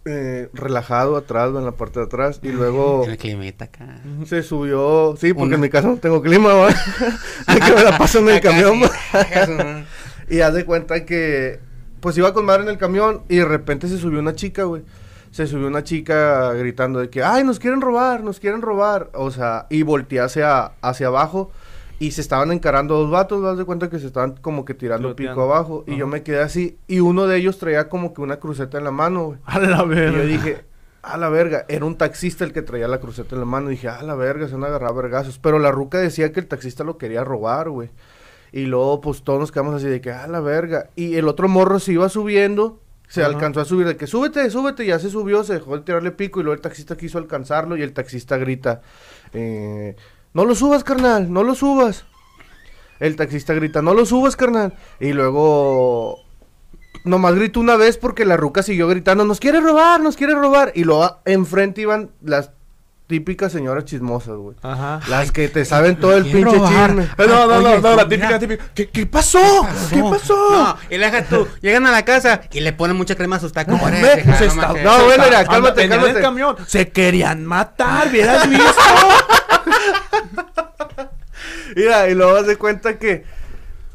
Eh, 0.06 0.50
relajado 0.54 1.18
atrás, 1.18 1.50
en 1.50 1.66
la 1.66 1.72
parte 1.72 2.00
de 2.00 2.06
atrás. 2.06 2.40
Y 2.44 2.50
luego... 2.50 3.04
En 3.06 3.12
el 3.12 3.18
climita 3.18 3.66
acá. 3.66 4.02
Se 4.26 4.44
subió, 4.44 5.16
sí, 5.20 5.34
porque 5.34 5.48
Una- 5.48 5.56
en 5.56 5.62
mi 5.62 5.70
casa 5.70 5.88
no 5.88 5.98
tengo 5.98 6.22
clima, 6.22 6.54
¿va? 6.54 6.70
Que 7.48 7.74
me 7.74 7.84
la 7.84 7.98
paso 7.98 8.20
en 8.20 8.30
el 8.30 8.42
camión. 8.42 8.80
Y 10.30 10.40
haz 10.42 10.54
de 10.56 10.66
cuenta 10.66 11.06
que, 11.06 11.60
pues 12.00 12.18
iba 12.18 12.34
con 12.34 12.46
madre 12.46 12.64
en 12.64 12.70
el 12.70 12.78
camión 12.80 13.22
y 13.30 13.38
de 13.38 13.46
repente 13.46 13.88
se 13.88 13.98
subió 14.00 14.20
una 14.20 14.34
chica, 14.34 14.64
güey. 14.64 14.82
Se 15.30 15.46
subió 15.48 15.68
una 15.68 15.84
chica 15.84 16.54
gritando 16.54 17.00
de 17.00 17.10
que, 17.10 17.22
ay, 17.24 17.44
nos 17.44 17.60
quieren 17.60 17.82
robar, 17.82 18.24
nos 18.24 18.40
quieren 18.40 18.62
robar. 18.62 19.12
O 19.14 19.30
sea, 19.30 19.68
y 19.70 19.84
volteé 19.84 20.22
hacia, 20.22 20.72
hacia 20.82 21.08
abajo 21.08 21.52
y 22.00 22.12
se 22.12 22.22
estaban 22.22 22.52
encarando 22.52 22.96
dos 22.96 23.10
vatos, 23.10 23.44
haz 23.46 23.58
de 23.58 23.66
cuenta 23.66 23.90
que 23.90 24.00
se 24.00 24.08
estaban 24.08 24.36
como 24.38 24.66
que 24.66 24.74
tirando 24.74 25.16
pico 25.16 25.42
abajo. 25.42 25.84
Y 25.88 25.96
yo 25.98 26.08
me 26.08 26.24
quedé 26.24 26.42
así 26.42 26.78
y 26.88 27.00
uno 27.00 27.26
de 27.28 27.38
ellos 27.38 27.58
traía 27.58 27.88
como 27.90 28.14
que 28.14 28.22
una 28.22 28.38
cruceta 28.38 28.78
en 28.78 28.84
la 28.84 28.92
mano, 28.92 29.26
güey. 29.26 29.40
A 29.46 29.60
la 29.60 29.84
Y 29.84 29.88
verga. 29.88 30.18
yo 30.18 30.26
dije, 30.26 30.66
a 31.02 31.18
la 31.18 31.30
verga, 31.30 31.66
era 31.70 31.86
un 31.86 31.98
taxista 31.98 32.44
el 32.44 32.52
que 32.52 32.62
traía 32.64 32.88
la 32.88 33.00
cruceta 33.00 33.36
en 33.36 33.40
la 33.40 33.46
mano. 33.46 33.70
Y 33.70 33.76
dije, 33.76 33.88
a 33.90 34.02
la 34.04 34.16
verga, 34.16 34.48
se 34.48 34.54
van 34.56 34.64
a 34.64 34.68
agarrar 34.68 34.94
vergazos. 34.96 35.40
Pero 35.40 35.60
la 35.60 35.72
ruca 35.72 36.00
decía 36.00 36.32
que 36.32 36.40
el 36.40 36.48
taxista 36.48 36.84
lo 36.84 36.98
quería 36.98 37.24
robar, 37.24 37.70
güey. 37.70 37.90
Y 38.52 38.66
luego, 38.66 39.02
pues 39.02 39.24
todos 39.24 39.40
nos 39.40 39.52
quedamos 39.52 39.76
así 39.76 39.88
de 39.88 40.02
que, 40.02 40.12
a 40.12 40.28
la 40.28 40.40
verga. 40.40 40.90
Y 40.96 41.16
el 41.16 41.28
otro 41.28 41.48
morro 41.48 41.80
se 41.80 41.92
iba 41.94 42.10
subiendo, 42.10 42.80
se 43.08 43.22
Ajá. 43.22 43.30
alcanzó 43.30 43.62
a 43.62 43.66
subir, 43.66 43.86
de 43.86 43.98
que 43.98 44.08
súbete, 44.08 44.50
súbete. 44.50 44.86
Ya 44.86 44.98
se 45.00 45.10
subió, 45.10 45.44
se 45.44 45.54
dejó 45.54 45.78
de 45.78 45.84
tirarle 45.84 46.12
pico. 46.12 46.40
Y 46.40 46.44
luego 46.44 46.56
el 46.56 46.62
taxista 46.62 46.98
quiso 46.98 47.18
alcanzarlo. 47.20 47.78
Y 47.78 47.82
el 47.84 47.94
taxista 47.94 48.38
grita, 48.38 48.82
eh, 49.34 49.96
no 50.36 50.46
lo 50.46 50.54
subas, 50.54 50.84
carnal, 50.84 51.34
no 51.34 51.42
lo 51.44 51.56
subas. 51.56 52.06
El 53.00 53.16
taxista 53.16 53.54
grita, 53.56 53.82
no 53.82 53.94
lo 53.96 54.06
subas, 54.06 54.36
carnal. 54.36 54.74
Y 55.00 55.14
luego 55.14 56.20
Nomás 57.04 57.36
gritó 57.36 57.60
una 57.60 57.76
vez 57.76 57.98
porque 57.98 58.26
la 58.26 58.36
ruca 58.38 58.64
siguió 58.64 58.88
gritando, 58.88 59.26
nos 59.26 59.40
quiere 59.40 59.60
robar, 59.60 60.00
nos 60.02 60.16
quiere 60.16 60.34
robar. 60.34 60.72
Y 60.76 60.84
luego 60.86 61.20
enfrente 61.26 61.82
iban 61.82 62.10
las 62.24 62.50
típicas 63.08 63.52
señoras 63.52 63.86
chismosas, 63.86 64.36
güey. 64.38 64.56
Ajá. 64.64 65.00
Las 65.08 65.32
que 65.32 65.48
te 65.48 65.64
saben 65.66 65.98
todo 66.00 66.18
el 66.18 66.24
pinche 66.24 66.56
robar. 66.56 66.88
chisme. 66.90 67.08
No, 67.20 67.28
no, 67.28 67.44
Oye, 67.58 67.64
no, 67.76 67.80
no, 67.82 67.96
la 67.96 68.06
mira. 68.06 68.08
típica, 68.08 68.40
típica. 68.40 68.64
¿Qué, 68.74 68.90
qué 68.90 69.06
pasó? 69.06 69.68
¿Qué 69.92 70.02
pasó? 70.02 70.36
No, 70.52 70.78
y 70.90 70.98
le 70.98 71.06
dejas 71.12 71.30
tú. 71.30 71.48
Llegan 71.62 71.86
a 71.86 71.92
la 71.92 72.04
casa 72.04 72.42
y 72.52 72.62
le 72.62 72.74
ponen 72.74 72.96
mucha 72.98 73.14
crema 73.16 73.36
a 73.36 73.40
sus 73.40 73.54
tacos. 73.54 73.80
Se 73.80 73.92
no 73.92 74.08
está- 74.08 74.68
manches. 74.68 74.84
no, 74.84 75.04
bueno, 75.06 75.24
mira, 75.26 75.46
cálmate, 75.46 75.84
en 75.84 75.92
el 75.94 76.00
cálmate. 76.00 76.22
camión. 76.22 76.56
Se 76.66 76.90
querían 76.90 77.46
matar, 77.46 78.08
¿hubieras 78.08 78.50
visto? 78.50 78.66
Mira, 81.76 82.10
y 82.10 82.16
luego 82.16 82.42
de 82.44 82.56
cuenta 82.58 82.98
que, 82.98 83.24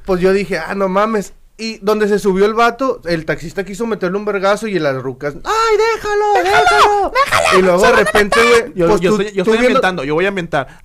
pues 0.05 0.21
yo 0.21 0.33
dije, 0.33 0.59
ah, 0.59 0.75
no 0.75 0.89
mames. 0.89 1.33
Y 1.57 1.77
donde 1.83 2.09
se 2.09 2.19
subió 2.19 2.47
el 2.47 2.55
vato, 2.55 3.03
el 3.05 3.27
taxista 3.27 3.65
quiso 3.65 3.87
meterle 3.87 4.17
un 4.17 4.25
vergazo 4.25 4.67
y 4.67 4.79
las 4.79 4.97
rucas, 4.97 5.35
¡ay, 5.45 5.77
déjalo, 5.95 6.33
déjalo! 6.43 7.13
y 7.59 7.63
luego 7.63 7.83
de 7.83 7.93
repente, 7.93 8.41
güey, 8.41 8.73
Yo, 8.75 8.89
pues 8.89 9.01
yo 9.03 9.11
tú- 9.15 9.21
estoy, 9.21 9.37
yo 9.37 9.45
tú 9.45 9.51
estoy 9.51 9.59
viendo- 9.59 9.67
ambientando, 9.67 10.05
yo 10.05 10.15
voy 10.15 10.25
a 10.25 10.29
ambientar. 10.29 10.81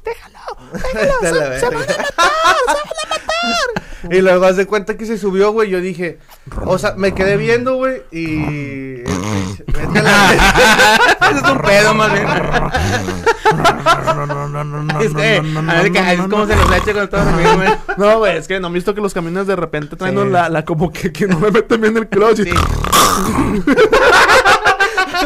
Vete 0.93 1.27
a 1.27 1.31
la 1.31 1.49
verga. 1.49 1.69
Y 4.11 4.21
luego 4.21 4.45
haz 4.45 4.55
de 4.55 4.67
cuenta 4.67 4.97
que 4.97 5.05
se 5.05 5.17
subió, 5.17 5.51
güey. 5.51 5.69
Yo 5.69 5.81
dije, 5.81 6.19
o 6.65 6.77
sea, 6.77 6.93
me 6.95 7.13
quedé 7.13 7.37
viendo, 7.37 7.75
güey. 7.75 8.03
Y. 8.11 9.01
Vete 9.01 9.99
a 9.99 10.01
la 10.03 10.33
Ese 11.31 11.39
es 11.39 11.51
un 11.51 11.59
pedo 11.59 11.93
más 11.95 12.13
bien. 12.13 12.27
Es 15.01 15.13
que, 15.13 15.37
a 15.37 15.73
ver, 15.81 15.91
que 15.91 15.99
así 15.99 16.21
es 16.21 16.27
como 16.27 16.47
se 16.47 16.55
los 16.55 16.71
echa 16.75 16.93
con 16.93 17.07
todo 17.09 17.21
el 17.21 17.55
güey. 17.55 17.69
No, 17.97 18.17
güey, 18.19 18.37
es 18.37 18.47
que 18.47 18.59
no 18.59 18.69
he 18.69 18.71
visto 18.71 18.95
que 18.95 19.01
los 19.01 19.13
camiones 19.13 19.45
de 19.47 19.55
repente 19.55 19.95
traen 19.95 20.17
Sí. 20.17 20.29
la, 20.29 20.49
la 20.49 20.65
como 20.65 20.91
que, 20.91 21.11
que 21.11 21.27
no 21.27 21.39
me 21.39 21.51
meten 21.51 21.81
bien 21.81 21.95
el 21.97 22.07
clutch. 22.07 22.43
Sí. 22.43 22.51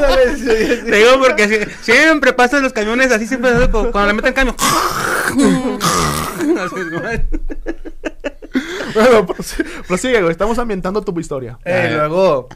Te 0.02 0.96
digo 0.96 1.20
porque 1.20 1.48
si- 1.48 1.84
siempre 1.92 2.34
pasan 2.34 2.64
los 2.64 2.74
camiones 2.74 3.12
así, 3.12 3.28
siempre 3.28 3.52
cuando 3.70 4.06
le 4.08 4.14
meten 4.14 4.34
cambio. 4.34 4.56
Así 6.60 6.76
es, 6.78 6.90
güey. 7.02 7.22
Bueno, 8.94 9.28
prosi- 9.28 9.64
prosigue, 9.88 10.20
güey. 10.22 10.32
Estamos 10.32 10.58
ambientando 10.58 11.02
tu 11.02 11.18
historia. 11.20 11.58
Eh, 11.66 11.90
y 11.92 11.94
luego. 11.96 12.48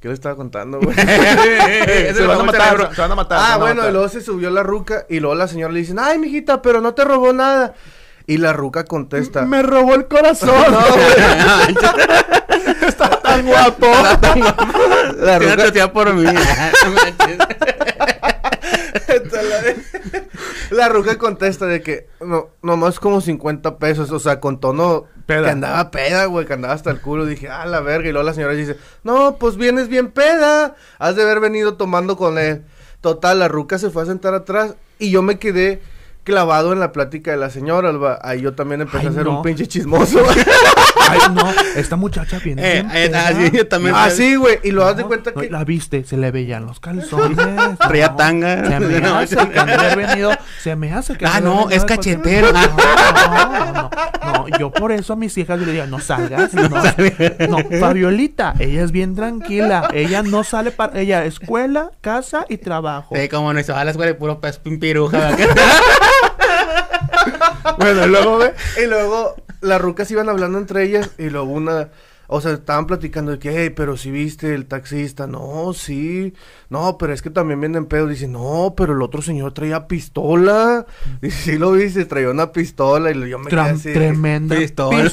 ¿Qué 0.00 0.08
le 0.08 0.14
estaba 0.14 0.36
contando, 0.36 0.80
güey? 0.80 0.94
Se 0.96 2.26
van 2.26 2.40
a 2.40 2.44
matar, 2.44 2.94
se 2.94 3.00
van 3.00 3.12
a 3.12 3.14
matar. 3.14 3.38
Ah, 3.40 3.56
bueno, 3.58 3.76
matar. 3.76 3.90
y 3.90 3.92
luego 3.92 4.08
se 4.08 4.20
subió 4.20 4.50
la 4.50 4.62
ruca. 4.62 5.06
Y 5.08 5.20
luego 5.20 5.34
la 5.34 5.48
señora 5.48 5.72
le 5.72 5.80
dicen, 5.80 5.98
ay, 5.98 6.18
mijita, 6.18 6.60
pero 6.62 6.80
no 6.80 6.94
te 6.94 7.04
robó 7.04 7.32
nada. 7.32 7.74
Y 8.26 8.36
la 8.38 8.52
ruca 8.52 8.84
contesta. 8.84 9.42
Me 9.42 9.62
robó 9.62 9.94
el 9.94 10.06
corazón. 10.06 10.50
Está 11.68 11.94
tan 13.42 13.46
guapo. 13.46 13.86
La 15.18 15.38
Te 15.38 15.50
ruca, 15.50 15.64
chateaba 15.64 15.92
por 15.92 16.14
mí. 16.14 16.24
la 20.70 20.88
ruca 20.88 21.18
contesta 21.18 21.66
de 21.66 21.82
que 21.82 22.08
no, 22.20 22.48
nomás 22.62 22.98
como 23.00 23.20
50 23.20 23.78
pesos, 23.78 24.10
o 24.10 24.18
sea, 24.18 24.40
con 24.40 24.60
tono 24.60 25.04
Peda. 25.26 25.44
que 25.44 25.50
andaba 25.50 25.90
peda, 25.90 26.26
güey, 26.26 26.46
que 26.46 26.52
andaba 26.52 26.74
hasta 26.74 26.90
el 26.90 27.00
culo. 27.00 27.26
Dije, 27.26 27.48
ah, 27.48 27.66
la 27.66 27.80
verga. 27.80 28.08
Y 28.08 28.12
luego 28.12 28.26
la 28.26 28.34
señora 28.34 28.54
dice, 28.54 28.76
no, 29.02 29.36
pues 29.38 29.56
vienes 29.56 29.88
bien 29.88 30.10
peda. 30.10 30.74
Has 30.98 31.16
de 31.16 31.22
haber 31.22 31.40
venido 31.40 31.76
tomando 31.76 32.16
con 32.16 32.38
él. 32.38 32.64
Total, 33.00 33.38
la 33.38 33.48
ruca 33.48 33.78
se 33.78 33.90
fue 33.90 34.02
a 34.02 34.06
sentar 34.06 34.34
atrás 34.34 34.76
y 34.98 35.10
yo 35.10 35.22
me 35.22 35.38
quedé 35.38 35.82
clavado 36.24 36.72
en 36.72 36.80
la 36.80 36.90
plática 36.92 37.30
de 37.30 37.36
la 37.36 37.50
señora. 37.50 37.90
Alba. 37.90 38.18
Ahí 38.22 38.40
yo 38.40 38.54
también 38.54 38.80
empecé 38.80 39.06
Ay, 39.06 39.06
a 39.08 39.12
ser 39.12 39.24
no. 39.24 39.36
un 39.36 39.42
pinche 39.42 39.66
chismoso. 39.66 40.20
Ay, 41.08 41.18
no. 41.32 41.42
Esta 41.76 41.96
muchacha 41.96 42.38
viene. 42.38 42.62
Eh, 42.78 42.82
bien 42.82 43.14
eh, 43.14 43.16
así 43.16 43.50
yo 43.56 43.68
también. 43.68 43.94
ah, 43.96 44.10
sí, 44.10 44.34
güey. 44.36 44.58
Y 44.64 44.70
lo 44.70 44.80
No, 44.80 44.86
das 44.88 44.96
de 44.96 45.04
cuenta 45.04 45.32
no, 45.34 45.40
que... 45.42 45.50
La 45.50 45.64
viste, 45.64 46.02
se 46.04 46.16
le 46.16 46.30
veían 46.30 46.66
los 46.66 46.80
calzones. 46.80 47.38
Traía 47.78 48.16
tanga. 48.16 48.64
Se 48.78 48.80
me 48.80 48.96
hace 49.06 49.36
que 49.48 49.58
haber 49.58 49.96
venido. 49.96 50.30
Se 50.64 50.76
me 50.76 50.94
hace 50.94 51.14
que. 51.18 51.26
Ah, 51.26 51.42
no, 51.42 51.68
es 51.68 51.84
cachetero. 51.84 52.50
No, 52.50 52.62
no, 52.62 52.68
no, 52.72 53.72
no, 53.74 53.90
no, 54.32 54.58
yo 54.58 54.70
por 54.72 54.92
eso 54.92 55.12
a 55.12 55.16
mis 55.16 55.36
hijas 55.36 55.60
yo 55.60 55.66
le 55.66 55.72
digo, 55.72 55.84
no 55.84 56.00
salgas. 56.00 56.54
No, 56.54 56.68
no, 57.48 57.58
Fabiolita, 57.78 58.54
ella 58.58 58.82
es 58.82 58.90
bien 58.90 59.14
tranquila. 59.14 59.90
Ella 59.92 60.22
no 60.22 60.42
sale 60.42 60.70
para. 60.70 60.98
Ella, 60.98 61.26
escuela, 61.26 61.90
casa 62.00 62.46
y 62.48 62.56
trabajo. 62.56 63.14
Sí, 63.14 63.28
como 63.28 63.52
no 63.52 63.62
se 63.62 63.72
va 63.74 63.82
a 63.82 63.84
la 63.84 63.90
escuela 63.90 64.12
y 64.12 64.14
puro 64.14 64.40
pez 64.40 64.58
pimpiruja. 64.58 65.36
Bueno, 67.78 68.06
luego, 68.06 68.38
ve, 68.38 68.54
y 68.82 68.86
luego 68.86 69.36
las 69.60 69.80
rucas 69.80 70.10
iban 70.10 70.28
hablando 70.28 70.58
entre 70.58 70.84
ellas 70.84 71.10
y 71.18 71.30
luego 71.30 71.50
una, 71.50 71.88
o 72.26 72.40
sea, 72.40 72.52
estaban 72.52 72.86
platicando 72.86 73.32
de 73.32 73.38
que, 73.38 73.50
hey, 73.56 73.70
pero 73.70 73.96
si 73.96 74.10
viste 74.10 74.54
el 74.54 74.66
taxista, 74.66 75.26
no, 75.26 75.72
sí, 75.74 76.34
no, 76.70 76.96
pero 76.98 77.12
es 77.12 77.22
que 77.22 77.30
también 77.30 77.60
vienen 77.60 77.86
pedos, 77.86 78.08
dice, 78.10 78.28
no, 78.28 78.74
pero 78.76 78.92
el 78.94 79.02
otro 79.02 79.22
señor 79.22 79.52
traía 79.52 79.86
pistola, 79.86 80.86
dice, 81.20 81.52
sí 81.52 81.58
lo 81.58 81.72
viste, 81.72 82.04
traía 82.04 82.30
una 82.30 82.52
pistola 82.52 83.10
y 83.10 83.28
yo 83.28 83.38
me 83.38 83.50
quedé 83.50 83.60
así. 83.60 83.92
tremenda 83.92 84.56
Pistola. 84.56 85.10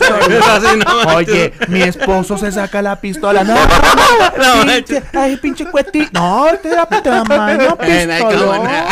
Oye, 1.16 1.54
mi 1.68 1.82
esposo 1.82 2.38
se 2.38 2.52
saca 2.52 2.82
la 2.82 3.00
pistola. 3.00 3.44
No, 3.44 3.56
No, 3.56 4.66
no, 4.66 4.74
pinche, 4.74 5.04
ay, 5.14 5.38
pinche 5.38 5.66
cueti. 5.66 6.08
No, 6.14 6.48
te 6.62 6.70
da 6.70 6.86
tamaño 6.86 7.78
Eh, 7.82 8.08
pistola. 8.08 8.88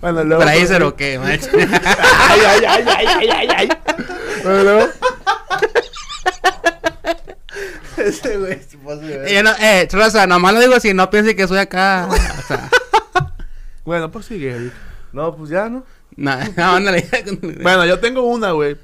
Bueno, 0.00 0.24
luego. 0.24 0.42
¿Fraser 0.42 0.82
o 0.84 0.94
qué, 0.94 1.18
macho? 1.18 1.48
Ay, 1.56 2.40
ay, 2.46 2.64
ay, 2.66 2.84
ay, 2.86 3.06
ay, 3.06 3.30
ay, 3.30 3.48
ay. 3.56 3.68
Bueno, 4.44 4.62
luego. 4.62 4.88
Ese 7.96 8.38
güey, 8.38 8.60
yo 9.34 9.42
no, 9.42 9.50
eh, 9.60 9.88
Rosa, 9.90 10.26
nomás 10.26 10.54
lo 10.54 10.60
digo 10.60 10.74
así, 10.74 10.94
no 10.94 11.10
piense 11.10 11.34
que 11.34 11.48
soy 11.48 11.58
acá. 11.58 12.08
O 12.08 12.42
sea, 12.46 12.70
Bueno, 13.84 14.10
pues 14.10 14.26
sigue. 14.26 14.70
No, 15.12 15.34
pues 15.34 15.50
ya, 15.50 15.68
¿no? 15.68 15.84
no, 16.16 16.36
no, 16.56 16.64
ándale. 16.76 17.08
Bueno, 17.62 17.84
yo 17.86 17.98
tengo 17.98 18.22
una, 18.22 18.52
güey. 18.52 18.76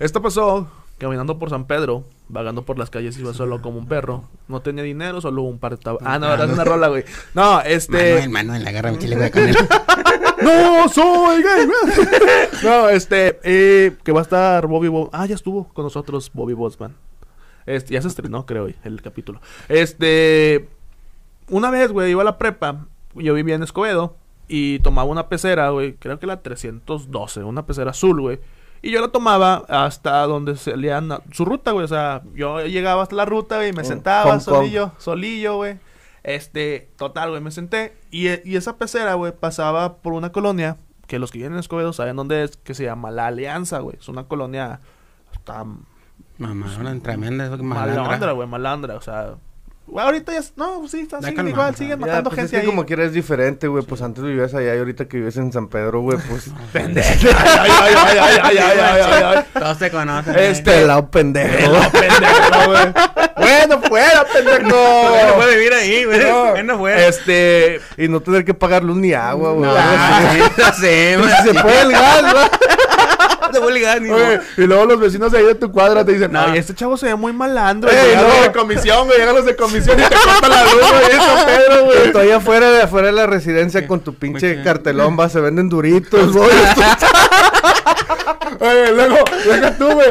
Esto 0.00 0.20
pasó 0.22 0.70
caminando 0.98 1.38
por 1.38 1.50
San 1.50 1.66
Pedro, 1.66 2.04
vagando 2.28 2.62
por 2.64 2.78
las 2.78 2.90
calles, 2.90 3.16
iba 3.18 3.32
solo 3.32 3.62
como 3.62 3.78
un 3.78 3.86
perro. 3.86 4.24
No 4.48 4.60
tenía 4.60 4.82
dinero, 4.82 5.20
solo 5.20 5.42
un 5.42 5.58
par 5.58 5.76
de 5.78 5.82
tab- 5.84 5.98
Ah, 6.04 6.18
no, 6.18 6.32
era 6.32 6.46
una 6.46 6.64
rola, 6.64 6.88
güey. 6.88 7.04
No, 7.34 7.60
este. 7.60 8.14
Manuel, 8.14 8.30
Manuel, 8.30 8.66
agarra 8.66 8.90
mi 8.90 8.98
chile 8.98 9.16
de 9.16 9.30
canela. 9.30 9.58
¡No 10.42 10.88
soy 10.88 11.42
gay! 11.42 11.68
no, 12.64 12.88
este, 12.88 13.38
eh, 13.42 13.96
que 14.02 14.12
va 14.12 14.20
a 14.20 14.22
estar 14.22 14.66
Bobby 14.66 14.88
Bo 14.88 15.10
Ah, 15.12 15.26
ya 15.26 15.34
estuvo 15.34 15.68
con 15.72 15.84
nosotros 15.84 16.30
Bobby 16.32 16.54
Bosman. 16.54 16.96
Este, 17.66 17.94
ya 17.94 18.02
se 18.02 18.08
estrenó, 18.08 18.46
creo, 18.46 18.64
hoy, 18.64 18.76
el 18.84 19.00
capítulo. 19.02 19.40
Este, 19.68 20.68
una 21.48 21.70
vez, 21.70 21.92
güey, 21.92 22.10
iba 22.10 22.22
a 22.22 22.24
la 22.24 22.38
prepa. 22.38 22.86
Yo 23.14 23.34
vivía 23.34 23.54
en 23.54 23.62
Escobedo. 23.62 24.16
Y 24.48 24.80
tomaba 24.80 25.08
una 25.08 25.28
pecera, 25.28 25.70
güey. 25.70 25.94
Creo 25.94 26.18
que 26.18 26.26
la 26.26 26.42
312. 26.42 27.44
Una 27.44 27.66
pecera 27.66 27.90
azul, 27.92 28.20
güey. 28.20 28.40
Y 28.82 28.90
yo 28.90 29.00
la 29.00 29.08
tomaba 29.08 29.64
hasta 29.68 30.22
donde 30.26 30.56
salía 30.56 31.00
su 31.32 31.44
ruta, 31.44 31.70
güey. 31.72 31.84
O 31.84 31.88
sea, 31.88 32.22
yo 32.34 32.60
llegaba 32.66 33.02
hasta 33.02 33.14
la 33.14 33.26
ruta, 33.26 33.56
güey, 33.56 33.68
y 33.68 33.72
me 33.72 33.82
Oh, 33.82 33.84
sentaba 33.84 34.40
solillo, 34.40 34.92
solillo, 34.98 35.56
güey. 35.56 35.78
Este, 36.22 36.90
total, 36.96 37.30
güey, 37.30 37.40
me 37.42 37.50
senté. 37.50 37.96
Y, 38.10 38.28
y 38.48 38.56
esa 38.56 38.76
pecera, 38.76 39.14
güey, 39.14 39.32
pasaba 39.32 39.96
por 39.98 40.12
una 40.12 40.32
colonia 40.32 40.76
que 41.06 41.18
los 41.18 41.30
que 41.32 41.38
viven 41.38 41.54
en 41.54 41.58
Escobedo 41.58 41.92
saben 41.92 42.16
dónde 42.16 42.44
es, 42.44 42.56
que 42.56 42.74
se 42.74 42.84
llama 42.84 43.10
La 43.10 43.26
Alianza, 43.26 43.78
güey. 43.80 43.96
Es 43.98 44.08
una 44.08 44.24
colonia. 44.24 44.80
Está 45.32 45.64
Mamá, 46.38 46.66
una 46.78 46.98
tremenda. 47.00 47.48
malandra, 47.56 48.02
malandra. 48.02 48.32
güey, 48.32 48.48
malandra. 48.48 48.94
O 48.96 49.00
sea, 49.00 49.34
güey, 49.86 50.04
ahorita 50.06 50.32
ya. 50.32 50.40
No, 50.56 50.78
pues 50.80 50.92
sí, 50.92 51.00
está, 51.00 51.18
siguen 51.18 51.34
calma, 51.36 51.50
igual, 51.50 51.74
siguen 51.74 51.98
Ya, 52.00 52.06
matando 52.06 52.30
pues 52.30 52.38
es 52.44 52.50
gente 52.50 52.56
que 52.56 52.60
ahí. 52.60 52.66
como 52.66 52.86
quieras 52.86 53.06
es 53.08 53.12
diferente, 53.12 53.66
güey. 53.66 53.84
Pues 53.84 54.00
antes 54.02 54.22
vivías 54.22 54.54
allá 54.54 54.74
y 54.74 54.78
ahorita 54.78 55.06
que 55.08 55.16
vives 55.18 55.36
en 55.36 55.52
San 55.52 55.68
Pedro, 55.68 56.00
güey, 56.00 56.18
pues... 56.28 56.50
Pendejo. 56.72 57.28
ay, 57.36 57.70
ay, 57.82 57.94
ay, 57.96 58.16
ay, 58.20 58.38
ay, 58.42 58.58
ay, 58.58 58.78
ay, 58.80 59.00
ay, 59.12 59.22
ay. 59.36 59.44
Todos 59.60 59.78
te 59.78 59.90
conocen. 59.90 60.38
Este- 60.38 60.70
Pelado 60.70 61.10
pendejo. 61.10 61.56
Pelado 61.56 61.90
pendejo, 61.90 62.66
güey. 62.70 62.92
Bueno, 63.50 63.80
fuera, 63.88 64.24
pendejo. 64.32 64.62
no 64.62 65.34
puede 65.36 65.56
vivir 65.56 65.74
ahí, 65.74 66.04
güey. 66.04 66.18
No, 66.20 66.56
Él 66.56 66.66
no 66.66 66.78
fue. 66.78 67.08
Este. 67.08 67.80
Y 67.96 68.08
no 68.08 68.20
tener 68.20 68.44
que 68.44 68.54
pagar 68.54 68.82
luz 68.82 68.96
ni 68.96 69.12
agua, 69.12 69.52
güey. 69.52 69.70
No, 69.70 69.76
así. 69.76 70.38
no 70.56 70.72
sé, 70.74 71.16
güey. 71.18 71.30
si 71.30 71.48
se 71.48 71.54
puede 71.62 71.80
el 71.82 71.92
gas, 71.92 72.22
güey. 72.32 72.44
No 73.50 73.58
te 73.58 73.58
voy 73.58 73.72
a 73.72 73.74
ligar 73.74 74.00
ni 74.02 74.10
Oye, 74.10 74.40
y 74.56 74.62
luego 74.62 74.84
los 74.86 75.00
vecinos 75.00 75.32
de 75.32 75.38
ahí 75.38 75.44
de 75.44 75.54
tu 75.56 75.72
cuadra 75.72 76.04
te 76.04 76.12
dicen, 76.12 76.30
No. 76.32 76.46
no, 76.46 76.54
este 76.54 76.74
chavo 76.74 76.96
se 76.96 77.06
ve 77.06 77.14
muy 77.16 77.32
malandro. 77.32 77.90
Ey, 77.90 77.96
y 77.96 78.08
llegan 78.10 78.22
no. 78.22 78.28
los 78.34 78.42
de 78.44 78.52
comisión, 78.52 79.06
güey, 79.06 79.18
llegan 79.18 79.34
los 79.34 79.44
de 79.44 79.56
comisión 79.56 79.98
y 79.98 80.02
te 80.04 80.14
cortan 80.14 80.50
la 80.50 80.64
luz, 80.64 80.74
güey, 80.74 81.10
eso, 81.10 81.46
Pedro, 81.46 81.84
güey. 81.86 82.02
Estoy 82.06 82.30
afuera 82.30 82.70
de 82.70 82.82
afuera 82.82 83.06
de 83.08 83.12
la 83.12 83.26
residencia 83.26 83.86
con 83.86 84.00
tu 84.00 84.14
pinche 84.14 84.54
Muy 84.54 84.64
cartelón, 84.64 85.18
va, 85.18 85.28
se 85.28 85.40
venden 85.40 85.68
duritos, 85.68 86.32
güey. 86.36 86.48
Oye, 88.60 88.92
luego, 88.92 89.16
deja 89.44 89.76
tú, 89.76 89.90
güey. 89.90 90.08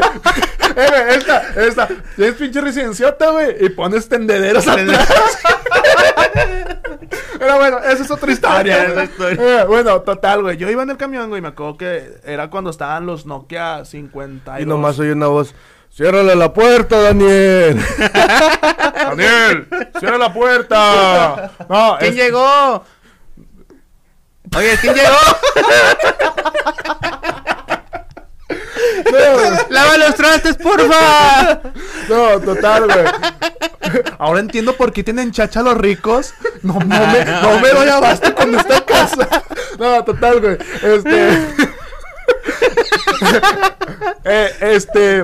Eh, 0.75 1.15
esta, 1.17 1.41
esta. 1.55 1.87
Tienes 2.15 2.35
pinche 2.35 2.61
residenciota, 2.61 3.31
güey, 3.31 3.55
y 3.65 3.69
pones 3.69 4.07
tendederos 4.09 4.67
atrás. 4.67 5.07
Pero 7.37 7.57
bueno, 7.57 7.79
esa 7.79 8.03
es 8.03 8.11
otra 8.11 8.31
historia. 8.31 8.83
Esa 8.85 8.93
güey. 8.93 9.05
historia. 9.05 9.61
Eh, 9.61 9.65
bueno, 9.65 10.01
total, 10.01 10.41
güey. 10.41 10.57
Yo 10.57 10.69
iba 10.69 10.83
en 10.83 10.89
el 10.89 10.97
camión, 10.97 11.29
güey, 11.29 11.39
y 11.39 11.41
me 11.41 11.49
acuerdo 11.49 11.77
que 11.77 12.19
era 12.25 12.49
cuando 12.49 12.69
estaban 12.69 13.05
los 13.05 13.25
Nokia 13.25 13.85
52. 13.85 14.61
Y 14.61 14.65
nomás 14.65 14.99
oye 14.99 15.13
una 15.13 15.27
voz. 15.27 15.53
Ciérrale 15.91 16.35
la 16.35 16.53
puerta, 16.53 17.01
Daniel. 17.01 17.79
Daniel, 18.95 19.67
cierra 19.99 20.17
la 20.17 20.33
puerta. 20.33 21.51
No, 21.67 21.95
¿Quién 21.99 22.11
es- 22.11 22.15
llegó? 22.17 22.83
Oye, 24.55 24.77
¿quién 24.81 24.95
llegó? 24.95 25.15
¡Lava 29.69 29.97
los 29.97 30.15
trastes, 30.15 30.55
porfa! 30.57 31.61
No, 32.07 32.39
total, 32.39 32.85
güey. 32.85 33.05
Ahora 34.17 34.39
entiendo 34.39 34.75
por 34.75 34.91
qué 34.91 35.03
tienen 35.03 35.31
chacha 35.31 35.61
los 35.61 35.77
ricos. 35.77 36.33
No, 36.61 36.73
no, 36.73 36.79
me, 36.85 37.25
no 37.25 37.59
me 37.59 37.69
doy 37.69 37.89
abasto 37.89 38.33
cuando 38.35 38.59
está 38.59 38.77
en 38.77 38.83
casa. 38.83 39.27
No, 39.77 40.03
total, 40.03 40.41
güey. 40.41 40.57
Este. 40.83 41.37
Eh, 44.23 44.55
este. 44.61 45.23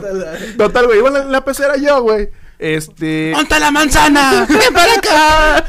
Total, 0.58 0.86
güey. 0.88 1.00
Iba 1.00 1.08
en 1.10 1.14
la, 1.14 1.20
en 1.22 1.32
la 1.32 1.46
pecera 1.46 1.76
yo, 1.78 2.02
güey. 2.02 2.30
Este. 2.58 3.32
¡Monta 3.36 3.60
la 3.60 3.72
manzana! 3.72 4.46
¡Ven 4.50 4.74
para 4.74 4.94
acá! 4.94 5.66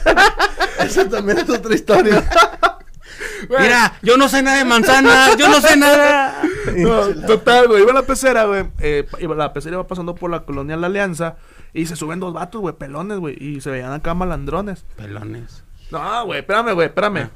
Esa 0.78 1.08
también 1.08 1.38
es 1.38 1.50
otra 1.50 1.74
historia. 1.74 2.24
Mira, 3.48 3.94
yo 4.02 4.16
no 4.16 4.28
sé 4.28 4.42
nada 4.42 4.58
de 4.58 4.64
manzana, 4.64 5.36
yo 5.36 5.48
no 5.48 5.60
sé 5.60 5.76
nada. 5.76 6.42
no, 6.76 7.08
total, 7.26 7.68
güey. 7.68 7.82
Iba 7.82 7.90
en 7.90 7.96
la 7.96 8.02
pecera, 8.02 8.44
güey. 8.44 8.64
Eh, 8.80 9.06
iba- 9.20 9.34
la 9.34 9.52
pecera 9.52 9.74
iba 9.74 9.86
pasando 9.86 10.14
por 10.14 10.30
la 10.30 10.40
colonia 10.44 10.76
La 10.76 10.86
Alianza. 10.88 11.36
Y 11.72 11.86
se 11.86 11.96
suben 11.96 12.20
dos 12.20 12.32
vatos, 12.32 12.60
güey, 12.60 12.74
pelones, 12.74 13.18
güey. 13.18 13.36
Y 13.38 13.60
se 13.60 13.70
veían 13.70 13.92
acá 13.92 14.14
malandrones. 14.14 14.84
Pelones. 14.96 15.62
No, 15.90 16.24
güey, 16.24 16.40
espérame, 16.40 16.72
güey, 16.72 16.86
espérame. 16.88 17.28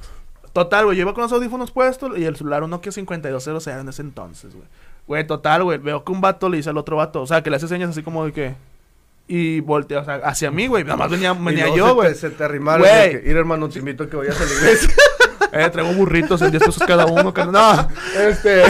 Total, 0.53 0.85
güey, 0.87 0.97
yo 0.97 1.03
iba 1.03 1.15
con 1.15 1.23
los 1.23 1.33
audífonos 1.33 1.71
puestos 1.71 2.19
y 2.19 2.25
el 2.25 2.37
celular 2.37 2.63
un 2.65 2.71
Nokia 2.71 2.91
5200 2.91 3.67
era 3.67 3.81
en 3.81 3.89
ese 3.89 4.03
entonces, 4.03 4.55
güey. 4.55 4.67
Güey, 5.07 5.27
total, 5.27 5.63
güey, 5.65 5.79
veo 5.79 6.05
que 6.05 6.13
un 6.13 6.21
vato 6.21 6.49
le 6.49 6.57
dice 6.57 6.71
al 6.71 6.79
otro 6.79 6.97
vato, 6.97 7.21
o 7.23 7.27
sea, 7.27 7.43
que 7.43 7.51
le 7.51 7.57
hace 7.57 7.69
señas 7.69 7.91
así 7.91 8.03
como 8.03 8.25
de 8.25 8.33
que... 8.33 8.55
Y 9.29 9.61
voltea, 9.61 10.01
o 10.01 10.05
sea, 10.05 10.17
hacia 10.25 10.51
mí, 10.51 10.67
güey, 10.67 10.83
nada 10.83 10.97
más 10.97 11.09
venía, 11.11 11.33
Y 11.39 11.45
venía 11.45 11.67
luego 11.67 11.77
yo, 11.77 11.95
güey. 11.95 12.15
Se 12.17 12.31
te 12.31 12.43
arrimaron. 12.43 12.81
Güey. 12.85 13.23
que, 13.23 13.31
Ir, 13.31 13.37
hermano, 13.37 13.69
te 13.69 13.79
invito 13.79 14.03
a 14.05 14.09
que 14.11 14.17
vayas 14.17 14.41
a 14.41 14.45
la 14.45 14.51
iglesia. 14.53 14.89
Eh, 15.53 15.69
traigo 15.71 15.93
burritos 15.95 16.41
en 16.43 16.51
10 16.51 16.65
pesos 16.65 16.83
cada 16.87 17.07
uno, 17.07 17.33
carnal. 17.35 17.89
No, 17.89 18.21
este... 18.21 18.63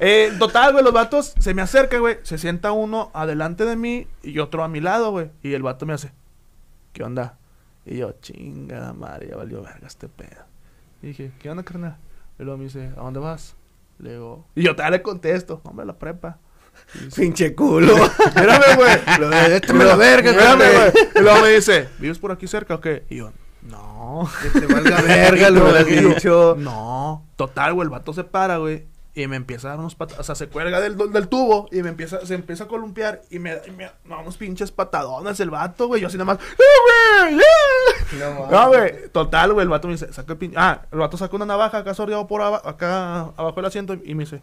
Eh, 0.00 0.32
total, 0.38 0.72
güey, 0.72 0.84
los 0.84 0.92
vatos 0.92 1.34
se 1.38 1.54
me 1.54 1.62
acercan, 1.62 2.00
güey. 2.00 2.18
Se 2.22 2.38
sienta 2.38 2.72
uno 2.72 3.10
adelante 3.14 3.64
de 3.64 3.76
mí 3.76 4.06
y 4.22 4.38
otro 4.38 4.62
a 4.62 4.68
mi 4.68 4.80
lado, 4.80 5.10
güey. 5.10 5.30
Y 5.42 5.54
el 5.54 5.62
vato 5.62 5.86
me 5.86 5.92
hace, 5.92 6.12
¿qué 6.92 7.02
onda? 7.02 7.36
Y 7.84 7.96
yo, 7.98 8.12
chingada 8.20 8.92
madre, 8.92 9.28
ya 9.30 9.36
valió 9.36 9.62
verga 9.62 9.86
este 9.86 10.08
pedo. 10.08 10.44
Y 11.02 11.08
dije, 11.08 11.32
¿qué 11.40 11.50
onda, 11.50 11.62
carnal? 11.62 11.96
Y 12.38 12.44
luego 12.44 12.58
me 12.58 12.64
dice, 12.64 12.92
¿a 12.96 13.00
dónde 13.00 13.18
vas? 13.18 13.56
Le 13.98 14.12
digo, 14.12 14.46
y 14.54 14.62
yo 14.62 14.76
todavía 14.76 14.98
le 14.98 15.02
contesto, 15.02 15.60
hombre, 15.64 15.84
la 15.84 15.98
prepa. 15.98 16.38
Dice, 16.94 17.20
Pinche 17.20 17.54
culo. 17.56 17.96
Espérame, 18.26 18.76
güey. 18.76 19.18
Lo 19.18 19.28
de 19.28 19.96
verga, 19.96 20.54
güey. 20.54 20.92
Y 21.16 21.20
luego 21.20 21.42
me 21.42 21.48
dice, 21.48 21.88
¿vives 21.98 22.18
por 22.18 22.30
aquí 22.30 22.46
cerca 22.46 22.76
o 22.76 22.80
qué? 22.80 23.04
Y 23.10 23.16
yo, 23.16 23.32
no. 23.62 24.28
Que 24.42 24.60
te 24.60 24.66
valga 24.72 25.00
verga, 25.06 25.50
lo 25.50 25.62
hubieras 25.64 25.86
dicho. 25.86 26.54
No. 26.58 27.24
Total, 27.36 27.74
güey, 27.74 27.84
el 27.86 27.90
vato 27.90 28.12
se 28.12 28.24
para, 28.24 28.58
güey. 28.58 28.86
Y 29.14 29.26
me 29.26 29.34
empieza 29.34 29.66
a 29.66 29.70
dar 29.70 29.80
unos 29.80 29.96
patadas. 29.96 30.20
O 30.20 30.22
sea, 30.22 30.34
se 30.36 30.48
cuelga 30.48 30.80
del, 30.80 30.96
del 30.96 31.26
tubo 31.28 31.68
y 31.72 31.82
me 31.82 31.88
empieza, 31.88 32.24
se 32.24 32.34
empieza 32.36 32.64
a 32.64 32.68
columpiar. 32.68 33.22
Y 33.30 33.40
me, 33.40 33.58
y 33.66 33.70
me 33.72 33.90
no, 34.04 34.20
unos 34.20 34.36
pinches 34.36 34.70
patadones 34.70 35.40
el 35.40 35.50
vato, 35.50 35.88
güey. 35.88 36.00
Yo 36.00 36.06
así 36.06 36.16
nada 36.16 36.34
más. 36.34 36.38
¡Eh, 36.38 37.24
güey! 37.24 37.34
¡Eh! 37.40 38.16
No, 38.20 38.34
mames. 38.34 38.50
No, 38.52 38.68
güey. 38.68 39.08
Total, 39.10 39.52
güey. 39.52 39.64
El 39.64 39.70
vato 39.70 39.88
me 39.88 39.94
dice, 39.94 40.12
saca 40.12 40.32
el 40.34 40.38
pinche. 40.38 40.56
Ah, 40.56 40.82
el 40.92 40.98
vato 41.00 41.16
saca 41.16 41.34
una 41.34 41.46
navaja 41.46 41.78
acá 41.78 41.94
sordeado 41.94 42.28
por 42.28 42.42
aba- 42.42 42.62
acá 42.64 43.32
abajo 43.36 43.56
del 43.56 43.64
asiento. 43.64 43.94
Y 44.04 44.14
me 44.14 44.22
dice, 44.22 44.40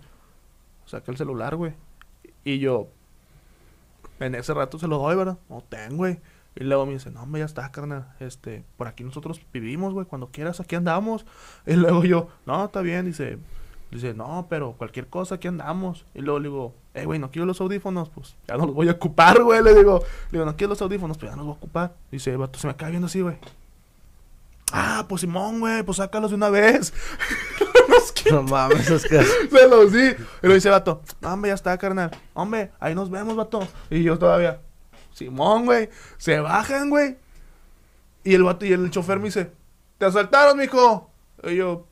saca 0.86 1.10
el 1.10 1.17
celular, 1.17 1.56
güey. 1.56 1.71
Y 2.43 2.60
yo, 2.60 2.89
en 4.19 4.36
ese 4.36 4.54
rato 4.54 4.78
se 4.78 4.88
lo 4.88 4.97
doy, 4.97 5.15
¿verdad? 5.15 5.38
No 5.49 5.63
tengo, 5.69 5.97
güey. 5.97 6.19
Y 6.56 6.63
luego 6.63 6.86
me 6.86 6.94
dice, 6.94 7.12
no, 7.12 7.24
hombre, 7.24 7.39
ya 7.39 7.46
está, 7.46 7.70
carnal. 7.72 8.13
Este, 8.20 8.63
por 8.78 8.88
aquí 8.88 9.04
nosotros 9.04 9.41
vivimos, 9.52 9.94
güey. 9.94 10.06
Cuando 10.06 10.28
quieras, 10.28 10.60
aquí 10.60 10.76
andamos. 10.76 11.26
Y 11.65 11.74
luego 11.74 12.04
yo, 12.04 12.30
no, 12.46 12.65
está 12.65 12.82
bien. 12.82 13.06
Dice, 13.06 13.38
dice, 13.91 14.13
no, 14.13 14.48
pero 14.50 14.74
cualquier 14.74 15.08
cosa, 15.08 15.36
aquí 15.36 15.48
andamos. 15.48 16.06
Y 16.13 16.22
luego 16.22 16.39
le 16.39 16.50
digo, 16.50 16.74
eh, 16.94 17.06
güey, 17.06 17.20
no 17.20 17.30
quiero 17.32 17.46
los 17.46 17.60
audífonos. 17.60 18.10
Pues 18.10 18.36
ya 18.48 18.56
no 18.56 18.65
los 18.65 18.76
voy 18.76 18.88
a 18.88 18.94
ocupar, 18.94 19.41
güey. 19.44 19.62
Le 19.62 19.76
digo, 19.76 20.00
le 20.32 20.39
digo, 20.39 20.46
no 20.46 20.56
quiero 20.56 20.70
los 20.70 20.82
audífonos, 20.82 21.18
pues 21.18 21.32
ya 21.32 21.36
no 21.36 21.44
los 21.44 21.48
voy 21.48 21.56
a 21.56 21.58
ocupar. 21.58 21.96
Dice, 22.12 22.36
vato 22.38 22.58
se 22.58 22.68
me 22.68 22.72
acaba 22.72 22.89
viendo 22.89 23.08
así, 23.08 23.22
güey. 23.22 23.36
Ah, 24.72 25.06
pues 25.08 25.22
Simón, 25.22 25.60
güey, 25.60 25.84
pues 25.84 25.98
sácalos 25.98 26.32
de 26.32 26.36
una 26.36 26.50
vez. 26.50 26.94
No 28.32 28.44
mames, 28.44 28.89
Oscar. 28.89 29.24
Se 29.52 29.68
los 29.68 29.91
di. 29.91 30.15
Y 30.41 30.48
lo 30.48 30.54
dice 30.54 30.70
vato, 30.70 31.02
"No, 31.22 31.34
hombre, 31.34 31.50
ya 31.50 31.56
está, 31.56 31.78
carnal. 31.78 32.12
Hombre, 32.34 32.72
ahí 32.80 32.96
nos 32.96 33.10
vemos, 33.10 33.36
vato. 33.36 33.68
Y 33.89 34.04
yo 34.04 34.18
todavía, 34.18 34.62
Simón, 35.15 35.65
güey. 35.65 35.89
Se 36.17 36.39
bajan, 36.39 36.89
güey. 36.89 37.15
Y 38.25 38.34
el 38.36 38.43
vato 38.43 38.65
y 38.65 38.73
el 38.73 38.91
chofer 38.91 39.17
me 39.19 39.25
dice, 39.25 39.51
¿te 39.97 40.06
asaltaron, 40.06 40.58
mijo? 40.58 41.10
Y 41.43 41.56
yo, 41.56 41.86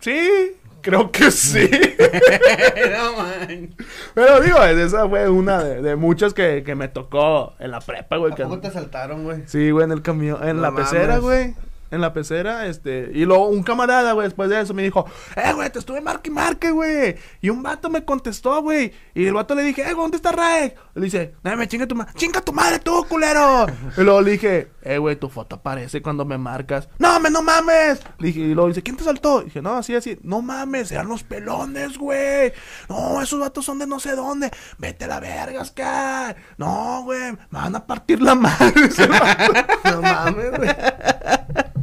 sí, 0.00 0.56
creo 0.82 1.10
que 1.10 1.30
sí. 1.30 1.70
no, 2.92 3.16
man. 3.16 3.74
Pero 4.14 4.40
digo, 4.40 4.62
esa 4.62 5.08
fue 5.08 5.28
una 5.28 5.62
de, 5.62 5.80
de 5.80 5.96
muchas 5.96 6.34
que, 6.34 6.62
que 6.64 6.74
me 6.74 6.88
tocó 6.88 7.54
en 7.58 7.70
la 7.70 7.80
prepa, 7.80 8.16
güey. 8.16 8.32
¿A 8.32 8.36
que- 8.36 8.42
poco 8.42 8.60
te 8.60 8.68
asaltaron, 8.68 9.24
güey? 9.24 9.42
Sí, 9.46 9.70
güey, 9.70 9.84
en 9.84 9.92
el 9.92 10.02
camión, 10.02 10.46
en 10.46 10.56
No 10.56 10.62
la 10.62 10.74
pecera, 10.74 11.18
güey. 11.18 11.54
En 11.90 12.00
la 12.00 12.12
pecera, 12.12 12.66
este. 12.66 13.10
Y 13.14 13.24
luego 13.24 13.48
un 13.48 13.62
camarada, 13.62 14.12
güey, 14.12 14.26
después 14.26 14.50
de 14.50 14.60
eso 14.60 14.74
me 14.74 14.82
dijo, 14.82 15.06
eh, 15.36 15.52
güey, 15.52 15.70
te 15.70 15.78
estuve 15.78 16.00
marque 16.00 16.30
y 16.30 16.32
marque, 16.32 16.70
güey. 16.70 17.16
Y 17.40 17.50
un 17.50 17.62
vato 17.62 17.88
me 17.90 18.04
contestó, 18.04 18.60
güey. 18.62 18.92
Y 19.14 19.26
el 19.26 19.34
vato 19.34 19.54
le 19.54 19.62
dije, 19.62 19.82
eh, 19.82 19.92
güey, 19.92 20.04
¿dónde 20.04 20.16
está 20.16 20.32
Raek? 20.32 20.76
Le 20.94 21.04
dice, 21.04 21.34
no, 21.42 21.56
me 21.56 21.68
chinga 21.68 21.86
tu 21.86 21.94
madre. 21.94 22.12
¡Chinga 22.16 22.40
tu 22.40 22.52
madre 22.52 22.78
tú, 22.80 23.04
culero! 23.08 23.66
y 23.96 24.00
luego 24.00 24.20
le 24.20 24.30
dije, 24.32 24.68
eh, 24.82 24.98
güey, 24.98 25.16
tu 25.16 25.28
foto 25.28 25.56
aparece 25.56 26.02
cuando 26.02 26.24
me 26.24 26.38
marcas. 26.38 26.88
¡No, 26.98 27.20
me, 27.20 27.30
no 27.30 27.42
mames! 27.42 28.00
Le 28.18 28.28
dije, 28.28 28.40
y 28.40 28.54
luego 28.54 28.68
dice, 28.68 28.82
¿quién 28.82 28.96
te 28.96 29.04
saltó? 29.04 29.42
Dije, 29.42 29.62
no, 29.62 29.74
así, 29.76 29.94
así. 29.94 30.18
No 30.22 30.42
mames, 30.42 30.90
eran 30.90 31.08
los 31.08 31.22
pelones, 31.22 31.98
güey. 31.98 32.52
No, 32.88 33.22
esos 33.22 33.38
vatos 33.38 33.64
son 33.64 33.78
de 33.78 33.86
no 33.86 34.00
sé 34.00 34.16
dónde. 34.16 34.50
Vete 34.78 35.04
a 35.04 35.08
la 35.08 35.20
verga, 35.20 35.60
Oscar. 35.60 36.36
No, 36.56 37.02
güey, 37.04 37.32
me 37.32 37.38
van 37.50 37.76
a 37.76 37.86
partir 37.86 38.20
la 38.22 38.34
madre. 38.34 38.88
No 39.84 40.02
mames, 40.02 40.50
güey. 40.56 40.70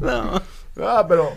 No. 0.03 0.41
Ah, 0.81 1.05
pero. 1.07 1.31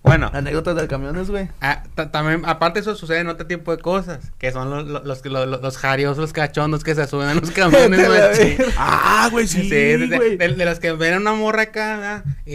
Bueno, 0.00 0.30
Anécdotas 0.32 0.74
del 0.76 0.86
camiones, 0.88 1.28
güey. 1.28 1.48
ah, 1.60 1.82
ta- 1.94 2.10
también, 2.10 2.42
aparte 2.46 2.80
eso 2.80 2.94
sucede 2.94 3.18
en 3.18 3.28
otro 3.28 3.46
tipo 3.46 3.76
de 3.76 3.82
cosas, 3.82 4.32
que 4.38 4.50
son 4.52 4.70
los, 4.70 4.86
los, 4.86 5.04
los, 5.04 5.22
los, 5.26 5.60
los 5.60 5.76
jariosos 5.76 6.32
cachondos 6.32 6.82
que 6.82 6.94
se 6.94 7.06
suben 7.06 7.28
a 7.28 7.34
los 7.34 7.50
camiones, 7.50 8.06
güey. 8.06 8.56
Ah, 8.78 9.28
güey, 9.30 9.46
sí, 9.46 9.64
Sí, 9.64 9.68
de, 9.68 9.98
de- 9.98 10.16
güey. 10.16 10.36
de- 10.38 10.54
de 10.54 10.64
los 10.64 10.78
que 10.78 10.92
ven 10.92 11.12
a 11.14 11.16
una 11.18 11.34
morra 11.34 11.62
acá, 11.64 11.96
¿verdad? 11.96 12.24
y, 12.46 12.54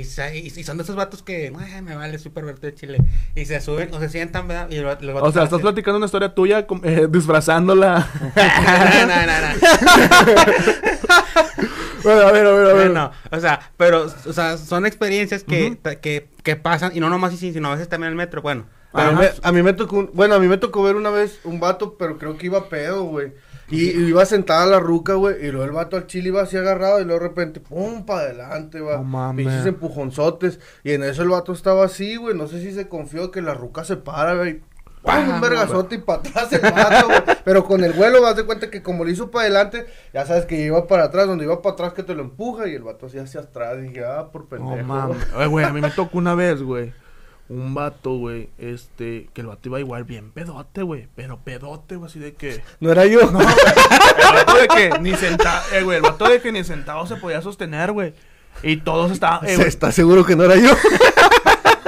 y, 0.00 0.04
sa- 0.04 0.34
y- 0.34 0.48
y 0.54 0.64
son 0.64 0.76
de 0.76 0.82
esos 0.82 0.96
vatos 0.96 1.22
que, 1.22 1.50
"Ay, 1.58 1.80
me 1.82 1.94
vale, 1.94 2.18
soy 2.18 2.32
pervertido 2.32 2.72
de 2.72 2.74
Chile, 2.74 2.98
y 3.36 3.44
se 3.46 3.58
suben 3.62 3.94
o 3.94 4.00
se 4.00 4.08
sientan, 4.10 4.46
¿verdad? 4.48 4.68
Y 4.68 4.76
los, 4.80 5.00
los 5.00 5.14
vatos 5.14 5.28
O 5.30 5.32
sea, 5.32 5.44
estás 5.44 5.60
platicando 5.60 5.96
una 5.96 6.06
historia 6.06 6.34
tuya 6.34 6.66
eh, 6.82 7.06
disfrazándola. 7.08 8.06
no, 8.36 9.06
no, 9.06 9.26
no, 9.26 9.40
no. 9.40 9.48
bueno, 12.02 12.20
a 12.20 12.32
ver, 12.32 12.46
a 12.46 12.50
ver, 12.52 12.66
a 12.66 12.72
ver. 12.72 12.86
Bueno, 12.88 13.10
o 13.30 13.40
sea, 13.40 13.60
pero, 13.76 14.06
o 14.26 14.32
sea, 14.32 14.56
son 14.58 14.86
experiencias 14.86 15.44
que, 15.44 15.78
que, 16.00 16.28
que 16.42 16.56
pasan, 16.56 16.92
y 16.94 17.00
no 17.00 17.08
nomás 17.10 17.34
así, 17.34 17.52
sino 17.52 17.68
a 17.68 17.72
veces 17.72 17.88
también 17.88 18.08
en 18.08 18.12
el 18.12 18.16
metro, 18.16 18.42
bueno. 18.42 18.64
A 18.94 19.10
mí, 19.10 19.16
me, 19.20 19.30
a 19.42 19.52
mí 19.52 19.62
me 19.62 19.72
tocó, 19.72 19.96
un- 20.00 20.10
bueno, 20.12 20.34
a 20.34 20.38
mí 20.38 20.48
me 20.48 20.58
tocó 20.58 20.82
ver 20.82 20.96
una 20.96 21.08
vez 21.10 21.40
un 21.44 21.60
vato, 21.60 21.96
pero 21.98 22.18
creo 22.18 22.36
que 22.36 22.46
iba 22.46 22.68
pedo, 22.68 23.04
güey. 23.04 23.32
Y, 23.70 23.88
y 23.90 24.04
iba 24.08 24.26
sentada 24.26 24.66
la 24.66 24.80
ruca, 24.80 25.14
güey, 25.14 25.46
y 25.46 25.50
luego 25.50 25.64
el 25.64 25.70
vato 25.70 25.96
al 25.96 26.06
chile 26.06 26.28
iba 26.28 26.42
así 26.42 26.58
agarrado 26.58 27.00
y 27.00 27.04
luego 27.06 27.20
de 27.22 27.28
repente, 27.28 27.58
pum, 27.60 28.04
para 28.04 28.20
adelante, 28.24 28.80
va. 28.80 28.98
No 28.98 29.04
mames. 29.04 29.46
Pinches 29.46 29.64
empujonzotes. 29.64 30.60
Y 30.84 30.92
en 30.92 31.04
eso 31.04 31.22
el 31.22 31.30
vato 31.30 31.52
estaba 31.54 31.86
así, 31.86 32.16
güey, 32.16 32.36
no 32.36 32.48
sé 32.48 32.60
si 32.60 32.70
se 32.72 32.88
confió 32.88 33.30
que 33.30 33.40
la 33.40 33.54
ruca 33.54 33.82
se 33.84 33.96
para, 33.96 34.34
güey. 34.34 34.60
Ah, 35.04 35.24
un 35.34 35.40
vergazote 35.40 35.96
y 35.96 35.98
para 35.98 36.20
atrás 36.20 36.52
el 36.52 36.60
vato, 36.60 37.06
güey. 37.06 37.22
Pero 37.44 37.64
con 37.64 37.82
el 37.82 37.92
vuelo, 37.92 38.22
vas 38.22 38.36
de 38.36 38.44
cuenta 38.44 38.70
que 38.70 38.82
como 38.82 39.04
le 39.04 39.12
hizo 39.12 39.30
para 39.30 39.46
adelante, 39.46 39.86
ya 40.14 40.24
sabes 40.26 40.46
que 40.46 40.60
iba 40.60 40.86
para 40.86 41.04
atrás, 41.04 41.26
donde 41.26 41.44
iba 41.44 41.60
para 41.60 41.74
atrás 41.74 41.92
que 41.92 42.02
te 42.02 42.14
lo 42.14 42.22
empuja 42.22 42.68
y 42.68 42.74
el 42.74 42.82
vato 42.82 43.06
así 43.06 43.18
hacia 43.18 43.40
atrás. 43.40 43.78
Y 43.78 43.88
dije, 43.88 44.04
ah, 44.04 44.28
por 44.32 44.46
pendejo. 44.46 44.76
No 44.76 44.84
mames. 44.84 45.48
Güey, 45.48 45.64
a 45.64 45.72
mí 45.72 45.80
me 45.80 45.90
tocó 45.90 46.18
una 46.18 46.34
vez, 46.34 46.62
güey. 46.62 46.92
Un 47.48 47.74
vato, 47.74 48.16
güey, 48.16 48.48
este, 48.56 49.28
que 49.34 49.40
el 49.42 49.48
vato 49.48 49.68
iba 49.68 49.80
igual 49.80 50.04
bien 50.04 50.30
pedote, 50.30 50.82
güey. 50.82 51.08
Pero 51.14 51.38
pedote, 51.40 51.96
güey, 51.96 52.08
así 52.08 52.18
de 52.18 52.34
que. 52.34 52.62
No 52.80 52.90
era 52.90 53.04
yo. 53.04 53.20
El 53.20 53.28
vato 53.28 54.54
de 54.54 54.68
que 54.68 54.98
ni 55.00 55.14
sentado, 55.14 55.62
eh, 55.74 55.82
güey, 55.82 55.96
el 55.96 56.02
vato 56.02 56.28
de 56.28 56.40
que 56.40 56.52
ni 56.52 56.64
sentado 56.64 57.06
se 57.06 57.16
podía 57.16 57.42
sostener, 57.42 57.92
güey. 57.92 58.14
Y 58.62 58.78
todos 58.78 59.10
estaban, 59.10 59.44
eh, 59.44 59.50
Se 59.50 59.56
güey, 59.56 59.68
está 59.68 59.90
seguro 59.92 60.24
que 60.24 60.36
no 60.36 60.44
era 60.44 60.56
yo. 60.56 60.70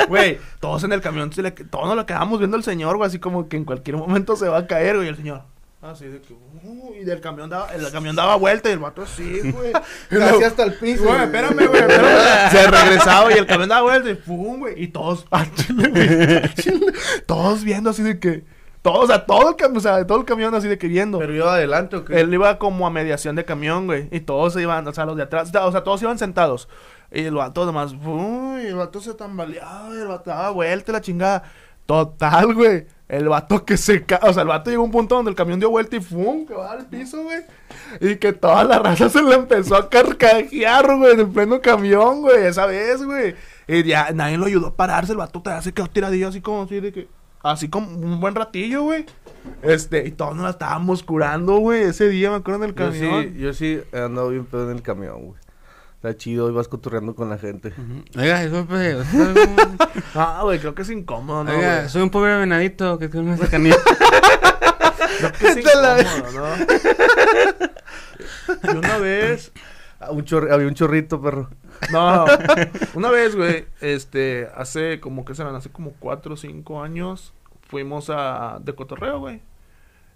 güey, 0.09 0.39
todos 0.61 0.85
en 0.85 0.93
el 0.93 1.01
camión, 1.01 1.33
se 1.33 1.43
le- 1.43 1.51
todos 1.51 1.87
nos 1.87 1.97
lo 1.97 2.07
quedamos 2.07 2.39
viendo 2.39 2.57
al 2.57 2.65
señor, 2.65 2.97
güey, 2.97 3.09
así 3.09 3.19
como 3.19 3.49
que 3.49 3.57
en 3.57 3.65
cualquier 3.65 3.97
momento 3.97 4.37
se 4.37 4.49
va 4.49 4.59
a 4.59 4.67
caer, 4.67 4.97
güey, 4.97 5.09
el 5.09 5.17
señor. 5.17 5.43
Así 5.83 6.07
de 6.07 6.19
que, 6.23 6.33
uh, 6.33 6.95
y 6.99 7.05
del 7.05 7.21
camión 7.21 7.51
daba, 7.51 7.69
el 7.75 7.91
camión 7.93 8.17
daba 8.17 8.37
vuelta 8.37 8.71
y 8.71 8.73
el 8.73 8.79
vato 8.79 9.03
así, 9.03 9.51
güey. 9.51 9.71
Casi 10.09 10.43
hasta 10.43 10.63
el 10.63 10.75
piso. 10.77 11.05
Güey, 11.05 11.25
espérame, 11.25 11.67
güey, 11.67 11.81
espérame. 11.83 12.51
Se 12.51 12.67
regresaba 12.71 13.31
y 13.35 13.37
el 13.37 13.47
camión 13.47 13.69
daba 13.69 13.83
vuelta 13.83 14.09
y 14.09 14.15
pum, 14.15 14.61
güey. 14.61 14.83
Y 14.83 14.89
todos, 14.89 15.27
ah, 15.31 15.45
chile, 15.55 15.89
güey, 15.91 16.37
ah, 16.43 16.49
chile. 16.55 16.87
Todos 17.27 17.65
viendo 17.65 17.91
así 17.91 18.03
de 18.03 18.19
que. 18.19 18.45
Todos, 18.81 19.05
o 19.05 19.07
sea, 19.07 19.25
todo 19.25 19.49
el 19.51 19.57
camión, 19.57 19.79
o 19.79 19.81
sea, 19.81 20.07
todo 20.07 20.19
el 20.19 20.25
camión 20.27 20.55
así 20.55 20.69
de 20.69 20.77
que 20.79 20.89
viendo. 20.89 21.19
Pero 21.19 21.35
iba 21.35 21.55
adelante 21.55 21.97
o 21.97 22.05
qué? 22.05 22.21
Él 22.21 22.33
iba 22.33 22.59
como 22.59 22.87
a 22.87 22.91
mediación 22.91 23.35
de 23.35 23.45
camión, 23.45 23.87
güey. 23.87 24.09
Y 24.11 24.21
todos 24.21 24.53
se 24.55 24.61
iban, 24.63 24.87
o 24.87 24.93
sea, 24.93 25.05
los 25.07 25.17
de 25.17 25.23
atrás, 25.23 25.51
o 25.55 25.73
sea, 25.73 25.83
todos 25.85 26.01
iban 26.03 26.19
sentados. 26.19 26.69
Y 27.15 27.21
el 27.23 27.35
vato 27.35 27.65
nomás, 27.65 27.95
¡pum! 27.95 28.59
Y 28.61 28.67
el 28.67 28.75
vato 28.75 29.01
se 29.01 29.15
tambaleaba, 29.15 29.89
el 29.91 30.09
vato 30.09 30.31
daba 30.31 30.51
vuelta 30.51 30.93
la 30.93 31.01
chingada. 31.01 31.45
Total, 31.87 32.53
güey. 32.55 32.87
El 33.09 33.29
vato 33.29 33.65
que 33.65 33.77
se 33.77 34.05
ca... 34.05 34.19
O 34.23 34.33
sea, 34.33 34.43
el 34.43 34.49
vato 34.49 34.71
llegó 34.71 34.83
a 34.83 34.87
un 34.87 34.91
punto 34.91 35.15
donde 35.15 35.31
el 35.31 35.37
camión 35.37 35.61
dio 35.61 35.71
vuelta 35.71 35.95
y 35.95 36.01
¡pum! 36.01 36.45
Que 36.47 36.55
va 36.55 36.73
al 36.73 36.87
piso, 36.87 37.23
güey. 37.23 37.45
Y 38.01 38.17
que 38.17 38.33
toda 38.33 38.65
la 38.65 38.79
raza 38.79 39.09
se 39.09 39.23
le 39.23 39.35
empezó 39.35 39.77
a 39.77 39.89
carcajear, 39.89 40.97
güey, 40.97 41.13
en 41.13 41.21
el 41.21 41.29
pleno 41.29 41.61
camión, 41.61 42.23
güey, 42.23 42.47
esa 42.47 42.67
vez, 42.67 43.05
güey. 43.05 43.37
Y 43.69 43.85
ya 43.85 44.11
nadie 44.13 44.37
lo 44.39 44.47
ayudó 44.47 44.69
a 44.69 44.75
pararse, 44.75 45.13
el 45.13 45.19
vato 45.19 45.41
todavía 45.41 45.63
se 45.63 45.73
quedó 45.73 45.87
tiradillo 45.87 46.29
así 46.29 46.41
como 46.41 46.63
así 46.63 46.81
de 46.81 46.93
que... 46.93 47.09
Así 47.43 47.69
como 47.69 47.89
un 47.89 48.21
buen 48.21 48.35
ratillo, 48.35 48.85
güey. 48.85 49.05
Este, 49.63 50.07
y 50.09 50.13
todos 50.13 50.35
nos 50.35 50.45
la 50.45 50.51
estábamos 50.51 51.03
curando, 51.03 51.59
güey, 51.59 51.83
ese 51.83 52.09
día, 52.09 52.31
me 52.31 52.37
acuerdo 52.37 52.65
en 52.65 52.71
el 52.71 52.75
Yo 52.75 52.87
camión. 52.87 53.23
sí, 53.23 53.39
yo 53.39 53.53
sí 53.53 53.81
he 53.93 54.01
andado 54.01 54.31
bien 54.31 54.47
pedo 54.47 54.71
en 54.71 54.77
el 54.79 54.83
camión, 54.83 55.27
güey. 55.27 55.44
Está 56.05 56.19
chido, 56.19 56.51
ibas 56.51 56.69
coturreando 56.69 57.15
con 57.15 57.31
la 57.31 57.39
gente. 57.39 57.73
Oiga, 58.19 58.43
eso, 58.43 58.67
pues, 58.69 59.07
Ah, 60.15 60.41
güey, 60.43 60.59
creo 60.59 60.75
que 60.75 60.83
es 60.83 60.91
incómodo, 60.91 61.45
¿no? 61.45 61.51
oiga, 61.51 61.89
soy 61.89 62.03
un 62.03 62.11
pobre 62.11 62.37
venadito 62.37 62.99
que 62.99 63.09
tiene 63.09 63.29
una 63.29 63.39
cercanía. 63.39 63.75
Creo 65.19 65.33
que 65.33 65.47
es 65.49 65.57
incómodo, 65.65 65.97
¿no? 66.35 66.45
Y 68.75 68.77
una 68.77 68.99
vez, 68.99 69.51
Ah, 69.99 70.11
un 70.11 70.27
chor- 70.27 70.53
había 70.53 70.67
un 70.67 70.75
chorrito, 70.75 71.23
perro. 71.23 71.49
no, 71.91 72.27
una 72.93 73.11
vez, 73.11 73.35
güey, 73.35 73.65
este, 73.81 74.47
hace 74.55 75.01
como 75.01 75.25
que 75.25 75.35
serán, 75.35 75.55
hace 75.55 75.71
como 75.71 75.93
cuatro 75.99 76.35
o 76.35 76.37
cinco 76.37 76.83
años, 76.83 77.33
fuimos 77.63 78.11
a, 78.11 78.59
de 78.63 78.75
cotorreo, 78.75 79.21
güey. 79.21 79.41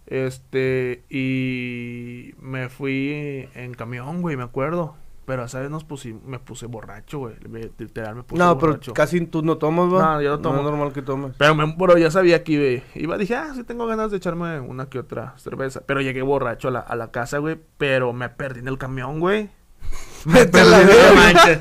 Este, 0.04 1.02
y 1.08 2.34
me 2.40 2.68
fui 2.68 3.48
en 3.54 3.72
camión, 3.72 4.20
güey, 4.20 4.36
me 4.36 4.42
acuerdo. 4.42 4.94
Pero 5.28 5.44
esa 5.44 5.60
vez 5.60 5.68
nos 5.68 5.84
pusimos, 5.84 6.24
me 6.24 6.38
puse 6.38 6.64
borracho, 6.64 7.18
güey. 7.18 7.34
Literal, 7.76 8.14
me 8.16 8.22
puse 8.22 8.38
No, 8.42 8.56
pero 8.58 8.72
borracho. 8.72 8.94
casi 8.94 9.20
tú 9.26 9.42
no 9.42 9.58
tomas, 9.58 9.92
¿va? 9.92 10.14
No, 10.14 10.22
yo 10.22 10.30
no 10.30 10.38
tomo. 10.40 10.56
es 10.56 10.64
normal 10.64 10.92
que 10.94 11.02
tomes. 11.02 11.32
Pero, 11.36 11.54
me, 11.54 11.74
pero 11.78 11.98
ya 11.98 12.10
sabía 12.10 12.42
que 12.42 12.52
iba, 12.52 12.82
iba, 12.94 13.18
dije, 13.18 13.36
ah, 13.36 13.52
sí 13.54 13.62
tengo 13.62 13.86
ganas 13.86 14.10
de 14.10 14.16
echarme 14.16 14.58
una 14.60 14.86
que 14.86 14.98
otra 14.98 15.34
cerveza. 15.36 15.82
Pero 15.84 16.00
llegué 16.00 16.22
borracho 16.22 16.68
a 16.68 16.70
la, 16.70 16.80
a 16.80 16.96
la 16.96 17.10
casa, 17.10 17.36
güey, 17.38 17.58
pero 17.76 18.14
me 18.14 18.30
perdí 18.30 18.60
en 18.60 18.68
el 18.68 18.78
camión, 18.78 19.20
güey. 19.20 19.50
Me 20.24 20.46
perdí, 20.46 20.70
verga. 20.70 21.08
no 21.10 21.14
manches. 21.14 21.58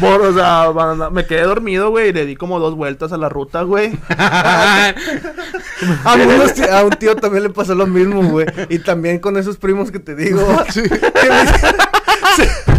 Por, 0.00 0.20
o 0.20 0.34
sea, 0.34 1.10
me 1.10 1.24
quedé 1.26 1.42
dormido, 1.42 1.88
güey, 1.90 2.08
y 2.10 2.12
le 2.12 2.26
di 2.26 2.34
como 2.36 2.58
dos 2.60 2.74
vueltas 2.74 3.12
a 3.12 3.16
la 3.16 3.28
ruta, 3.30 3.62
güey. 3.62 3.98
A, 6.04 6.84
un 6.84 6.90
tío 6.98 7.16
también 7.16 7.44
le 7.44 7.50
pasó 7.50 7.74
lo 7.74 7.86
mismo, 7.86 8.22
güey. 8.24 8.46
Y 8.68 8.78
también 8.80 9.18
con 9.20 9.36
esos 9.36 9.56
primos 9.56 9.90
que 9.90 9.98
te 10.00 10.14
digo. 10.14 10.44
que 10.74 10.82
me- 11.30 11.46
se, 12.36 12.75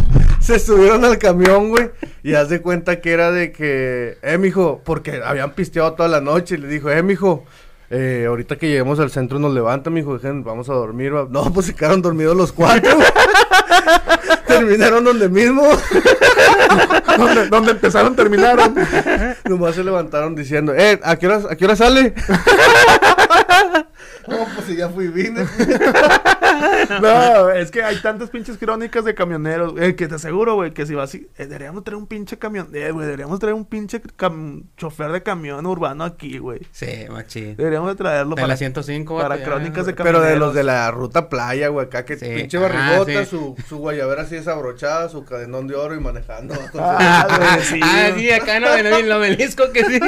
se 0.47 0.59
subieron 0.59 1.03
al 1.03 1.17
camión, 1.17 1.69
güey. 1.69 1.91
Y 2.23 2.33
haz 2.35 2.47
de 2.47 2.61
cuenta 2.61 3.01
que 3.01 3.11
era 3.11 3.31
de 3.31 3.51
que, 3.51 4.17
eh, 4.21 4.37
mijo, 4.37 4.81
porque 4.85 5.21
habían 5.21 5.51
pisteado 5.51 5.91
toda 5.93 6.07
la 6.07 6.21
noche. 6.21 6.55
Y 6.55 6.59
le 6.59 6.69
dijo, 6.69 6.89
eh, 6.89 7.03
mijo, 7.03 7.43
eh, 7.89 8.25
ahorita 8.29 8.55
que 8.55 8.69
lleguemos 8.69 8.97
al 9.01 9.11
centro 9.11 9.39
nos 9.39 9.53
levanta, 9.53 9.89
mijo, 9.89 10.13
dejen, 10.17 10.45
vamos 10.45 10.69
a 10.69 10.73
dormir. 10.73 11.13
va". 11.13 11.27
No, 11.29 11.51
pues 11.51 11.65
se 11.65 11.75
quedaron 11.75 12.01
dormidos 12.01 12.37
los 12.37 12.53
cuatro. 12.53 12.91
Terminaron 14.47 15.03
donde 15.03 15.27
mismo. 15.27 15.63
donde, 17.17 17.47
donde 17.49 17.71
empezaron, 17.71 18.15
terminaron. 18.15 18.73
Nomás 19.49 19.75
se 19.75 19.83
levantaron 19.83 20.33
diciendo, 20.33 20.73
eh, 20.73 20.97
¿a 21.03 21.17
qué 21.17 21.27
hora, 21.27 21.41
a 21.49 21.55
qué 21.57 21.65
hora 21.65 21.75
sale? 21.75 22.13
no, 24.27 24.37
pues 24.55 24.65
si 24.67 24.75
ya 24.75 24.89
fui 24.89 25.07
vine. 25.07 25.45
No, 27.01 27.49
es 27.51 27.69
que 27.71 27.83
hay 27.83 27.97
tantas 28.01 28.29
pinches 28.29 28.57
crónicas 28.57 29.03
de 29.05 29.13
camioneros, 29.13 29.73
eh, 29.79 29.95
que 29.95 30.07
te 30.07 30.15
aseguro, 30.15 30.55
güey, 30.55 30.73
que 30.73 30.85
si 30.85 30.95
vas 30.95 31.09
así, 31.09 31.27
eh, 31.37 31.45
deberíamos 31.45 31.83
traer 31.83 31.97
un 31.97 32.07
pinche 32.07 32.37
camión, 32.39 32.69
eh, 32.73 32.91
güey, 32.91 33.05
deberíamos 33.05 33.39
traer 33.39 33.53
un 33.53 33.65
pinche 33.65 34.01
cam- 34.01 34.63
chofer 34.77 35.11
de 35.11 35.21
camión 35.21 35.65
urbano 35.65 36.03
aquí, 36.03 36.37
güey. 36.39 36.61
sí, 36.71 37.05
machín. 37.11 37.55
Deberíamos 37.57 37.89
de 37.89 37.95
traerlo 37.95 38.31
De 38.35 38.41
para, 38.41 38.47
la 38.53 38.57
105. 38.57 39.17
para 39.19 39.37
ya, 39.37 39.43
crónicas 39.43 39.85
de 39.85 39.91
güey. 39.93 40.03
Pero 40.03 40.19
de 40.19 40.25
camioneros. 40.29 40.39
los 40.39 40.55
de 40.55 40.63
la 40.63 40.89
ruta 40.91 41.29
playa, 41.29 41.67
güey, 41.67 41.85
acá 41.85 42.05
que 42.05 42.17
Sí. 42.17 42.25
pinche 42.35 42.57
Ah, 42.57 42.61
barrigota, 42.61 43.23
sí. 43.25 43.29
su, 43.29 43.55
su 43.67 43.77
guayabera 43.77 44.23
así 44.23 44.35
desabrochada, 44.35 45.09
su 45.09 45.25
cadenón 45.25 45.67
de 45.67 45.75
oro 45.75 45.95
y 45.95 45.99
manejando. 45.99 46.55
Ah, 46.79 47.27
güey, 47.37 47.65
sí. 47.65 47.79
Ah, 47.83 48.09
sí, 48.15 48.31
acá 48.31 48.59
no, 48.59 48.73
en 48.75 48.87
el 48.87 49.11
obelisco 49.11 49.71
que 49.71 49.83
sí. 49.85 49.99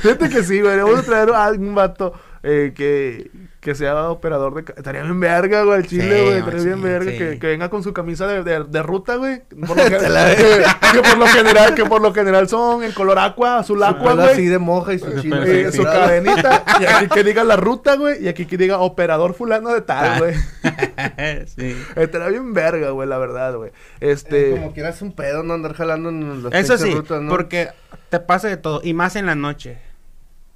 Fíjate 0.00 0.28
que 0.28 0.42
sí, 0.42 0.60
güey. 0.60 0.76
Vamos 0.78 1.00
a 1.00 1.02
traer 1.02 1.30
a 1.30 1.44
algún 1.44 1.74
vato 1.74 2.12
eh, 2.46 2.72
que, 2.76 3.30
que 3.60 3.74
sea 3.74 4.10
operador 4.10 4.54
de... 4.54 4.72
Estaría 4.76 5.02
bien 5.02 5.18
verga, 5.18 5.62
güey, 5.64 5.80
el 5.80 5.86
chile, 5.86 6.04
Sí, 6.04 6.22
güey. 6.24 6.36
Estaría 6.38 6.44
machín, 6.60 6.64
bien 6.66 6.82
verga. 6.82 7.10
sí. 7.10 7.16
Que, 7.18 7.38
que 7.38 7.46
venga 7.46 7.70
con 7.70 7.82
su 7.82 7.94
camisa 7.94 8.26
de, 8.26 8.42
de, 8.42 8.64
de 8.64 8.82
ruta, 8.82 9.16
güey. 9.16 9.40
Por 9.66 9.68
lo 9.76 9.84
que, 9.84 9.90
que, 9.90 10.64
que 10.92 11.00
por 11.08 11.16
lo 11.18 11.26
general, 11.26 11.74
que 11.74 11.84
por 11.86 12.02
lo 12.02 12.12
general 12.12 12.48
son 12.48 12.84
en 12.84 12.92
color 12.92 13.18
aqua, 13.18 13.58
azul 13.60 13.78
Su 13.78 13.84
aqua, 13.84 14.10
pelo 14.10 14.22
así 14.24 14.34
güey. 14.34 14.48
de 14.48 14.58
moja 14.58 14.92
y 14.92 14.98
su 14.98 15.20
chino. 15.22 15.42
Eh, 15.42 15.70
sí, 15.70 15.76
su 15.78 15.82
sí. 15.82 15.88
cadenita. 15.88 16.64
Y 16.80 16.84
aquí 16.88 17.08
que 17.08 17.24
diga 17.24 17.42
la 17.44 17.56
ruta, 17.56 17.96
güey. 17.96 18.22
Y 18.22 18.28
aquí 18.28 18.44
que 18.44 18.58
diga 18.58 18.78
operador 18.78 19.32
fulano 19.34 19.70
de 19.70 19.78
Ah. 19.78 19.84
tal, 19.86 20.18
güey. 20.18 20.34
sí. 21.46 21.76
Estaría 21.96 22.28
bien 22.28 22.52
verga, 22.52 22.90
güey, 22.90 23.08
la 23.08 23.16
verdad, 23.18 23.54
güey. 23.56 23.70
Eh, 24.00 24.10
Este... 24.10 24.50
como 24.50 24.72
quieras 24.74 25.00
un 25.02 25.12
pedo, 25.12 25.42
no 25.42 25.54
andar 25.54 25.72
jalando 25.74 26.10
en 26.10 26.42
las 26.42 26.52
Eso 26.52 26.76
sí, 26.76 26.92
rutas, 26.94 27.22
¿no? 27.22 27.30
porque 27.30 27.70
te 28.10 28.20
pasa 28.20 28.48
de 28.48 28.58
todo. 28.58 28.80
Y 28.84 28.92
más 28.94 29.16
en 29.16 29.24
la 29.26 29.34
noche. 29.34 29.78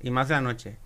Y 0.01 0.11
más 0.11 0.29
en 0.29 0.35
la 0.37 0.41
noche. 0.43 0.77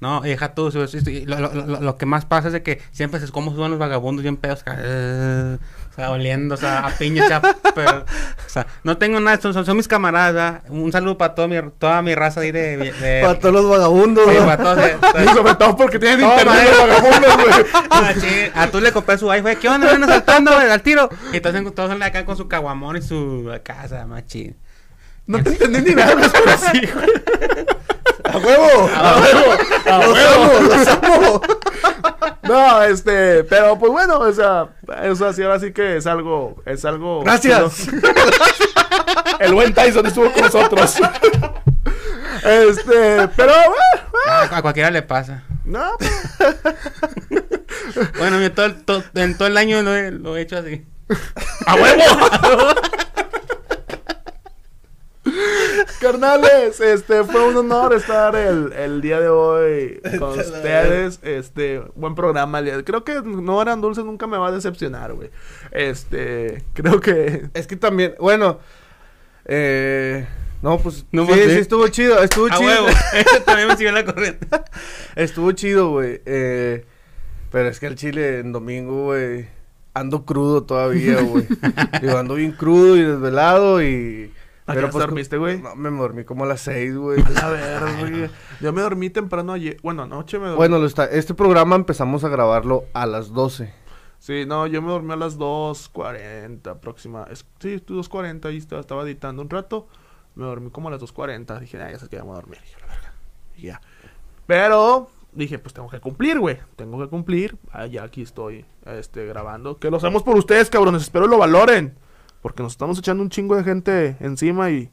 No, 0.00 0.20
deja 0.20 0.52
su- 0.56 0.70
su- 0.70 0.98
Lo, 1.26 1.40
lo- 1.40 1.52
lo- 1.52 1.80
lo 1.80 1.96
que 1.96 2.06
más 2.06 2.24
pasa 2.24 2.46
es 2.48 2.52
de 2.52 2.62
que 2.62 2.80
siempre 2.92 3.18
es 3.22 3.30
como 3.32 3.52
suban 3.52 3.70
los 3.72 3.80
vagabundos 3.80 4.22
bien 4.22 4.36
pedos. 4.36 4.62
eh, 4.66 5.58
o 5.90 5.94
sea, 6.00 6.10
oliendo, 6.12 6.54
o 6.54 6.58
sea, 6.58 6.86
a 6.86 6.90
piña, 6.90 7.24
o 7.24 7.26
sea, 7.26 7.40
pero- 7.74 8.04
o 8.04 8.48
sea, 8.48 8.68
no 8.84 8.96
tengo 8.96 9.18
nada, 9.18 9.40
son, 9.40 9.52
son, 9.52 9.66
son 9.66 9.76
mis 9.76 9.88
camaradas, 9.88 10.34
¿verdad? 10.34 10.62
Un 10.68 10.92
saludo 10.92 11.18
para 11.18 11.34
toda 11.34 11.48
mi, 11.48 11.56
toda 11.80 12.00
mi 12.02 12.14
raza 12.14 12.42
ahí 12.42 12.52
de... 12.52 12.76
de 12.76 13.22
Para 13.22 13.40
todos 13.40 13.52
los 13.56 13.68
vagabundos, 13.68 14.24
sí, 14.30 14.36
para 14.38 14.56
todos, 14.56 14.78
eh, 14.86 14.96
Y 15.24 15.34
sobre 15.34 15.54
todo 15.56 15.76
porque 15.76 15.98
tienen 15.98 16.20
internet 16.20 16.68
los 16.70 16.88
vagabundos, 16.88 17.34
güey. 17.36 17.66
Ah, 17.90 18.62
A 18.62 18.66
tú 18.68 18.80
le 18.80 18.92
compré 18.92 19.18
su 19.18 19.28
iPhone. 19.32 19.56
¿Qué 19.60 19.68
onda? 19.68 19.90
Ven 19.92 20.04
asaltando 20.04 20.54
güey, 20.54 20.70
al 20.70 20.82
tiro. 20.82 21.08
Y 21.32 21.38
entonces 21.38 21.74
todos 21.74 21.88
salen 21.88 22.02
acá 22.04 22.24
con 22.24 22.36
su 22.36 22.46
caguamón 22.46 22.96
y 22.96 23.02
su 23.02 23.50
casa, 23.64 24.06
machín. 24.06 24.56
No 25.26 25.42
te 25.42 25.50
entendí 25.50 25.80
ni 25.90 25.94
nada, 25.96 26.14
pero 26.16 26.56
sí, 26.58 26.88
güey. 26.94 27.66
¡A 28.32 28.36
huevo! 28.38 28.90
¡A 28.94 29.16
huevo! 29.20 29.52
¡A 29.86 29.98
¡Los 29.98 30.12
huevo! 30.12 30.60
¡Los 30.62 30.88
amo! 30.88 31.40
No, 32.42 32.82
este, 32.82 33.44
pero 33.44 33.78
pues 33.78 33.92
bueno, 33.92 34.20
o 34.20 34.32
sea, 34.32 34.68
eso 35.02 35.26
así 35.26 35.42
ahora 35.42 35.60
sí 35.60 35.72
que 35.72 35.96
es 35.96 36.06
algo, 36.06 36.62
es 36.64 36.84
algo. 36.84 37.22
Gracias. 37.22 37.88
El 39.40 39.54
buen 39.54 39.74
Tyson 39.74 40.06
estuvo 40.06 40.32
con 40.32 40.42
nosotros. 40.42 40.96
Este, 42.44 43.28
pero, 43.36 43.52
eh, 43.52 44.00
A, 44.28 44.56
a 44.56 44.62
cualquiera 44.62 44.90
le 44.90 45.02
pasa. 45.02 45.42
no, 45.64 45.90
Bueno, 48.18 48.40
yo 48.40 48.52
todo, 48.52 49.02
en 49.14 49.36
todo 49.36 49.48
el 49.48 49.56
año 49.56 49.82
lo 49.82 49.94
he, 49.94 50.10
lo 50.10 50.36
he 50.36 50.42
hecho 50.42 50.58
así. 50.58 50.86
¡A 51.66 51.74
huevo! 51.74 52.02
Carnales, 56.00 56.80
este 56.80 57.24
fue 57.24 57.48
un 57.48 57.56
honor 57.56 57.94
estar 57.94 58.34
el, 58.36 58.72
el 58.72 59.00
día 59.00 59.20
de 59.20 59.28
hoy 59.28 60.00
con 60.18 60.38
ustedes. 60.38 61.20
Este, 61.22 61.82
buen 61.94 62.14
programa. 62.14 62.62
Creo 62.84 63.04
que 63.04 63.20
no 63.22 63.60
eran 63.62 63.80
dulces, 63.80 64.04
nunca 64.04 64.26
me 64.26 64.38
va 64.38 64.48
a 64.48 64.52
decepcionar, 64.52 65.14
güey. 65.14 65.30
Este, 65.70 66.64
creo 66.74 67.00
que. 67.00 67.48
Es 67.54 67.66
que 67.66 67.76
también, 67.76 68.14
bueno, 68.18 68.58
eh, 69.44 70.26
no, 70.62 70.78
pues, 70.78 71.06
No, 71.12 71.26
sí, 71.26 71.32
sí. 71.34 71.50
sí 71.50 71.58
estuvo 71.58 71.88
chido, 71.88 72.22
estuvo 72.22 72.46
A 72.46 72.56
chido. 72.56 72.68
huevo. 72.68 72.86
También 73.44 73.68
me 73.68 73.76
siguió 73.76 73.92
la 73.92 74.04
corriente. 74.04 74.46
Estuvo 75.16 75.52
chido, 75.52 75.90
güey. 75.90 76.20
Eh, 76.26 76.84
pero 77.50 77.68
es 77.68 77.78
que 77.80 77.86
el 77.86 77.94
chile 77.94 78.40
en 78.40 78.52
domingo, 78.52 79.04
güey, 79.06 79.48
ando 79.94 80.24
crudo 80.24 80.64
todavía, 80.64 81.20
güey. 81.22 81.46
Digo, 82.02 82.18
ando 82.18 82.34
bien 82.34 82.52
crudo 82.52 82.96
y 82.96 83.02
desvelado 83.02 83.82
y... 83.82 84.32
¿A 84.68 84.72
qué 84.74 84.78
hora 84.80 84.90
te 84.90 84.98
dormiste, 84.98 85.38
güey? 85.38 85.60
No, 85.62 85.74
me 85.74 85.90
dormí 85.90 86.24
como 86.24 86.44
a 86.44 86.46
las 86.46 86.60
seis, 86.60 86.94
güey. 86.94 87.22
A 87.42 87.48
ver, 87.48 87.82
güey. 88.00 88.30
Yo 88.60 88.72
me 88.72 88.82
dormí 88.82 89.08
temprano 89.08 89.54
ayer. 89.54 89.78
Bueno, 89.82 90.02
anoche 90.02 90.38
me 90.38 90.44
dormí. 90.46 90.58
Bueno, 90.58 90.78
lo 90.78 90.86
está, 90.86 91.06
este 91.06 91.34
programa 91.34 91.74
empezamos 91.74 92.22
a 92.24 92.28
grabarlo 92.28 92.84
a 92.92 93.06
las 93.06 93.32
12. 93.32 93.72
Sí, 94.18 94.44
no, 94.46 94.66
yo 94.66 94.82
me 94.82 94.88
dormí 94.90 95.12
a 95.12 95.16
las 95.16 95.38
2.40 95.38 96.80
próxima. 96.80 97.26
Es, 97.30 97.46
sí, 97.60 97.76
2.40 97.86 98.52
y 98.52 98.58
estaba, 98.58 98.80
estaba 98.80 99.02
editando 99.04 99.42
un 99.42 99.48
rato. 99.48 99.88
Me 100.34 100.44
dormí 100.44 100.70
como 100.70 100.88
a 100.88 100.90
las 100.90 101.00
2.40. 101.00 101.60
Dije, 101.60 101.80
"Ay, 101.82 101.92
ya 101.94 101.98
sé 101.98 102.08
que 102.08 102.18
vamos 102.18 102.36
a 102.36 102.40
dormir. 102.40 102.60
Y 102.66 102.72
yo, 102.72 102.78
la 102.80 102.86
verga. 102.86 103.12
Y 103.56 103.62
ya. 103.62 103.80
Pero 104.46 105.08
dije, 105.32 105.58
pues 105.58 105.72
tengo 105.72 105.88
que 105.88 106.00
cumplir, 106.00 106.38
güey. 106.40 106.58
Tengo 106.76 106.98
que 106.98 107.08
cumplir. 107.08 107.56
Ah, 107.70 107.86
ya 107.86 108.02
aquí 108.02 108.22
estoy 108.22 108.64
este, 108.84 109.24
grabando. 109.26 109.78
Que 109.78 109.90
lo 109.90 109.96
hacemos 109.96 110.22
por 110.22 110.36
ustedes, 110.36 110.68
cabrones. 110.68 111.02
Espero 111.02 111.26
lo 111.26 111.38
valoren. 111.38 111.96
Porque 112.42 112.62
nos 112.62 112.72
estamos 112.72 112.98
echando 112.98 113.22
un 113.22 113.30
chingo 113.30 113.56
de 113.56 113.64
gente 113.64 114.16
encima 114.20 114.70
y 114.70 114.90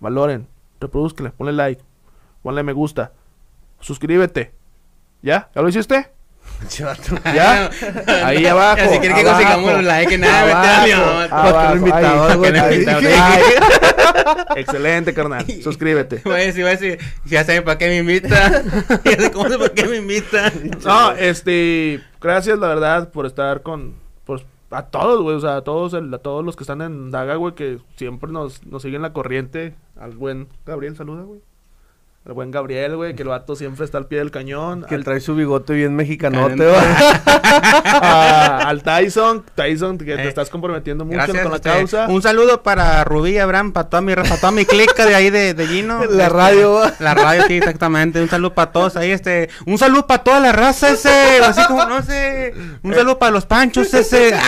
valoren. 0.00 0.48
Reproduzcale, 0.80 1.30
ponle 1.30 1.52
like. 1.52 1.82
Ponle 2.42 2.62
me 2.62 2.72
gusta. 2.72 3.12
Suscríbete. 3.80 4.52
¿Ya? 5.22 5.50
¿Ya 5.54 5.62
lo 5.62 5.68
hiciste? 5.68 6.10
¿Ya? 7.24 7.70
Ahí 8.24 8.46
abajo, 8.46 8.80
Si 8.92 8.98
quiere 8.98 9.14
que 9.14 9.24
consigamos 9.24 9.72
los 9.72 9.84
likes, 9.84 10.18
nada, 10.18 10.84
que 10.84 10.94
Ay. 13.12 13.42
Excelente, 14.56 15.12
carnal. 15.12 15.44
Suscríbete. 15.62 16.22
Voy 16.24 16.34
a 16.34 16.44
decir, 16.44 16.62
voy 16.62 16.72
a 16.72 16.76
decir, 16.76 16.98
ya 17.24 17.44
saben 17.44 17.64
para 17.64 17.78
qué 17.78 17.88
me 17.88 17.98
invita. 17.98 18.62
Ya 19.04 19.16
sé 19.16 19.30
cómo 19.30 19.48
sé 19.48 19.58
para 19.58 19.74
qué 19.74 19.84
me 19.86 19.96
invita. 19.96 20.52
No, 20.84 21.12
este, 21.12 22.00
gracias 22.20 22.58
la 22.58 22.68
verdad 22.68 23.10
por 23.10 23.26
estar 23.26 23.62
con, 23.62 23.94
a 24.70 24.86
todos, 24.90 25.22
güey, 25.22 25.36
o 25.36 25.40
sea, 25.40 25.56
a 25.56 25.64
todos, 25.64 25.94
el- 25.94 26.12
a 26.12 26.18
todos 26.18 26.44
los 26.44 26.56
que 26.56 26.64
están 26.64 26.82
en 26.82 27.10
Daga, 27.10 27.36
güey, 27.36 27.54
que 27.54 27.78
siempre 27.96 28.30
nos, 28.32 28.64
nos 28.66 28.82
siguen 28.82 29.02
la 29.02 29.12
corriente. 29.12 29.74
Al 29.96 30.16
buen 30.16 30.48
Gabriel, 30.64 30.96
saluda, 30.96 31.22
güey. 31.22 31.40
Al 32.26 32.32
buen 32.32 32.50
Gabriel, 32.50 32.96
güey, 32.96 33.14
que 33.14 33.22
el 33.22 33.28
vato 33.28 33.54
siempre 33.54 33.84
está 33.84 33.98
al 33.98 34.06
pie 34.06 34.18
del 34.18 34.32
cañón. 34.32 34.84
Que 34.88 34.96
al, 34.96 35.04
trae 35.04 35.20
su 35.20 35.36
bigote 35.36 35.74
bien 35.74 35.94
mexicanote, 35.94 36.56
Caliente. 36.56 36.66
va. 36.66 36.82
a- 38.02 38.58
al 38.68 38.82
Tyson, 38.82 39.44
Tyson, 39.54 39.96
que 39.96 40.04
te 40.16 40.24
Eh, 40.24 40.28
estás 40.28 40.50
comprometiendo 40.50 41.04
mucho 41.04 41.18
Gracias. 41.18 41.42
con 41.44 41.50
la 41.52 41.56
este, 41.58 41.70
causa. 41.70 42.06
Un 42.08 42.20
saludo 42.22 42.64
para 42.64 43.04
Rubí 43.04 43.30
y 43.34 43.38
Abraham, 43.38 43.70
para 43.72 43.88
toda 43.88 44.00
mi, 44.00 44.12
para 44.16 44.36
toda 44.40 44.50
mi 44.50 44.64
clica 44.64 45.06
de 45.06 45.14
ahí 45.14 45.30
de, 45.30 45.54
de 45.54 45.66
Gino. 45.68 46.00
La 46.10 46.24
Este, 46.24 46.28
radio. 46.30 46.80
La 46.98 47.14
radio, 47.14 47.44
sí, 47.46 47.58
exactamente. 47.58 48.20
Un 48.20 48.28
saludo 48.28 48.54
para 48.54 48.72
todos 48.72 48.96
ahí, 48.96 49.12
este. 49.12 49.48
Un 49.64 49.78
saludo 49.78 50.08
para 50.08 50.24
toda 50.24 50.40
la 50.40 50.50
raza 50.50 50.90
ese. 50.90 51.38
Así 51.44 51.62
como, 51.68 51.84
no 51.86 52.02
sé. 52.02 52.52
Un 52.82 52.92
saludo 52.92 53.20
para 53.20 53.30
los 53.30 53.46
panchos 53.46 53.94
ese. 53.94 54.34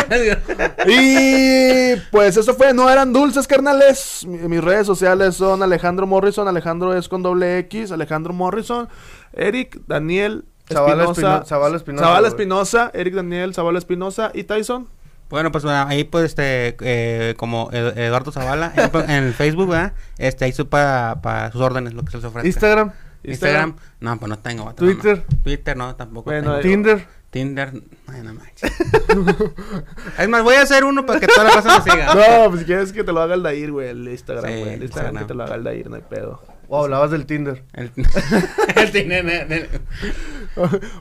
Y 0.86 1.96
pues 2.10 2.36
eso 2.36 2.54
fue, 2.54 2.72
no 2.74 2.90
eran 2.90 3.12
dulces, 3.12 3.46
carnales. 3.46 4.24
Mi- 4.26 4.48
mis 4.48 4.64
redes 4.64 4.86
sociales 4.86 5.36
son 5.36 5.62
Alejandro 5.62 6.06
Morrison, 6.08 6.48
Alejandro 6.48 6.96
es 6.96 7.08
con 7.08 7.22
doble 7.22 7.58
X, 7.58 7.67
Alejandro 7.92 8.32
Morrison, 8.32 8.88
Eric, 9.32 9.80
Daniel 9.86 10.44
Zavala 10.70 11.04
Espinosa, 11.04 11.38
Espino- 11.76 11.98
Zavala 12.00 12.28
Espinosa, 12.28 12.90
Eric 12.94 13.14
Daniel, 13.14 13.54
Zavala 13.54 13.78
Espinosa 13.78 14.30
y 14.34 14.44
Tyson. 14.44 14.88
Bueno, 15.30 15.52
pues 15.52 15.62
bueno, 15.64 15.84
ahí 15.86 16.04
pues 16.04 16.24
este, 16.24 16.76
eh, 16.80 17.34
como 17.36 17.70
Ed- 17.72 17.96
Eduardo 17.98 18.32
Zavala 18.32 18.72
en, 18.76 19.10
en 19.10 19.24
el 19.24 19.34
Facebook, 19.34 19.68
¿verdad? 19.68 19.92
Este, 20.16 20.44
ahí 20.46 20.52
para, 20.68 21.50
sus 21.52 21.60
órdenes, 21.60 21.92
lo 21.94 22.02
que 22.02 22.10
se 22.12 22.16
les 22.18 22.24
ofrece. 22.26 22.46
Instagram, 22.48 22.92
Instagram, 23.22 23.76
no, 24.00 24.18
pues 24.18 24.28
no 24.30 24.38
tengo. 24.38 24.74
Twitter. 24.74 25.24
no. 25.30 25.38
Twitter, 25.42 25.76
no, 25.76 25.94
tampoco. 25.96 26.30
Bueno, 26.30 26.52
tengo. 26.58 26.62
Tinder. 26.62 27.18
Tinder, 27.30 27.72
ay, 28.06 28.22
no 28.22 28.32
manches. 28.32 28.72
es 30.18 30.28
más, 30.30 30.42
voy 30.42 30.54
a 30.54 30.62
hacer 30.62 30.82
uno 30.84 31.04
para 31.04 31.20
que 31.20 31.26
toda 31.26 31.44
la 31.44 31.50
raza 31.50 31.78
me 31.84 31.90
siga. 31.92 32.14
No, 32.14 32.48
pues 32.48 32.60
si 32.60 32.66
quieres 32.66 32.90
que 32.92 33.04
te 33.04 33.12
lo 33.12 33.20
haga 33.20 33.34
el 33.34 33.42
Dair, 33.42 33.70
güey, 33.70 33.88
el 33.88 34.08
Instagram, 34.08 34.44
Sí, 34.50 34.58
güey. 34.60 34.72
El 34.74 34.82
Instagram 34.82 35.12
Instagram. 35.14 35.16
que 35.18 35.24
te 35.28 35.34
lo 35.34 35.44
haga 35.44 35.54
el 35.56 35.64
Dair, 35.64 35.90
no 35.90 35.96
hay 35.96 36.02
pedo. 36.08 36.42
O 36.68 36.82
hablabas 36.84 37.10
del 37.10 37.24
Tinder. 37.26 37.64
El, 37.72 37.90
el 38.76 38.92
Tinder, 38.92 39.26
el- 39.26 39.52
el- 39.52 39.68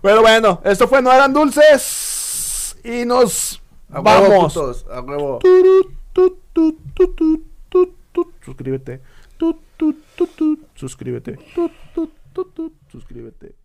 Bueno, 0.02 0.22
bueno, 0.22 0.62
esto 0.64 0.88
fue 0.88 1.02
No 1.02 1.12
eran 1.12 1.34
dulces. 1.34 2.78
Y 2.84 3.06
nos 3.06 3.62
A 3.92 4.00
huevo, 4.02 4.30
vamos. 4.30 4.54
putos, 4.54 4.86
a 4.92 5.02
huevo. 5.02 5.40
Suscríbete. 8.46 9.02
Suscríbete. 10.76 11.38
Suscríbete. 12.92 13.56